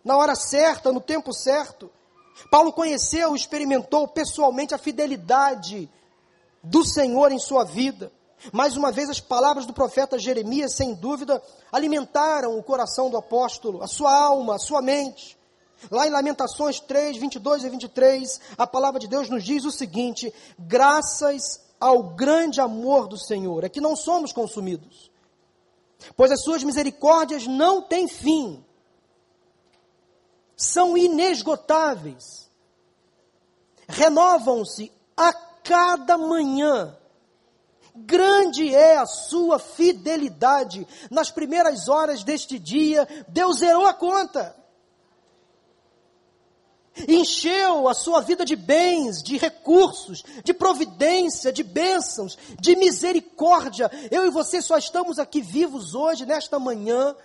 na 0.03 0.17
hora 0.17 0.35
certa, 0.35 0.91
no 0.91 1.01
tempo 1.01 1.33
certo. 1.33 1.89
Paulo 2.49 2.71
conheceu, 2.71 3.35
experimentou 3.35 4.07
pessoalmente 4.07 4.73
a 4.73 4.77
fidelidade 4.77 5.89
do 6.63 6.85
Senhor 6.85 7.31
em 7.31 7.39
sua 7.39 7.63
vida. 7.63 8.11
Mais 8.51 8.77
uma 8.77 8.91
vez, 8.91 9.09
as 9.09 9.19
palavras 9.19 9.65
do 9.65 9.73
profeta 9.73 10.19
Jeremias, 10.19 10.73
sem 10.73 10.93
dúvida, 10.93 11.41
alimentaram 11.71 12.57
o 12.57 12.63
coração 12.63 13.09
do 13.09 13.17
apóstolo, 13.17 13.83
a 13.83 13.87
sua 13.87 14.13
alma, 14.13 14.55
a 14.55 14.59
sua 14.59 14.81
mente. 14.81 15.37
Lá 15.91 16.07
em 16.07 16.11
Lamentações 16.11 16.79
3, 16.79 17.17
22 17.17 17.63
e 17.63 17.69
23, 17.69 18.41
a 18.57 18.65
palavra 18.65 18.99
de 18.99 19.07
Deus 19.07 19.29
nos 19.29 19.43
diz 19.43 19.63
o 19.65 19.71
seguinte: 19.71 20.33
graças 20.57 21.66
ao 21.79 22.03
grande 22.03 22.59
amor 22.59 23.07
do 23.07 23.17
Senhor, 23.17 23.63
é 23.63 23.69
que 23.69 23.81
não 23.81 23.95
somos 23.95 24.31
consumidos, 24.31 25.11
pois 26.15 26.31
as 26.31 26.41
suas 26.41 26.63
misericórdias 26.63 27.47
não 27.47 27.81
têm 27.81 28.07
fim 28.07 28.63
são 30.57 30.97
inesgotáveis, 30.97 32.49
renovam-se 33.87 34.91
a 35.15 35.31
cada 35.31 36.17
manhã. 36.17 36.97
Grande 37.95 38.73
é 38.73 38.97
a 38.97 39.05
sua 39.05 39.59
fidelidade. 39.59 40.87
Nas 41.11 41.29
primeiras 41.29 41.87
horas 41.87 42.23
deste 42.23 42.57
dia, 42.57 43.07
Deus 43.27 43.59
zerou 43.59 43.85
a 43.85 43.93
conta. 43.93 44.55
Encheu 47.07 47.87
a 47.87 47.93
sua 47.93 48.21
vida 48.21 48.45
de 48.45 48.55
bens, 48.55 49.21
de 49.21 49.37
recursos, 49.37 50.23
de 50.43 50.53
providência, 50.53 51.51
de 51.51 51.63
bênçãos, 51.63 52.37
de 52.59 52.75
misericórdia. 52.75 53.91
Eu 54.09 54.25
e 54.25 54.29
você 54.29 54.61
só 54.61 54.77
estamos 54.77 55.19
aqui 55.19 55.41
vivos 55.41 55.93
hoje, 55.93 56.25
nesta 56.25 56.57
manhã, 56.57 57.15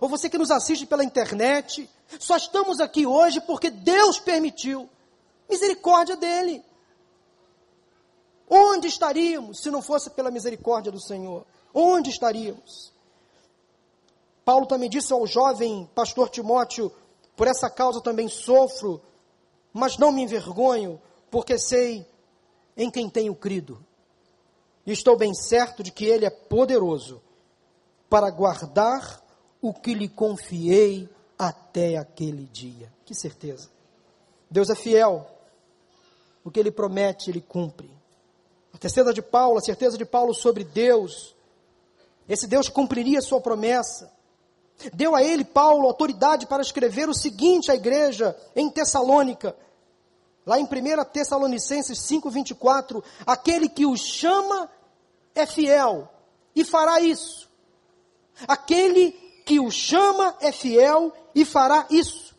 ou 0.00 0.08
você 0.08 0.28
que 0.28 0.38
nos 0.38 0.50
assiste 0.50 0.84
pela 0.86 1.04
internet, 1.04 1.88
só 2.18 2.36
estamos 2.36 2.80
aqui 2.80 3.06
hoje 3.06 3.40
porque 3.40 3.70
Deus 3.70 4.18
permitiu. 4.18 4.88
Misericórdia 5.48 6.16
dele. 6.16 6.64
Onde 8.48 8.88
estaríamos 8.88 9.60
se 9.60 9.70
não 9.70 9.80
fosse 9.82 10.10
pela 10.10 10.30
misericórdia 10.30 10.92
do 10.92 11.00
Senhor? 11.00 11.46
Onde 11.72 12.10
estaríamos? 12.10 12.92
Paulo 14.44 14.66
também 14.66 14.88
disse 14.88 15.12
ao 15.12 15.26
jovem 15.26 15.88
pastor 15.94 16.28
Timóteo: 16.28 16.92
Por 17.36 17.46
essa 17.46 17.70
causa 17.70 18.00
também 18.00 18.28
sofro, 18.28 19.00
mas 19.72 19.98
não 19.98 20.10
me 20.10 20.22
envergonho, 20.22 21.00
porque 21.30 21.58
sei 21.58 22.06
em 22.76 22.90
quem 22.90 23.08
tenho 23.08 23.34
crido. 23.34 23.84
E 24.86 24.92
estou 24.92 25.16
bem 25.16 25.34
certo 25.34 25.82
de 25.82 25.90
que 25.92 26.06
Ele 26.06 26.24
é 26.24 26.30
poderoso 26.30 27.22
para 28.08 28.30
guardar 28.30 29.22
o 29.60 29.72
que 29.74 29.94
lhe 29.94 30.08
confiei 30.08 31.08
até 31.38 31.96
aquele 31.96 32.44
dia. 32.44 32.92
Que 33.04 33.14
certeza. 33.14 33.68
Deus 34.50 34.70
é 34.70 34.74
fiel. 34.74 35.26
O 36.44 36.50
que 36.50 36.60
ele 36.60 36.70
promete, 36.70 37.30
ele 37.30 37.40
cumpre. 37.40 37.90
A 38.72 38.78
certeza 38.78 39.12
de 39.12 39.22
Paulo, 39.22 39.58
a 39.58 39.60
certeza 39.60 39.98
de 39.98 40.04
Paulo 40.04 40.32
sobre 40.32 40.62
Deus. 40.62 41.34
Esse 42.28 42.46
Deus 42.46 42.68
cumpriria 42.68 43.20
sua 43.20 43.40
promessa. 43.40 44.12
Deu 44.92 45.14
a 45.14 45.22
ele, 45.22 45.44
Paulo, 45.44 45.86
autoridade 45.86 46.46
para 46.46 46.62
escrever 46.62 47.08
o 47.08 47.14
seguinte 47.14 47.70
à 47.70 47.74
igreja 47.74 48.36
em 48.54 48.70
Tessalônica. 48.70 49.56
Lá 50.44 50.60
em 50.60 50.64
1 50.64 51.04
Tessalonicenses 51.12 51.98
5:24, 51.98 53.02
aquele 53.26 53.68
que 53.68 53.86
o 53.86 53.96
chama 53.96 54.70
é 55.34 55.46
fiel 55.46 56.08
e 56.54 56.64
fará 56.64 57.00
isso. 57.00 57.48
Aquele 58.46 59.12
que 59.44 59.58
o 59.58 59.70
chama 59.70 60.36
é 60.40 60.52
fiel 60.52 61.12
e 61.34 61.44
fará 61.44 61.86
isso. 61.90 62.36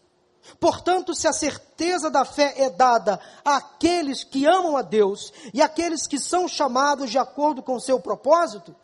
Portanto, 0.60 1.14
se 1.14 1.28
a 1.28 1.34
certeza 1.34 2.10
da 2.10 2.24
fé 2.24 2.54
é 2.58 2.70
dada 2.70 3.20
àqueles 3.44 4.24
que 4.24 4.46
amam 4.46 4.78
a 4.78 4.82
Deus 4.82 5.34
e 5.54 5.62
àqueles 5.62 6.08
que 6.08 6.18
são 6.18 6.48
chamados 6.48 7.12
de 7.12 7.18
acordo 7.18 7.62
com 7.62 7.76
o 7.76 7.82
seu 7.82 8.00
propósito, 8.00 8.76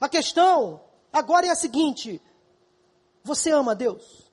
a 0.00 0.08
questão 0.08 0.80
agora 1.12 1.46
é 1.46 1.50
a 1.50 1.54
seguinte: 1.54 2.20
você 3.22 3.50
ama 3.50 3.74
Deus? 3.74 4.30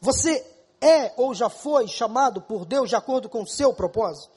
Você 0.00 0.44
é 0.80 1.12
ou 1.16 1.34
já 1.34 1.48
foi 1.48 1.88
chamado 1.88 2.42
por 2.42 2.64
Deus 2.64 2.90
de 2.90 2.96
acordo 2.96 3.28
com 3.28 3.42
o 3.42 3.46
seu 3.46 3.72
propósito? 3.72 4.34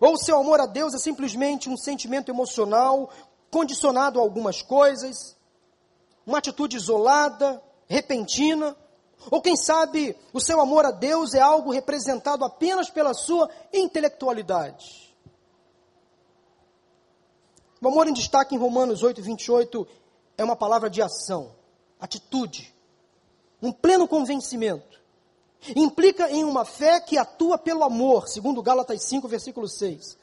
Ou 0.00 0.16
seu 0.16 0.38
amor 0.38 0.60
a 0.60 0.66
Deus 0.66 0.94
é 0.94 0.98
simplesmente 0.98 1.68
um 1.68 1.76
sentimento 1.76 2.30
emocional 2.30 3.10
condicionado 3.50 4.18
a 4.18 4.22
algumas 4.22 4.62
coisas, 4.62 5.36
uma 6.26 6.38
atitude 6.38 6.76
isolada, 6.76 7.62
repentina, 7.86 8.74
ou 9.30 9.40
quem 9.40 9.56
sabe 9.56 10.16
o 10.32 10.40
seu 10.40 10.60
amor 10.60 10.84
a 10.84 10.90
Deus 10.90 11.34
é 11.34 11.40
algo 11.40 11.70
representado 11.70 12.44
apenas 12.44 12.90
pela 12.90 13.14
sua 13.14 13.48
intelectualidade. 13.72 15.03
O 17.84 17.88
amor 17.88 18.08
em 18.08 18.14
destaque 18.14 18.54
em 18.54 18.58
Romanos 18.58 19.02
8, 19.02 19.20
28 19.20 19.86
é 20.38 20.42
uma 20.42 20.56
palavra 20.56 20.88
de 20.88 21.02
ação, 21.02 21.54
atitude, 22.00 22.74
um 23.60 23.70
pleno 23.70 24.08
convencimento. 24.08 24.98
Implica 25.76 26.30
em 26.30 26.44
uma 26.44 26.64
fé 26.64 26.98
que 26.98 27.18
atua 27.18 27.58
pelo 27.58 27.84
amor, 27.84 28.26
segundo 28.26 28.62
Gálatas 28.62 29.02
5, 29.02 29.28
versículo 29.28 29.68
6. 29.68 30.16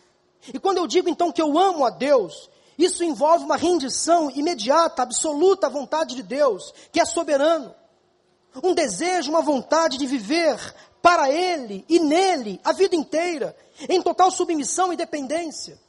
E 0.52 0.58
quando 0.58 0.78
eu 0.78 0.88
digo 0.88 1.08
então 1.08 1.32
que 1.32 1.40
eu 1.40 1.56
amo 1.56 1.86
a 1.86 1.92
Deus, 1.92 2.50
isso 2.80 3.04
envolve 3.04 3.46
uma 3.46 3.58
rendição 3.58 4.32
imediata, 4.32 5.04
absoluta 5.04 5.68
à 5.68 5.70
vontade 5.70 6.16
de 6.16 6.24
Deus, 6.24 6.74
que 6.92 7.00
é 7.00 7.06
soberano. 7.06 7.76
Um 8.64 8.74
desejo, 8.74 9.30
uma 9.30 9.42
vontade 9.44 10.00
de 10.00 10.08
viver 10.08 10.58
para 11.00 11.30
Ele 11.30 11.86
e 11.88 12.00
nele 12.00 12.60
a 12.64 12.72
vida 12.72 12.96
inteira, 12.96 13.56
em 13.88 14.02
total 14.02 14.32
submissão 14.32 14.92
e 14.92 14.98
dependência. 14.98 15.80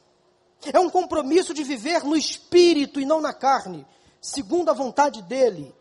É 0.71 0.79
um 0.79 0.89
compromisso 0.89 1.53
de 1.53 1.63
viver 1.63 2.03
no 2.03 2.15
espírito 2.15 2.99
e 2.99 3.05
não 3.05 3.19
na 3.19 3.33
carne, 3.33 3.85
segundo 4.21 4.69
a 4.69 4.73
vontade 4.73 5.21
dEle. 5.21 5.73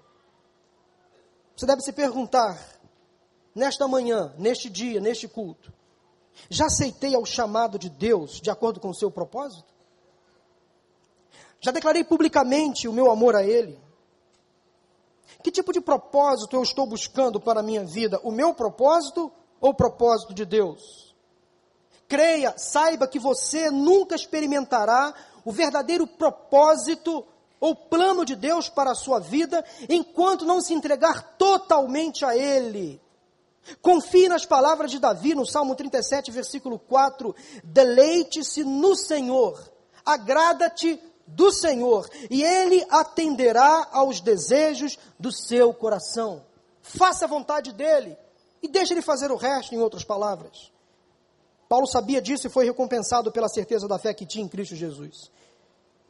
Você 1.55 1.67
deve 1.67 1.83
se 1.83 1.93
perguntar, 1.93 2.59
nesta 3.55 3.87
manhã, 3.87 4.35
neste 4.39 4.69
dia, 4.69 5.01
neste 5.01 5.29
culto, 5.29 5.73
já 6.49 6.67
aceitei 6.67 7.15
ao 7.15 7.25
chamado 7.25 7.79
de 7.79 7.89
Deus 7.89 8.41
de 8.41 8.51
acordo 8.51 8.81
com 8.81 8.89
o 8.89 8.95
seu 8.95 9.11
propósito? 9.11 9.73
Já 11.61 11.71
declarei 11.71 12.03
publicamente 12.03 12.89
o 12.89 12.93
meu 12.93 13.11
amor 13.11 13.37
a 13.37 13.45
Ele. 13.45 13.79
Que 15.43 15.51
tipo 15.51 15.73
de 15.73 15.81
propósito 15.81 16.57
eu 16.57 16.63
estou 16.63 16.87
buscando 16.87 17.41
para 17.41 17.61
a 17.61 17.63
minha 17.63 17.85
vida? 17.85 18.21
O 18.25 18.33
meu 18.33 18.55
propósito 18.55 19.31
ou 19.61 19.71
o 19.71 19.75
propósito 19.75 20.35
de 20.35 20.45
Deus? 20.45 21.12
Creia, 22.13 22.53
saiba 22.59 23.09
que 23.09 23.19
você 23.19 23.71
nunca 23.71 24.15
experimentará 24.15 25.15
o 25.47 25.51
verdadeiro 25.51 26.07
propósito 26.07 27.25
ou 27.59 27.75
plano 27.75 28.23
de 28.23 28.37
Deus 28.37 28.69
para 28.69 28.91
a 28.91 28.95
sua 28.95 29.19
vida 29.19 29.65
enquanto 29.89 30.45
não 30.45 30.61
se 30.61 30.75
entregar 30.75 31.39
totalmente 31.39 32.23
a 32.23 32.37
Ele. 32.37 33.01
Confie 33.81 34.29
nas 34.29 34.45
palavras 34.45 34.91
de 34.91 34.99
Davi 34.99 35.35
no 35.35 35.47
Salmo 35.47 35.75
37, 35.75 36.31
versículo 36.31 36.79
4: 36.79 37.35
Deleite-se 37.65 38.63
no 38.63 38.95
Senhor, 38.95 39.73
agrada-te 40.05 41.01
do 41.27 41.51
Senhor, 41.51 42.07
e 42.29 42.45
Ele 42.45 42.85
atenderá 42.91 43.89
aos 43.91 44.21
desejos 44.21 44.99
do 45.19 45.33
seu 45.33 45.73
coração. 45.73 46.45
Faça 46.83 47.25
a 47.25 47.29
vontade 47.29 47.73
dEle 47.73 48.19
e 48.63 48.69
deixe 48.69 48.93
Ele 48.93 49.01
fazer 49.01 49.33
o 49.33 49.37
resto, 49.37 49.75
em 49.75 49.79
outras 49.79 50.05
palavras. 50.05 50.72
Paulo 51.73 51.87
sabia 51.87 52.21
disso 52.21 52.47
e 52.47 52.51
foi 52.51 52.67
recompensado 52.67 53.33
pela 53.33 53.49
certeza 53.49 53.89
da 53.89 53.99
fé 53.99 54.13
que 54.13 54.27
tinha 54.27 54.45
em 54.45 54.49
Cristo 54.49 54.77
Jesus. 54.77 55.31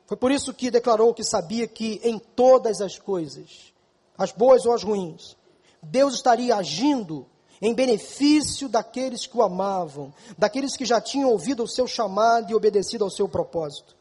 Foi 0.06 0.16
por 0.16 0.32
isso 0.32 0.52
que 0.52 0.72
declarou 0.72 1.14
que 1.14 1.22
sabia 1.22 1.68
que 1.68 2.00
em 2.02 2.18
todas 2.18 2.80
as 2.80 2.98
coisas, 2.98 3.72
as 4.18 4.32
boas 4.32 4.66
ou 4.66 4.72
as 4.72 4.82
ruins, 4.82 5.36
Deus 5.80 6.14
estaria 6.14 6.56
agindo 6.56 7.28
em 7.60 7.72
benefício 7.72 8.68
daqueles 8.68 9.24
que 9.24 9.36
o 9.36 9.42
amavam, 9.42 10.12
daqueles 10.36 10.76
que 10.76 10.84
já 10.84 11.00
tinham 11.00 11.30
ouvido 11.30 11.62
o 11.62 11.68
seu 11.68 11.86
chamado 11.86 12.50
e 12.50 12.56
obedecido 12.56 13.04
ao 13.04 13.10
seu 13.10 13.28
propósito. 13.28 13.96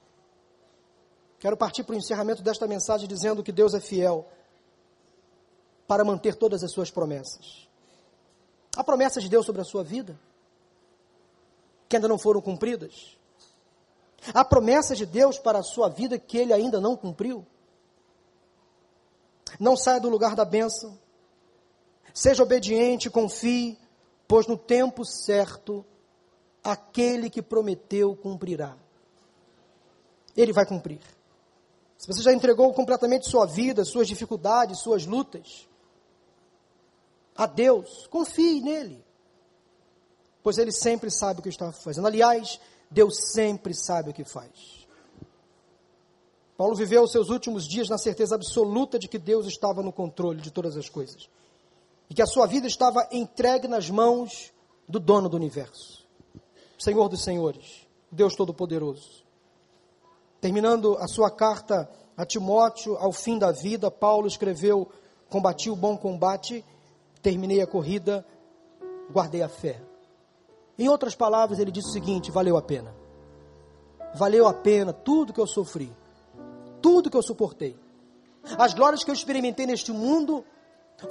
Quero 1.37 1.55
partir 1.55 1.83
para 1.83 1.93
o 1.93 1.99
encerramento 1.99 2.41
desta 2.41 2.65
mensagem 2.65 3.07
dizendo 3.07 3.43
que 3.43 3.51
Deus 3.51 3.75
é 3.75 3.79
fiel 3.79 4.25
para 5.87 6.03
manter 6.03 6.33
todas 6.33 6.63
as 6.63 6.71
suas 6.71 6.89
promessas. 6.89 7.69
Há 8.75 8.83
promessas 8.83 9.21
de 9.21 9.29
Deus 9.29 9.45
sobre 9.45 9.61
a 9.61 9.65
sua 9.65 9.83
vida 9.83 10.19
que 11.91 11.97
ainda 11.97 12.07
não 12.07 12.17
foram 12.17 12.39
cumpridas. 12.39 13.17
Há 14.33 14.45
promessas 14.45 14.97
de 14.97 15.05
Deus 15.05 15.37
para 15.37 15.59
a 15.59 15.63
sua 15.63 15.89
vida 15.89 16.17
que 16.17 16.37
ele 16.37 16.53
ainda 16.53 16.79
não 16.79 16.95
cumpriu. 16.95 17.45
Não 19.59 19.75
saia 19.75 19.99
do 19.99 20.07
lugar 20.07 20.33
da 20.33 20.45
bênção. 20.45 20.97
Seja 22.13 22.43
obediente, 22.43 23.09
confie, 23.09 23.77
pois 24.25 24.47
no 24.47 24.57
tempo 24.57 25.03
certo 25.03 25.85
aquele 26.63 27.29
que 27.29 27.41
prometeu 27.41 28.15
cumprirá. 28.15 28.77
Ele 30.37 30.53
vai 30.53 30.65
cumprir. 30.65 31.01
Se 31.97 32.07
você 32.07 32.21
já 32.21 32.31
entregou 32.31 32.73
completamente 32.73 33.29
sua 33.29 33.45
vida, 33.45 33.83
suas 33.83 34.07
dificuldades, 34.07 34.79
suas 34.79 35.05
lutas 35.05 35.67
a 37.35 37.45
Deus, 37.45 38.07
confie 38.07 38.61
nele. 38.61 39.03
Pois 40.43 40.57
ele 40.57 40.71
sempre 40.71 41.11
sabe 41.11 41.39
o 41.39 41.43
que 41.43 41.49
está 41.49 41.71
fazendo. 41.71 42.07
Aliás, 42.07 42.59
Deus 42.89 43.31
sempre 43.31 43.73
sabe 43.73 44.09
o 44.09 44.13
que 44.13 44.23
faz. 44.23 44.81
Paulo 46.57 46.75
viveu 46.75 47.03
os 47.03 47.11
seus 47.11 47.29
últimos 47.29 47.67
dias 47.67 47.89
na 47.89 47.97
certeza 47.97 48.35
absoluta 48.35 48.99
de 48.99 49.07
que 49.07 49.17
Deus 49.17 49.47
estava 49.47 49.81
no 49.81 49.91
controle 49.91 50.41
de 50.41 50.51
todas 50.51 50.77
as 50.77 50.89
coisas. 50.89 51.29
E 52.09 52.13
que 52.13 52.21
a 52.21 52.27
sua 52.27 52.45
vida 52.45 52.67
estava 52.67 53.07
entregue 53.11 53.67
nas 53.67 53.89
mãos 53.89 54.51
do 54.87 54.99
dono 54.99 55.29
do 55.29 55.37
universo. 55.37 56.05
Senhor 56.77 57.07
dos 57.09 57.23
senhores, 57.23 57.87
Deus 58.11 58.35
Todo-Poderoso. 58.35 59.23
Terminando 60.39 60.97
a 60.99 61.07
sua 61.07 61.31
carta 61.31 61.89
a 62.17 62.25
Timóteo, 62.25 62.95
ao 62.97 63.11
fim 63.11 63.39
da 63.39 63.51
vida, 63.51 63.89
Paulo 63.89 64.27
escreveu: 64.27 64.87
Combati 65.29 65.69
o 65.69 65.75
bom 65.75 65.97
combate, 65.97 66.65
terminei 67.21 67.61
a 67.61 67.67
corrida, 67.67 68.25
guardei 69.11 69.41
a 69.41 69.49
fé. 69.49 69.81
Em 70.77 70.87
outras 70.87 71.15
palavras, 71.15 71.59
ele 71.59 71.71
disse 71.71 71.89
o 71.89 71.91
seguinte: 71.91 72.31
valeu 72.31 72.57
a 72.57 72.61
pena. 72.61 72.93
Valeu 74.13 74.47
a 74.47 74.53
pena 74.53 74.91
tudo 74.91 75.31
que 75.31 75.39
eu 75.39 75.47
sofri, 75.47 75.95
tudo 76.81 77.09
que 77.09 77.15
eu 77.15 77.21
suportei. 77.21 77.77
As 78.57 78.73
glórias 78.73 79.03
que 79.03 79.09
eu 79.09 79.15
experimentei 79.15 79.65
neste 79.65 79.91
mundo 79.91 80.43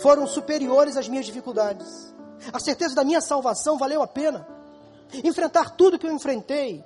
foram 0.00 0.26
superiores 0.26 0.96
às 0.96 1.08
minhas 1.08 1.26
dificuldades. 1.26 2.14
A 2.52 2.58
certeza 2.58 2.94
da 2.94 3.04
minha 3.04 3.20
salvação 3.20 3.78
valeu 3.78 4.02
a 4.02 4.06
pena. 4.06 4.46
Enfrentar 5.24 5.70
tudo 5.70 5.98
que 5.98 6.06
eu 6.06 6.12
enfrentei, 6.12 6.84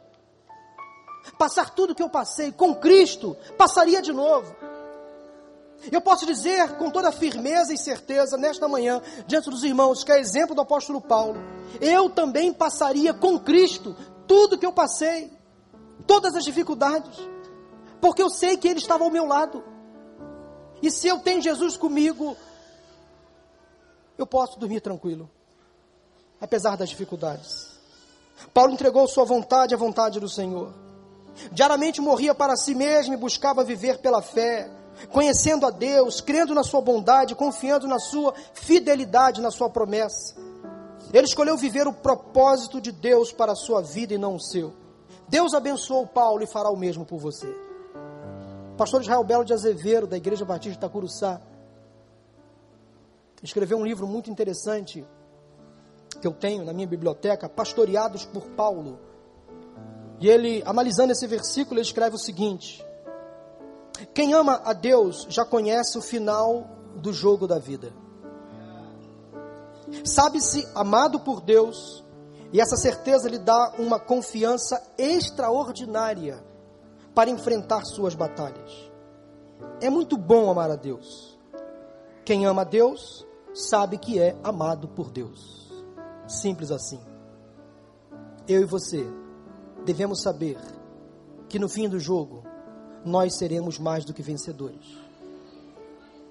passar 1.39 1.71
tudo 1.71 1.95
que 1.95 2.03
eu 2.03 2.09
passei 2.09 2.53
com 2.53 2.75
Cristo, 2.75 3.37
passaria 3.57 4.01
de 4.01 4.13
novo. 4.13 4.55
Eu 5.91 6.01
posso 6.01 6.27
dizer 6.27 6.77
com 6.77 6.91
toda 6.91 7.13
firmeza 7.13 7.73
e 7.73 7.79
certeza 7.79 8.37
nesta 8.37 8.69
manhã, 8.69 9.01
diante 9.27 9.51
dos 9.51 9.65
irmãos, 9.65 10.03
que 10.03 10.13
é 10.13 10.19
exemplo 10.19 10.55
do 10.55 10.61
apóstolo 10.61 11.01
Paulo, 11.01 11.41
eu 11.81 12.09
também 12.11 12.53
passaria 12.53 13.13
com 13.13 13.39
Cristo 13.39 13.97
tudo 14.27 14.59
que 14.59 14.67
eu 14.67 14.73
passei, 14.73 15.31
todas 16.07 16.35
as 16.35 16.45
dificuldades, 16.45 17.19
porque 18.01 18.23
eu 18.23 18.31
sei 18.31 18.57
que 18.57 18.69
Ele 18.69 18.79
estava 18.79 19.05
ao 19.05 19.11
meu 19.11 19.27
lado. 19.27 19.63
E 20.83 20.91
se 20.91 21.09
eu 21.09 21.19
tenho 21.21 21.41
Jesus 21.41 21.77
comigo, 21.77 22.37
eu 24.17 24.27
posso 24.27 24.59
dormir 24.59 24.81
tranquilo, 24.81 25.31
apesar 26.41 26.77
das 26.77 26.89
dificuldades. 26.89 27.75
Paulo 28.53 28.73
entregou 28.73 29.07
sua 29.07 29.25
vontade 29.25 29.75
à 29.75 29.79
vontade 29.79 30.21
do 30.21 30.29
Senhor. 30.29 30.73
Diariamente 31.51 32.01
morria 32.01 32.35
para 32.35 32.57
si 32.57 32.75
mesmo 32.75 33.15
e 33.15 33.17
buscava 33.17 33.65
viver 33.65 33.99
pela 33.99 34.23
fé, 34.23 34.71
conhecendo 35.11 35.67
a 35.67 35.71
Deus, 35.71 36.21
crendo 36.21 36.55
na 36.55 36.63
sua 36.63 36.81
bondade, 36.81 37.35
confiando 37.35 37.87
na 37.87 37.99
sua 37.99 38.35
fidelidade, 38.53 39.41
na 39.41 39.51
sua 39.51 39.69
promessa. 39.71 40.35
Ele 41.13 41.27
escolheu 41.27 41.57
viver 41.57 41.87
o 41.87 41.93
propósito 41.93 42.81
de 42.81 42.91
Deus 42.91 43.33
para 43.33 43.53
a 43.53 43.57
sua 43.57 43.81
vida 43.81 44.15
e 44.15 44.19
não 44.19 44.37
o 44.37 44.41
seu. 44.41 44.73
Deus 45.29 45.55
abençoou 45.55 46.07
Paulo 46.07 46.43
e 46.43 46.47
fará 46.47 46.71
o 46.71 46.77
mesmo 46.77 47.05
por 47.05 47.19
você. 47.19 47.49
pastor 48.77 49.03
Israel 49.03 49.25
Belo 49.25 49.45
de 49.45 49.53
Azevedo, 49.53 50.07
da 50.07 50.17
Igreja 50.17 50.45
Batista 50.45 50.73
de 50.73 50.77
Itacuruçá, 50.77 51.41
escreveu 53.43 53.79
um 53.79 53.85
livro 53.85 54.07
muito 54.07 54.31
interessante 54.31 55.05
que 56.21 56.27
eu 56.27 56.33
tenho 56.33 56.65
na 56.65 56.73
minha 56.73 56.87
biblioteca, 56.87 57.49
Pastoreados 57.49 58.25
por 58.25 58.47
Paulo 58.51 58.99
E 60.19 60.29
ele, 60.29 60.63
analisando 60.65 61.13
esse 61.13 61.27
versículo, 61.27 61.79
ele 61.79 61.87
escreve 61.87 62.17
o 62.17 62.19
seguinte: 62.19 62.85
Quem 64.13 64.35
ama 64.35 64.61
a 64.65 64.73
Deus 64.73 65.27
já 65.29 65.45
conhece 65.45 65.97
o 65.99 66.03
final 66.03 66.67
do 66.97 67.13
jogo 67.13 67.47
da 67.47 67.59
vida. 67.59 67.93
Sabe-se 70.05 70.67
amado 70.75 71.21
por 71.21 71.41
Deus, 71.41 72.05
e 72.53 72.61
essa 72.61 72.77
certeza 72.77 73.29
lhe 73.29 73.39
dá 73.39 73.75
uma 73.79 73.99
confiança 73.99 74.83
extraordinária 74.99 76.43
para 77.15 77.31
enfrentar 77.31 77.85
suas 77.85 78.15
batalhas. 78.15 78.91
É 79.81 79.89
muito 79.89 80.17
bom 80.17 80.51
amar 80.51 80.71
a 80.71 80.77
Deus. 80.77 81.39
Quem 82.25 82.47
ama 82.47 82.63
a 82.63 82.65
Deus 82.65 83.27
sabe 83.53 83.99
que 83.99 84.19
é 84.19 84.37
amado 84.43 84.89
por 84.89 85.11
Deus. 85.11 85.73
Simples 86.27 86.71
assim. 86.71 87.01
Eu 88.49 88.63
e 88.63 88.65
você 88.65 89.07
devemos 89.85 90.23
saber 90.23 90.59
que 91.49 91.59
no 91.59 91.69
fim 91.69 91.89
do 91.89 91.99
jogo 91.99 92.44
nós 93.05 93.37
seremos 93.37 93.79
mais 93.79 94.05
do 94.05 94.15
que 94.15 94.23
vencedores. 94.23 94.99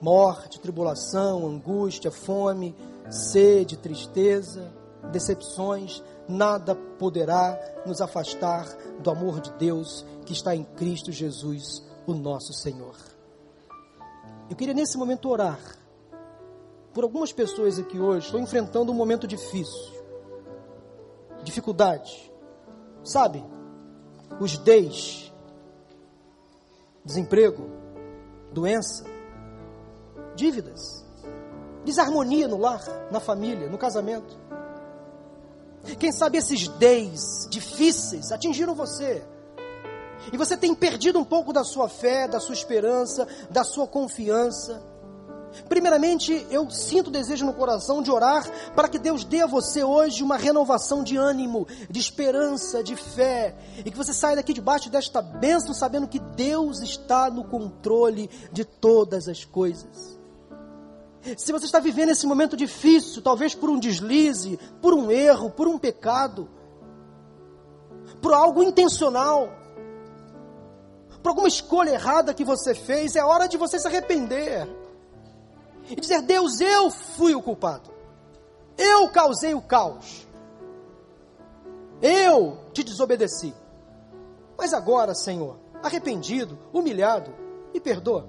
Morte, 0.02 0.60
tribulação, 0.60 1.48
angústia, 1.48 2.12
fome, 2.12 2.76
sede, 3.10 3.78
tristeza, 3.78 4.72
decepções, 5.12 6.04
nada 6.28 6.76
poderá 6.76 7.60
nos 7.86 8.02
afastar 8.02 8.66
do 9.02 9.10
amor 9.10 9.40
de 9.40 9.52
Deus 9.54 10.06
que 10.26 10.34
está 10.34 10.56
em 10.56 10.64
Cristo 10.64 11.12
Jesus, 11.12 11.84
o 12.06 12.14
nosso 12.14 12.54
Senhor. 12.54 12.96
Eu 14.50 14.56
queria 14.56 14.74
nesse 14.74 14.98
momento 14.98 15.30
orar 15.30 15.60
por 16.94 17.04
algumas 17.04 17.34
pessoas 17.34 17.80
aqui 17.80 18.00
hoje, 18.00 18.28
estão 18.28 18.40
enfrentando 18.40 18.92
um 18.92 18.96
momento 18.96 19.28
difícil, 19.28 19.92
dificuldade, 21.44 22.32
sabe? 23.04 23.44
Os 24.40 24.58
Ds, 24.58 25.33
desemprego, 27.04 27.70
doença, 28.52 29.04
dívidas, 30.36 31.06
desarmonia 31.84 32.48
no 32.48 32.58
lar, 32.58 32.84
na 33.12 33.20
família, 33.20 33.70
no 33.70 33.78
casamento. 33.78 34.38
Quem 36.00 36.12
sabe 36.12 36.38
esses 36.38 36.68
Ds 36.68 37.48
difíceis 37.50 38.32
atingiram 38.32 38.74
você. 38.74 39.24
E 40.32 40.38
você 40.38 40.56
tem 40.56 40.74
perdido 40.74 41.20
um 41.20 41.26
pouco 41.26 41.52
da 41.52 41.66
sua 41.66 41.90
fé, 41.90 42.28
da 42.28 42.40
sua 42.40 42.54
esperança, 42.54 43.28
da 43.50 43.64
sua 43.64 43.86
confiança. 43.86 44.82
Primeiramente, 45.70 46.46
eu 46.50 46.70
sinto 46.70 47.12
desejo 47.12 47.46
no 47.46 47.54
coração 47.54 48.02
de 48.02 48.12
orar 48.12 48.50
para 48.76 48.88
que 48.88 49.00
Deus 49.00 49.24
dê 49.24 49.42
a 49.42 49.48
você 49.48 49.84
hoje 49.84 50.24
uma 50.24 50.38
renovação 50.38 51.04
de 51.04 51.18
ânimo, 51.18 51.68
de 51.90 52.00
esperança, 52.00 52.84
de 52.84 52.96
fé, 52.96 53.56
e 53.86 53.92
que 53.92 53.98
você 53.98 54.14
saia 54.14 54.36
daqui 54.36 54.54
debaixo 54.54 54.90
desta 54.90 55.22
bênção 55.22 55.74
sabendo 55.74 56.08
que 56.08 56.20
Deus 56.20 56.82
está 56.82 57.30
no 57.30 57.44
controle 57.44 58.30
de 58.52 58.66
todas 58.66 59.28
as 59.28 59.46
coisas. 59.46 60.20
Se 61.38 61.52
você 61.54 61.66
está 61.66 61.80
vivendo 61.80 62.10
esse 62.10 62.28
momento 62.28 62.58
difícil, 62.58 63.22
talvez 63.22 63.56
por 63.56 63.70
um 63.70 63.80
deslize, 63.80 64.60
por 64.82 64.94
um 64.94 65.10
erro, 65.10 65.50
por 65.50 65.68
um 65.68 65.78
pecado, 65.78 66.50
por 68.22 68.34
algo 68.34 68.62
intencional, 68.62 69.50
por 71.22 71.30
alguma 71.30 71.48
escolha 71.48 71.92
errada 71.92 72.34
que 72.34 72.44
você 72.44 72.76
fez, 72.76 73.16
é 73.16 73.24
hora 73.24 73.48
de 73.48 73.56
você 73.56 73.80
se 73.80 73.88
arrepender 73.88 74.68
e 75.96 76.02
dizer: 76.02 76.22
Deus, 76.22 76.60
eu 76.60 76.90
fui 76.90 77.36
o 77.36 77.42
culpado, 77.42 77.92
eu 78.78 79.08
causei 79.10 79.54
o 79.54 79.62
caos, 79.62 80.28
eu 82.02 82.58
te 82.74 82.84
desobedeci. 82.84 83.54
Mas 84.58 84.74
agora, 84.74 85.14
Senhor, 85.14 85.58
arrependido, 85.82 86.58
humilhado, 86.72 87.34
me 87.74 87.80
perdoa, 87.80 88.28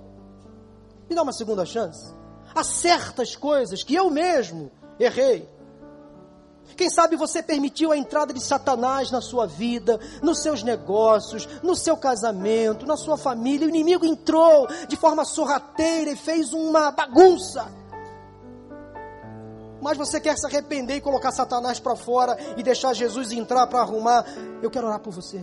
me 1.09 1.15
dá 1.15 1.23
uma 1.23 1.33
segunda 1.33 1.65
chance. 1.65 2.15
Há 2.55 2.63
certas 2.63 3.35
coisas 3.35 3.83
que 3.83 3.95
eu 3.95 4.11
mesmo 4.11 4.71
errei, 4.99 5.49
quem 6.75 6.91
sabe 6.91 7.17
você 7.17 7.43
permitiu 7.43 7.93
a 7.93 7.97
entrada 7.97 8.33
de 8.33 8.41
Satanás 8.41 9.11
na 9.11 9.21
sua 9.21 9.47
vida, 9.47 9.99
nos 10.23 10.43
seus 10.43 10.63
negócios, 10.63 11.49
no 11.63 11.75
seu 11.75 11.97
casamento, 11.97 12.87
na 12.87 12.97
sua 12.97 13.17
família. 13.17 13.67
O 13.67 13.71
inimigo 13.71 14.05
entrou 14.05 14.67
de 14.89 14.97
forma 14.97 15.25
sorrateira 15.25 16.11
e 16.11 16.17
fez 16.17 16.53
uma 16.53 16.91
bagunça. 16.91 17.67
Mas 19.81 19.99
você 19.99 20.21
quer 20.21 20.37
se 20.39 20.47
arrepender 20.47 20.97
e 20.97 21.01
colocar 21.01 21.31
Satanás 21.31 21.79
para 21.79 21.95
fora 21.95 22.39
e 22.57 22.63
deixar 22.63 22.95
Jesus 22.95 23.33
entrar 23.33 23.67
para 23.67 23.81
arrumar. 23.81 24.25
Eu 24.63 24.71
quero 24.71 24.87
orar 24.87 25.01
por 25.01 25.13
você. 25.13 25.43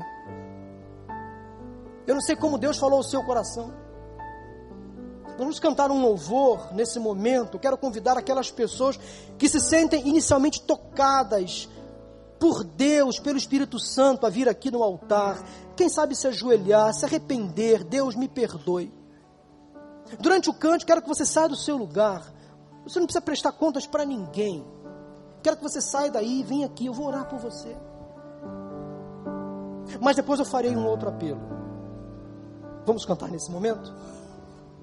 Eu 2.08 2.16
não 2.16 2.22
sei 2.22 2.36
como 2.36 2.58
Deus 2.58 2.78
falou 2.78 3.00
o 3.00 3.04
seu 3.04 3.24
coração. 3.24 3.81
Vamos 5.42 5.60
cantar 5.60 5.90
um 5.90 6.00
louvor 6.00 6.72
nesse 6.72 7.00
momento. 7.00 7.58
Quero 7.58 7.76
convidar 7.76 8.16
aquelas 8.16 8.52
pessoas 8.52 9.00
que 9.40 9.50
se 9.50 9.60
sentem 9.60 10.08
inicialmente 10.08 10.62
tocadas 10.62 11.68
por 12.40 12.64
Deus, 12.64 13.20
pelo 13.20 13.40
Espírito 13.40 13.80
Santo, 13.80 14.28
a 14.28 14.30
vir 14.30 14.48
aqui 14.48 14.70
no 14.70 14.84
altar. 14.84 15.44
Quem 15.76 15.90
sabe 15.90 16.16
se 16.16 16.28
ajoelhar, 16.28 16.94
se 16.94 17.06
arrepender. 17.06 17.84
Deus 17.84 18.16
me 18.16 18.28
perdoe. 18.28 18.94
Durante 20.20 20.48
o 20.48 20.54
canto, 20.54 20.86
quero 20.86 21.02
que 21.02 21.08
você 21.08 21.26
saia 21.26 21.50
do 21.50 21.56
seu 21.56 21.76
lugar. 21.76 22.32
Você 22.84 23.00
não 23.00 23.08
precisa 23.08 23.26
prestar 23.26 23.54
contas 23.54 23.88
para 23.88 24.06
ninguém. 24.06 24.64
Quero 25.42 25.58
que 25.58 25.64
você 25.64 25.82
saia 25.82 26.12
daí 26.12 26.42
e 26.42 26.44
venha 26.44 26.68
aqui. 26.68 26.86
Eu 26.86 26.94
vou 26.94 27.08
orar 27.08 27.28
por 27.28 27.40
você. 27.40 27.76
Mas 30.00 30.16
depois 30.16 30.40
eu 30.40 30.46
farei 30.46 30.76
um 30.76 30.86
outro 30.86 31.10
apelo. 31.10 31.42
Vamos 32.86 33.06
cantar 33.06 33.32
nesse 33.32 33.50
momento? 33.50 33.92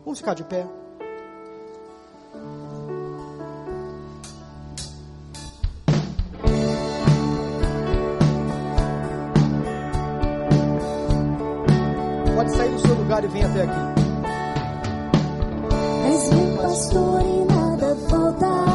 Vamos 0.09 0.21
ficar 0.21 0.33
de 0.33 0.43
pé. 0.43 0.67
Pode 12.35 12.51
sair 12.53 12.71
do 12.71 12.81
seu 12.81 12.95
lugar 12.95 13.23
e 13.23 13.29
vir 13.29 13.45
até 13.45 13.65
aqui. 13.65 13.81
És 16.11 16.33
meu 16.33 16.57
pastor 16.57 17.21
e 17.21 17.45
nada 17.53 17.95
faltará. 18.09 18.68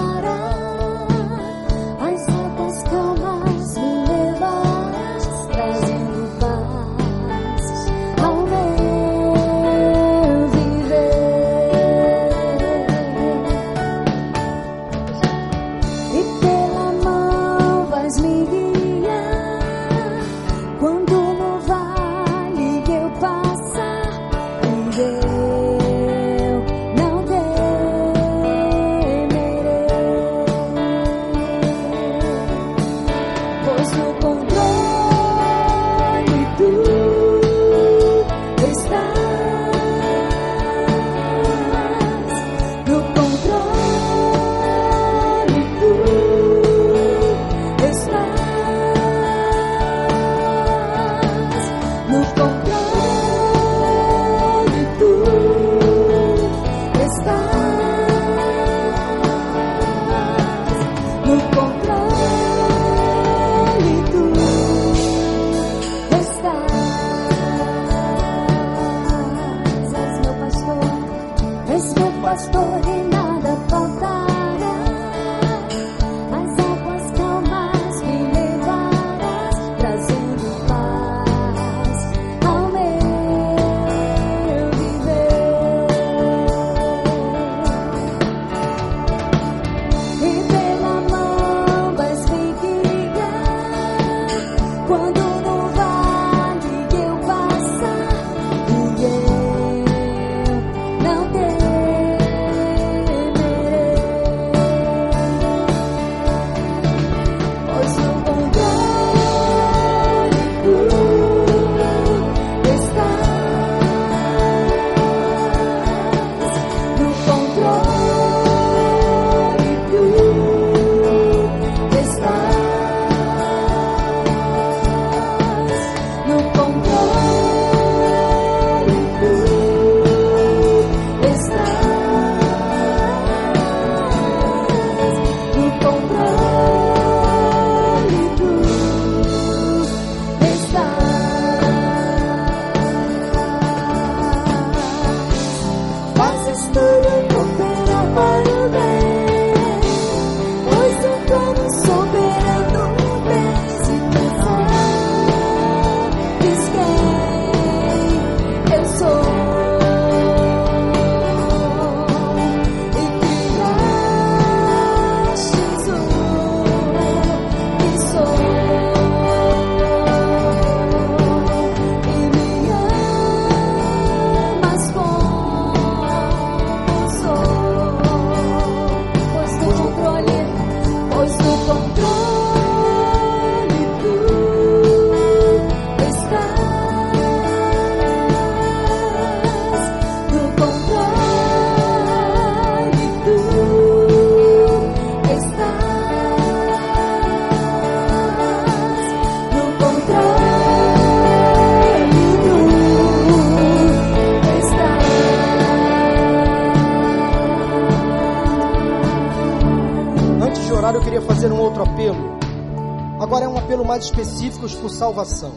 Um 214.03 214.11
apelo 214.11 214.23
mais 214.23 214.35
específico 214.63 214.81
por 214.81 214.89
salvação. 214.89 215.51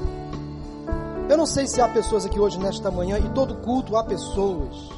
Eu 1.28 1.36
não 1.36 1.46
sei 1.46 1.66
se 1.66 1.80
há 1.80 1.88
pessoas 1.88 2.24
aqui 2.24 2.38
hoje, 2.38 2.58
nesta 2.58 2.90
manhã, 2.90 3.18
e 3.18 3.28
todo 3.30 3.56
culto 3.56 3.96
há 3.96 4.04
pessoas 4.04 4.88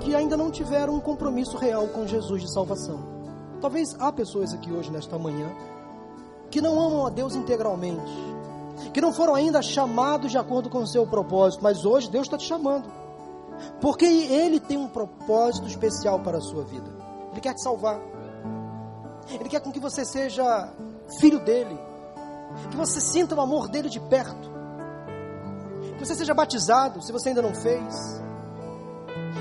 que 0.00 0.14
ainda 0.14 0.36
não 0.36 0.50
tiveram 0.50 0.94
um 0.94 1.00
compromisso 1.00 1.56
real 1.56 1.86
com 1.88 2.06
Jesus 2.06 2.42
de 2.42 2.52
salvação. 2.52 3.00
Talvez 3.60 3.94
há 3.98 4.10
pessoas 4.10 4.52
aqui 4.52 4.72
hoje, 4.72 4.90
nesta 4.90 5.18
manhã, 5.18 5.48
que 6.50 6.60
não 6.60 6.80
amam 6.80 7.06
a 7.06 7.10
Deus 7.10 7.36
integralmente, 7.36 8.12
que 8.92 9.00
não 9.00 9.12
foram 9.12 9.34
ainda 9.34 9.62
chamados 9.62 10.30
de 10.30 10.38
acordo 10.38 10.68
com 10.68 10.78
o 10.78 10.86
seu 10.86 11.06
propósito, 11.06 11.62
mas 11.62 11.84
hoje 11.84 12.10
Deus 12.10 12.26
está 12.26 12.36
te 12.36 12.46
chamando, 12.46 12.90
porque 13.80 14.04
Ele 14.04 14.58
tem 14.58 14.76
um 14.76 14.88
propósito 14.88 15.68
especial 15.68 16.20
para 16.20 16.38
a 16.38 16.40
sua 16.40 16.64
vida. 16.64 16.90
Ele 17.30 17.40
quer 17.40 17.54
te 17.54 17.62
salvar, 17.62 18.00
Ele 19.30 19.48
quer 19.48 19.60
com 19.60 19.70
que 19.70 19.78
você 19.78 20.04
seja 20.04 20.72
filho 21.20 21.38
dele, 21.38 21.78
que 22.70 22.76
você 22.76 23.00
sinta 23.00 23.34
o 23.34 23.40
amor 23.40 23.68
dele 23.68 23.88
de 23.88 24.00
perto, 24.00 24.50
que 25.98 26.04
você 26.04 26.14
seja 26.14 26.34
batizado, 26.34 27.02
se 27.02 27.12
você 27.12 27.30
ainda 27.30 27.42
não 27.42 27.54
fez. 27.54 28.22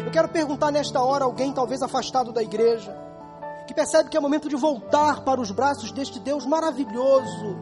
Eu 0.05 0.11
quero 0.11 0.29
perguntar 0.29 0.71
nesta 0.71 1.01
hora 1.01 1.25
alguém 1.25 1.51
talvez 1.51 1.81
afastado 1.81 2.31
da 2.31 2.41
igreja, 2.41 2.95
que 3.67 3.73
percebe 3.73 4.09
que 4.09 4.17
é 4.17 4.19
momento 4.19 4.49
de 4.49 4.55
voltar 4.55 5.21
para 5.21 5.39
os 5.39 5.51
braços 5.51 5.91
deste 5.91 6.19
Deus 6.19 6.45
maravilhoso, 6.45 7.57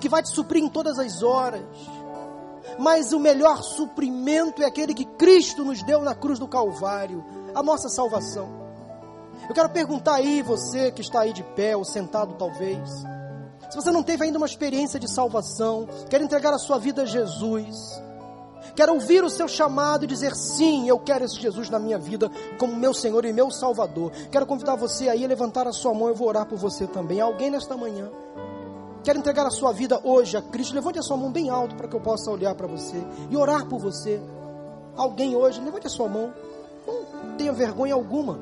que 0.00 0.08
vai 0.08 0.22
te 0.22 0.30
suprir 0.30 0.62
em 0.62 0.68
todas 0.68 0.98
as 0.98 1.22
horas. 1.22 1.62
Mas 2.78 3.12
o 3.12 3.18
melhor 3.18 3.62
suprimento 3.62 4.62
é 4.62 4.66
aquele 4.66 4.92
que 4.92 5.04
Cristo 5.04 5.64
nos 5.64 5.82
deu 5.82 6.02
na 6.02 6.14
cruz 6.14 6.38
do 6.38 6.46
Calvário, 6.46 7.24
a 7.54 7.62
nossa 7.62 7.88
salvação. 7.88 8.48
Eu 9.48 9.54
quero 9.54 9.70
perguntar 9.70 10.16
aí, 10.16 10.42
você 10.42 10.90
que 10.90 11.00
está 11.00 11.20
aí 11.20 11.32
de 11.32 11.42
pé 11.42 11.76
ou 11.76 11.84
sentado 11.84 12.34
talvez, 12.34 12.90
se 13.70 13.76
você 13.76 13.90
não 13.90 14.02
teve 14.02 14.24
ainda 14.24 14.38
uma 14.38 14.46
experiência 14.46 14.98
de 14.98 15.10
salvação, 15.10 15.88
quer 16.08 16.20
entregar 16.20 16.52
a 16.52 16.58
sua 16.58 16.78
vida 16.78 17.02
a 17.02 17.06
Jesus, 17.06 18.00
Quero 18.78 18.94
ouvir 18.94 19.24
o 19.24 19.28
seu 19.28 19.48
chamado 19.48 20.04
e 20.04 20.06
dizer 20.06 20.36
sim, 20.36 20.88
eu 20.88 21.00
quero 21.00 21.24
esse 21.24 21.34
Jesus 21.40 21.68
na 21.68 21.80
minha 21.80 21.98
vida 21.98 22.30
como 22.58 22.76
meu 22.76 22.94
Senhor 22.94 23.24
e 23.24 23.32
meu 23.32 23.50
Salvador. 23.50 24.12
Quero 24.30 24.46
convidar 24.46 24.76
você 24.76 25.08
aí 25.08 25.24
a 25.24 25.26
levantar 25.26 25.66
a 25.66 25.72
sua 25.72 25.92
mão, 25.92 26.06
eu 26.06 26.14
vou 26.14 26.28
orar 26.28 26.46
por 26.46 26.56
você 26.56 26.86
também. 26.86 27.20
Alguém 27.20 27.50
nesta 27.50 27.76
manhã 27.76 28.08
quer 29.02 29.16
entregar 29.16 29.44
a 29.46 29.50
sua 29.50 29.72
vida 29.72 30.00
hoje 30.04 30.36
a 30.36 30.42
Cristo? 30.42 30.76
Levante 30.76 30.96
a 30.96 31.02
sua 31.02 31.16
mão 31.16 31.32
bem 31.32 31.50
alto 31.50 31.74
para 31.74 31.88
que 31.88 31.96
eu 31.96 32.00
possa 32.00 32.30
olhar 32.30 32.54
para 32.54 32.68
você 32.68 33.02
e 33.28 33.36
orar 33.36 33.66
por 33.66 33.80
você. 33.80 34.20
Alguém 34.96 35.34
hoje, 35.34 35.60
levante 35.60 35.88
a 35.88 35.90
sua 35.90 36.08
mão. 36.08 36.32
Não 36.86 37.36
tenha 37.36 37.52
vergonha 37.52 37.94
alguma. 37.94 38.38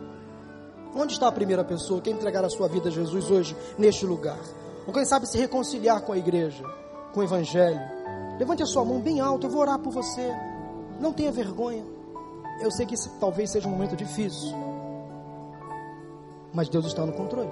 Onde 0.94 1.14
está 1.14 1.28
a 1.28 1.32
primeira 1.32 1.64
pessoa 1.64 1.98
que 2.00 2.10
quer 2.10 2.16
entregar 2.16 2.44
a 2.44 2.50
sua 2.50 2.68
vida 2.68 2.90
a 2.90 2.92
Jesus 2.92 3.30
hoje, 3.30 3.56
neste 3.78 4.04
lugar? 4.04 4.38
Ou 4.86 4.92
quem 4.92 5.04
sabe 5.04 5.26
se 5.26 5.36
reconciliar 5.36 6.00
com 6.02 6.12
a 6.12 6.18
igreja, 6.18 6.64
com 7.12 7.20
o 7.20 7.24
Evangelho? 7.24 7.80
Levante 8.38 8.62
a 8.62 8.66
sua 8.66 8.84
mão 8.84 9.00
bem 9.00 9.20
alto, 9.20 9.46
eu 9.46 9.50
vou 9.50 9.60
orar 9.60 9.78
por 9.78 9.92
você. 9.92 10.32
Não 11.00 11.12
tenha 11.12 11.32
vergonha. 11.32 11.84
Eu 12.60 12.70
sei 12.70 12.86
que 12.86 12.94
esse 12.94 13.08
talvez 13.18 13.50
seja 13.50 13.66
um 13.68 13.72
momento 13.72 13.96
difícil. 13.96 14.54
Mas 16.52 16.68
Deus 16.68 16.86
está 16.86 17.04
no 17.04 17.12
controle. 17.12 17.50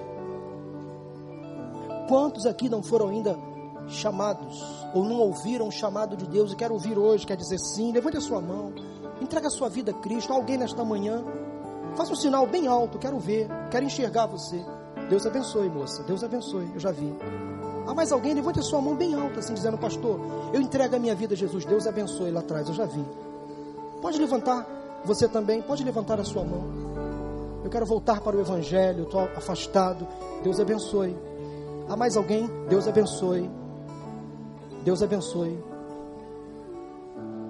Quantos 2.07 2.45
aqui 2.45 2.69
não 2.69 2.81
foram 2.81 3.09
ainda 3.09 3.37
chamados 3.87 4.63
ou 4.93 5.03
não 5.03 5.19
ouviram 5.19 5.67
o 5.67 5.71
chamado 5.71 6.15
de 6.15 6.25
Deus 6.27 6.53
e 6.53 6.55
quer 6.55 6.71
ouvir 6.71 6.97
hoje, 6.97 7.25
quer 7.25 7.35
dizer 7.35 7.59
sim? 7.59 7.91
Levante 7.91 8.17
a 8.17 8.21
sua 8.21 8.41
mão. 8.41 8.73
Entrega 9.21 9.47
a 9.47 9.51
sua 9.51 9.69
vida 9.69 9.91
a 9.91 9.93
Cristo. 9.93 10.31
Alguém 10.31 10.57
nesta 10.57 10.83
manhã, 10.83 11.23
faça 11.95 12.13
um 12.13 12.15
sinal 12.15 12.47
bem 12.47 12.67
alto. 12.67 12.97
Quero 12.97 13.19
ver, 13.19 13.47
quero 13.69 13.85
enxergar 13.85 14.25
você. 14.25 14.63
Deus 15.09 15.25
abençoe, 15.25 15.69
moça. 15.69 16.03
Deus 16.03 16.23
abençoe. 16.23 16.69
Eu 16.73 16.79
já 16.79 16.91
vi. 16.91 17.13
Há 17.87 17.93
mais 17.93 18.11
alguém? 18.11 18.33
Levante 18.33 18.59
a 18.59 18.63
sua 18.63 18.81
mão 18.81 18.95
bem 18.95 19.13
alta, 19.13 19.39
assim, 19.39 19.53
dizendo: 19.53 19.77
Pastor, 19.77 20.19
eu 20.53 20.59
entrego 20.59 20.95
a 20.95 20.99
minha 20.99 21.15
vida 21.15 21.33
a 21.33 21.37
Jesus. 21.37 21.65
Deus 21.65 21.85
abençoe 21.85 22.31
lá 22.31 22.39
atrás, 22.39 22.67
eu 22.67 22.73
já 22.73 22.85
vi. 22.85 23.05
Pode 24.01 24.17
levantar, 24.17 24.65
você 25.03 25.27
também, 25.27 25.61
pode 25.61 25.83
levantar 25.83 26.19
a 26.19 26.23
sua 26.23 26.43
mão. 26.43 26.63
Eu 27.63 27.69
quero 27.69 27.85
voltar 27.85 28.21
para 28.21 28.35
o 28.35 28.39
Evangelho, 28.39 29.03
estou 29.03 29.21
afastado. 29.21 30.07
Deus 30.43 30.59
abençoe. 30.59 31.15
Há 31.87 31.95
mais 31.95 32.17
alguém? 32.17 32.49
Deus 32.67 32.87
abençoe. 32.87 33.49
Deus 34.83 35.01
abençoe. 35.01 35.57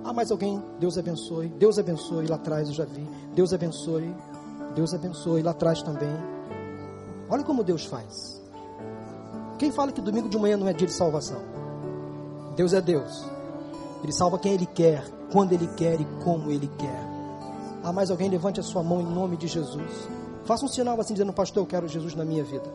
Há 0.03 0.13
mais 0.13 0.31
alguém? 0.31 0.61
Deus 0.79 0.97
abençoe. 0.97 1.47
Deus 1.49 1.79
abençoe. 1.79 2.27
Lá 2.27 2.35
atrás 2.35 2.67
eu 2.67 2.73
já 2.73 2.85
vi. 2.85 3.05
Deus 3.33 3.53
abençoe. 3.53 4.13
Deus 4.73 4.93
abençoe. 4.93 5.41
Lá 5.41 5.51
atrás 5.51 5.81
também. 5.81 6.34
Olha 7.29 7.43
como 7.43 7.63
Deus 7.63 7.85
faz. 7.85 8.41
Quem 9.57 9.71
fala 9.71 9.91
que 9.91 10.01
domingo 10.01 10.29
de 10.29 10.37
manhã 10.37 10.57
não 10.57 10.67
é 10.67 10.73
dia 10.73 10.87
de 10.87 10.93
salvação? 10.93 11.41
Deus 12.55 12.73
é 12.73 12.81
Deus. 12.81 13.25
Ele 14.03 14.11
salva 14.11 14.37
quem 14.37 14.53
Ele 14.53 14.65
quer, 14.65 15.03
quando 15.31 15.53
Ele 15.53 15.67
quer 15.75 15.99
e 15.99 16.05
como 16.23 16.51
Ele 16.51 16.69
quer. 16.77 17.15
Há 17.83 17.91
mais 17.91 18.11
alguém? 18.11 18.29
Levante 18.29 18.59
a 18.59 18.63
sua 18.63 18.83
mão 18.83 19.01
em 19.01 19.05
nome 19.05 19.37
de 19.37 19.47
Jesus. 19.47 20.09
Faça 20.43 20.65
um 20.65 20.67
sinal 20.67 20.99
assim 20.99 21.13
dizendo, 21.13 21.33
pastor, 21.33 21.63
eu 21.63 21.67
quero 21.67 21.87
Jesus 21.87 22.13
na 22.15 22.23
minha 22.25 22.43
vida. 22.43 22.71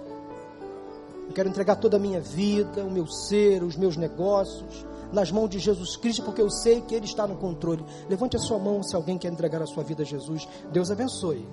Eu 1.28 1.32
quero 1.32 1.48
entregar 1.48 1.76
toda 1.76 1.96
a 1.96 2.00
minha 2.00 2.20
vida, 2.20 2.84
o 2.84 2.90
meu 2.90 3.06
ser, 3.06 3.62
os 3.62 3.76
meus 3.76 3.96
negócios, 3.96 4.84
nas 5.12 5.30
mãos 5.30 5.48
de 5.48 5.60
Jesus 5.60 5.96
Cristo, 5.96 6.24
porque 6.24 6.42
eu 6.42 6.50
sei 6.50 6.80
que 6.80 6.94
Ele 6.94 7.06
está 7.06 7.26
no 7.26 7.36
controle. 7.36 7.84
Levante 8.08 8.36
a 8.36 8.40
sua 8.40 8.58
mão 8.58 8.82
se 8.82 8.96
alguém 8.96 9.16
quer 9.16 9.32
entregar 9.32 9.62
a 9.62 9.66
sua 9.66 9.84
vida 9.84 10.02
a 10.02 10.06
Jesus. 10.06 10.48
Deus 10.72 10.90
abençoe. 10.90 11.46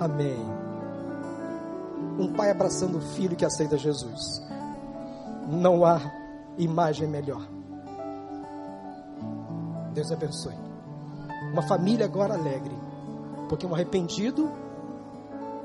Amém 0.00 0.65
um 2.18 2.32
pai 2.32 2.50
abraçando 2.50 2.98
o 2.98 3.00
filho 3.00 3.36
que 3.36 3.44
aceita 3.44 3.76
Jesus. 3.76 4.42
Não 5.48 5.84
há 5.84 6.00
imagem 6.58 7.08
melhor. 7.08 7.46
Deus 9.92 10.10
abençoe. 10.10 10.54
Uma 11.52 11.62
família 11.62 12.04
agora 12.04 12.34
alegre, 12.34 12.76
porque 13.48 13.66
um 13.66 13.74
arrependido 13.74 14.50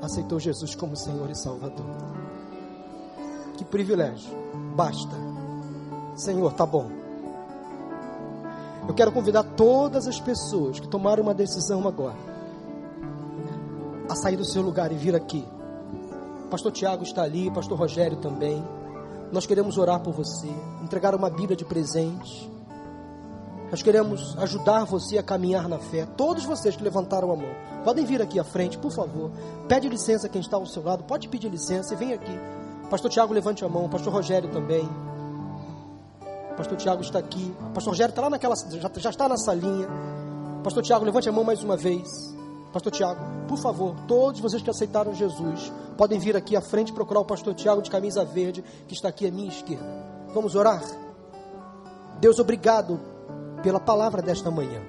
aceitou 0.00 0.38
Jesus 0.38 0.74
como 0.74 0.96
Senhor 0.96 1.30
e 1.30 1.34
Salvador. 1.34 1.86
Que 3.56 3.64
privilégio. 3.64 4.30
Basta. 4.74 5.14
Senhor, 6.14 6.52
tá 6.52 6.66
bom. 6.66 6.90
Eu 8.88 8.94
quero 8.94 9.12
convidar 9.12 9.44
todas 9.44 10.08
as 10.08 10.20
pessoas 10.20 10.80
que 10.80 10.88
tomaram 10.88 11.22
uma 11.22 11.34
decisão 11.34 11.86
agora 11.86 12.32
a 14.08 14.16
sair 14.16 14.36
do 14.36 14.44
seu 14.44 14.60
lugar 14.60 14.90
e 14.92 14.96
vir 14.96 15.14
aqui 15.14 15.46
Pastor 16.52 16.70
Tiago 16.70 17.02
está 17.02 17.22
ali, 17.22 17.50
Pastor 17.50 17.78
Rogério 17.78 18.18
também. 18.18 18.62
Nós 19.32 19.46
queremos 19.46 19.78
orar 19.78 20.00
por 20.00 20.12
você, 20.12 20.50
entregar 20.82 21.14
uma 21.14 21.30
Bíblia 21.30 21.56
de 21.56 21.64
presente. 21.64 22.52
Nós 23.70 23.80
queremos 23.80 24.36
ajudar 24.36 24.84
você 24.84 25.16
a 25.16 25.22
caminhar 25.22 25.66
na 25.66 25.78
fé. 25.78 26.04
Todos 26.04 26.44
vocês 26.44 26.76
que 26.76 26.84
levantaram 26.84 27.32
a 27.32 27.36
mão, 27.36 27.48
podem 27.82 28.04
vir 28.04 28.20
aqui 28.20 28.38
à 28.38 28.44
frente, 28.44 28.76
por 28.76 28.92
favor. 28.92 29.30
Pede 29.66 29.88
licença 29.88 30.28
quem 30.28 30.42
está 30.42 30.58
ao 30.58 30.66
seu 30.66 30.82
lado, 30.82 31.04
pode 31.04 31.26
pedir 31.26 31.48
licença 31.48 31.94
e 31.94 31.96
vem 31.96 32.12
aqui. 32.12 32.38
Pastor 32.90 33.10
Tiago, 33.10 33.32
levante 33.32 33.64
a 33.64 33.68
mão. 33.70 33.88
Pastor 33.88 34.12
Rogério 34.12 34.50
também. 34.50 34.86
Pastor 36.54 36.76
Tiago 36.76 37.00
está 37.00 37.18
aqui. 37.18 37.50
Pastor 37.72 37.92
Rogério 37.92 38.12
está 38.12 38.20
lá 38.20 38.28
naquela, 38.28 38.54
já, 38.54 38.90
já 38.94 39.08
está 39.08 39.26
na 39.26 39.38
salinha. 39.38 39.88
Pastor 40.62 40.82
Tiago, 40.82 41.02
levante 41.02 41.30
a 41.30 41.32
mão 41.32 41.44
mais 41.44 41.64
uma 41.64 41.78
vez. 41.78 42.06
Pastor 42.72 42.90
Tiago, 42.90 43.20
por 43.46 43.58
favor, 43.58 43.94
todos 44.08 44.40
vocês 44.40 44.62
que 44.62 44.70
aceitaram 44.70 45.14
Jesus, 45.14 45.70
podem 45.96 46.18
vir 46.18 46.34
aqui 46.36 46.56
à 46.56 46.60
frente 46.60 46.92
procurar 46.92 47.20
o 47.20 47.24
pastor 47.24 47.54
Tiago 47.54 47.82
de 47.82 47.90
camisa 47.90 48.24
verde, 48.24 48.64
que 48.88 48.94
está 48.94 49.08
aqui 49.08 49.26
à 49.26 49.30
minha 49.30 49.48
esquerda. 49.48 49.84
Vamos 50.32 50.54
orar? 50.54 50.82
Deus, 52.18 52.38
obrigado 52.38 52.98
pela 53.62 53.78
palavra 53.78 54.22
desta 54.22 54.50
manhã. 54.50 54.80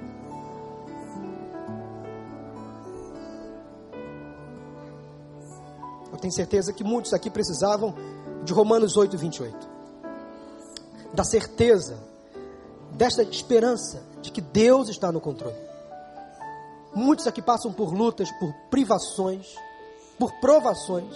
Eu 6.10 6.18
tenho 6.20 6.34
certeza 6.34 6.72
que 6.72 6.86
muitos 6.86 7.14
aqui 7.14 7.30
precisavam 7.30 7.94
de 8.46 8.54
Romanos 8.54 8.96
8, 8.96 9.18
28. 9.18 9.70
Da 11.14 11.26
certeza, 11.26 11.98
desta 12.92 13.24
esperança 13.24 14.02
de 14.22 14.32
que 14.32 14.40
Deus 14.40 14.88
está 14.88 15.12
no 15.12 15.20
controle. 15.20 15.73
Muitos 16.96 17.26
aqui 17.26 17.42
passam 17.42 17.74
por 17.74 17.94
lutas, 17.94 18.32
por 18.34 18.54
privações, 18.70 19.56
por 20.20 20.32
provações. 20.40 21.14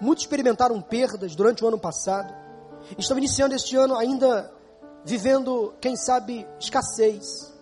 Muitos 0.00 0.24
experimentaram 0.24 0.80
perdas 0.80 1.34
durante 1.34 1.64
o 1.64 1.68
ano 1.68 1.78
passado. 1.78 2.34
Estão 2.96 3.16
iniciando 3.16 3.54
este 3.54 3.74
ano 3.76 3.96
ainda 3.96 4.52
vivendo, 5.04 5.74
quem 5.80 5.96
sabe, 5.96 6.46
escassez. 6.60 7.52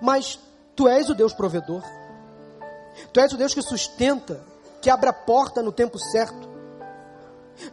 Mas 0.00 0.38
tu 0.74 0.88
és 0.88 1.08
o 1.08 1.14
Deus 1.14 1.32
provedor. 1.32 1.82
Tu 3.12 3.20
és 3.20 3.32
o 3.32 3.36
Deus 3.36 3.54
que 3.54 3.62
sustenta, 3.62 4.40
que 4.80 4.90
abre 4.90 5.08
a 5.08 5.12
porta 5.12 5.62
no 5.62 5.72
tempo 5.72 5.98
certo. 5.98 6.48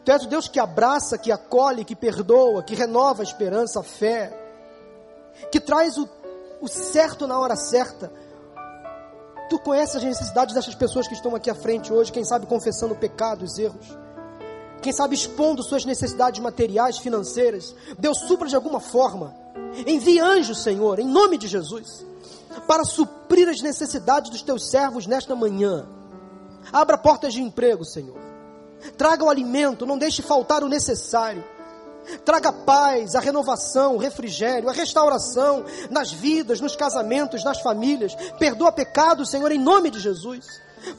Tu 0.05 0.11
és 0.11 0.23
o 0.23 0.27
Deus 0.27 0.47
que 0.47 0.59
abraça, 0.59 1.17
que 1.17 1.31
acolhe, 1.31 1.83
que 1.83 1.95
perdoa, 1.95 2.63
que 2.63 2.75
renova 2.75 3.21
a 3.21 3.25
esperança, 3.25 3.79
a 3.79 3.83
fé, 3.83 4.31
que 5.51 5.59
traz 5.59 5.97
o 5.97 6.07
o 6.61 6.67
certo 6.67 7.27
na 7.27 7.39
hora 7.39 7.55
certa, 7.55 8.11
Tu 9.51 9.59
conheces 9.59 9.97
as 9.97 10.03
necessidades 10.03 10.55
dessas 10.55 10.73
pessoas 10.73 11.09
que 11.09 11.13
estão 11.13 11.35
aqui 11.35 11.49
à 11.49 11.53
frente 11.53 11.91
hoje, 11.91 12.09
quem 12.09 12.23
sabe 12.23 12.45
confessando 12.45 12.95
pecados, 12.95 13.59
erros. 13.59 13.85
Quem 14.81 14.93
sabe 14.93 15.13
expondo 15.13 15.61
suas 15.61 15.83
necessidades 15.83 16.39
materiais, 16.39 16.99
financeiras. 16.99 17.75
Deus 17.99 18.17
supra 18.19 18.47
de 18.47 18.55
alguma 18.55 18.79
forma. 18.79 19.35
Envie 19.85 20.21
anjos, 20.21 20.63
Senhor, 20.63 20.99
em 20.99 21.05
nome 21.05 21.37
de 21.37 21.49
Jesus, 21.49 22.05
para 22.65 22.85
suprir 22.85 23.49
as 23.49 23.61
necessidades 23.61 24.31
dos 24.31 24.41
teus 24.41 24.69
servos 24.69 25.05
nesta 25.05 25.35
manhã. 25.35 25.85
Abra 26.71 26.97
portas 26.97 27.33
de 27.33 27.41
emprego, 27.41 27.83
Senhor. 27.83 28.17
Traga 28.97 29.25
o 29.25 29.29
alimento, 29.29 29.85
não 29.85 29.97
deixe 29.97 30.21
faltar 30.21 30.63
o 30.63 30.69
necessário. 30.69 31.43
Traga 32.25 32.51
paz, 32.51 33.15
a 33.15 33.19
renovação, 33.19 33.95
o 33.95 33.99
refrigério, 33.99 34.69
a 34.69 34.73
restauração 34.73 35.65
nas 35.89 36.11
vidas, 36.11 36.59
nos 36.59 36.75
casamentos, 36.75 37.43
nas 37.43 37.61
famílias. 37.61 38.15
Perdoa 38.37 38.71
pecados, 38.71 39.29
Senhor, 39.29 39.51
em 39.51 39.59
nome 39.59 39.89
de 39.89 39.99
Jesus. 39.99 40.45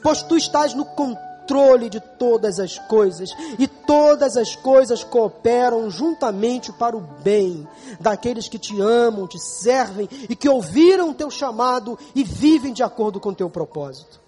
Pois 0.01 0.21
tu 0.23 0.37
estás 0.37 0.73
no 0.73 0.85
controle 0.85 1.89
de 1.89 1.99
todas 1.99 2.59
as 2.59 2.79
coisas 2.79 3.29
e 3.59 3.67
todas 3.67 4.37
as 4.37 4.55
coisas 4.55 5.03
cooperam 5.03 5.89
juntamente 5.89 6.71
para 6.71 6.95
o 6.95 7.01
bem 7.01 7.67
daqueles 7.99 8.47
que 8.47 8.57
te 8.57 8.79
amam, 8.79 9.27
te 9.27 9.39
servem 9.39 10.07
e 10.29 10.35
que 10.35 10.47
ouviram 10.47 11.09
o 11.09 11.13
teu 11.13 11.29
chamado 11.29 11.99
e 12.15 12.23
vivem 12.23 12.73
de 12.73 12.81
acordo 12.81 13.19
com 13.19 13.29
o 13.29 13.35
teu 13.35 13.49
propósito. 13.49 14.21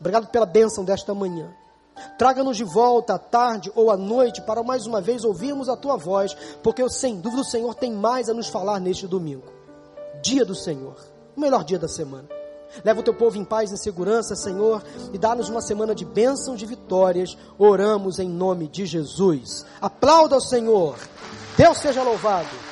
Obrigado 0.00 0.28
pela 0.28 0.46
bênção 0.46 0.84
desta 0.84 1.12
manhã. 1.12 1.48
Traga-nos 2.18 2.56
de 2.56 2.64
volta 2.64 3.14
à 3.14 3.18
tarde 3.18 3.70
ou 3.74 3.90
à 3.90 3.96
noite 3.96 4.42
para 4.42 4.62
mais 4.62 4.86
uma 4.86 5.00
vez 5.00 5.24
ouvirmos 5.24 5.68
a 5.68 5.76
tua 5.76 5.96
voz, 5.96 6.36
porque 6.62 6.88
sem 6.90 7.16
dúvida 7.16 7.42
o 7.42 7.44
Senhor 7.44 7.74
tem 7.74 7.92
mais 7.92 8.28
a 8.28 8.34
nos 8.34 8.48
falar 8.48 8.80
neste 8.80 9.06
domingo. 9.06 9.46
Dia 10.22 10.44
do 10.44 10.54
Senhor, 10.54 10.96
o 11.36 11.40
melhor 11.40 11.64
dia 11.64 11.78
da 11.78 11.88
semana. 11.88 12.28
Leva 12.84 13.00
o 13.00 13.02
teu 13.02 13.14
povo 13.14 13.36
em 13.38 13.44
paz 13.44 13.72
e 13.72 13.78
segurança, 13.78 14.36
Senhor, 14.36 14.82
e 15.12 15.18
dá-nos 15.18 15.48
uma 15.48 15.60
semana 15.60 15.94
de 15.94 16.04
bênçãos, 16.04 16.58
de 16.58 16.66
vitórias. 16.66 17.36
Oramos 17.58 18.18
em 18.18 18.28
nome 18.28 18.68
de 18.68 18.84
Jesus. 18.84 19.64
Aplauda 19.80 20.36
o 20.36 20.40
Senhor. 20.40 20.96
Deus 21.56 21.78
seja 21.78 22.02
louvado. 22.02 22.67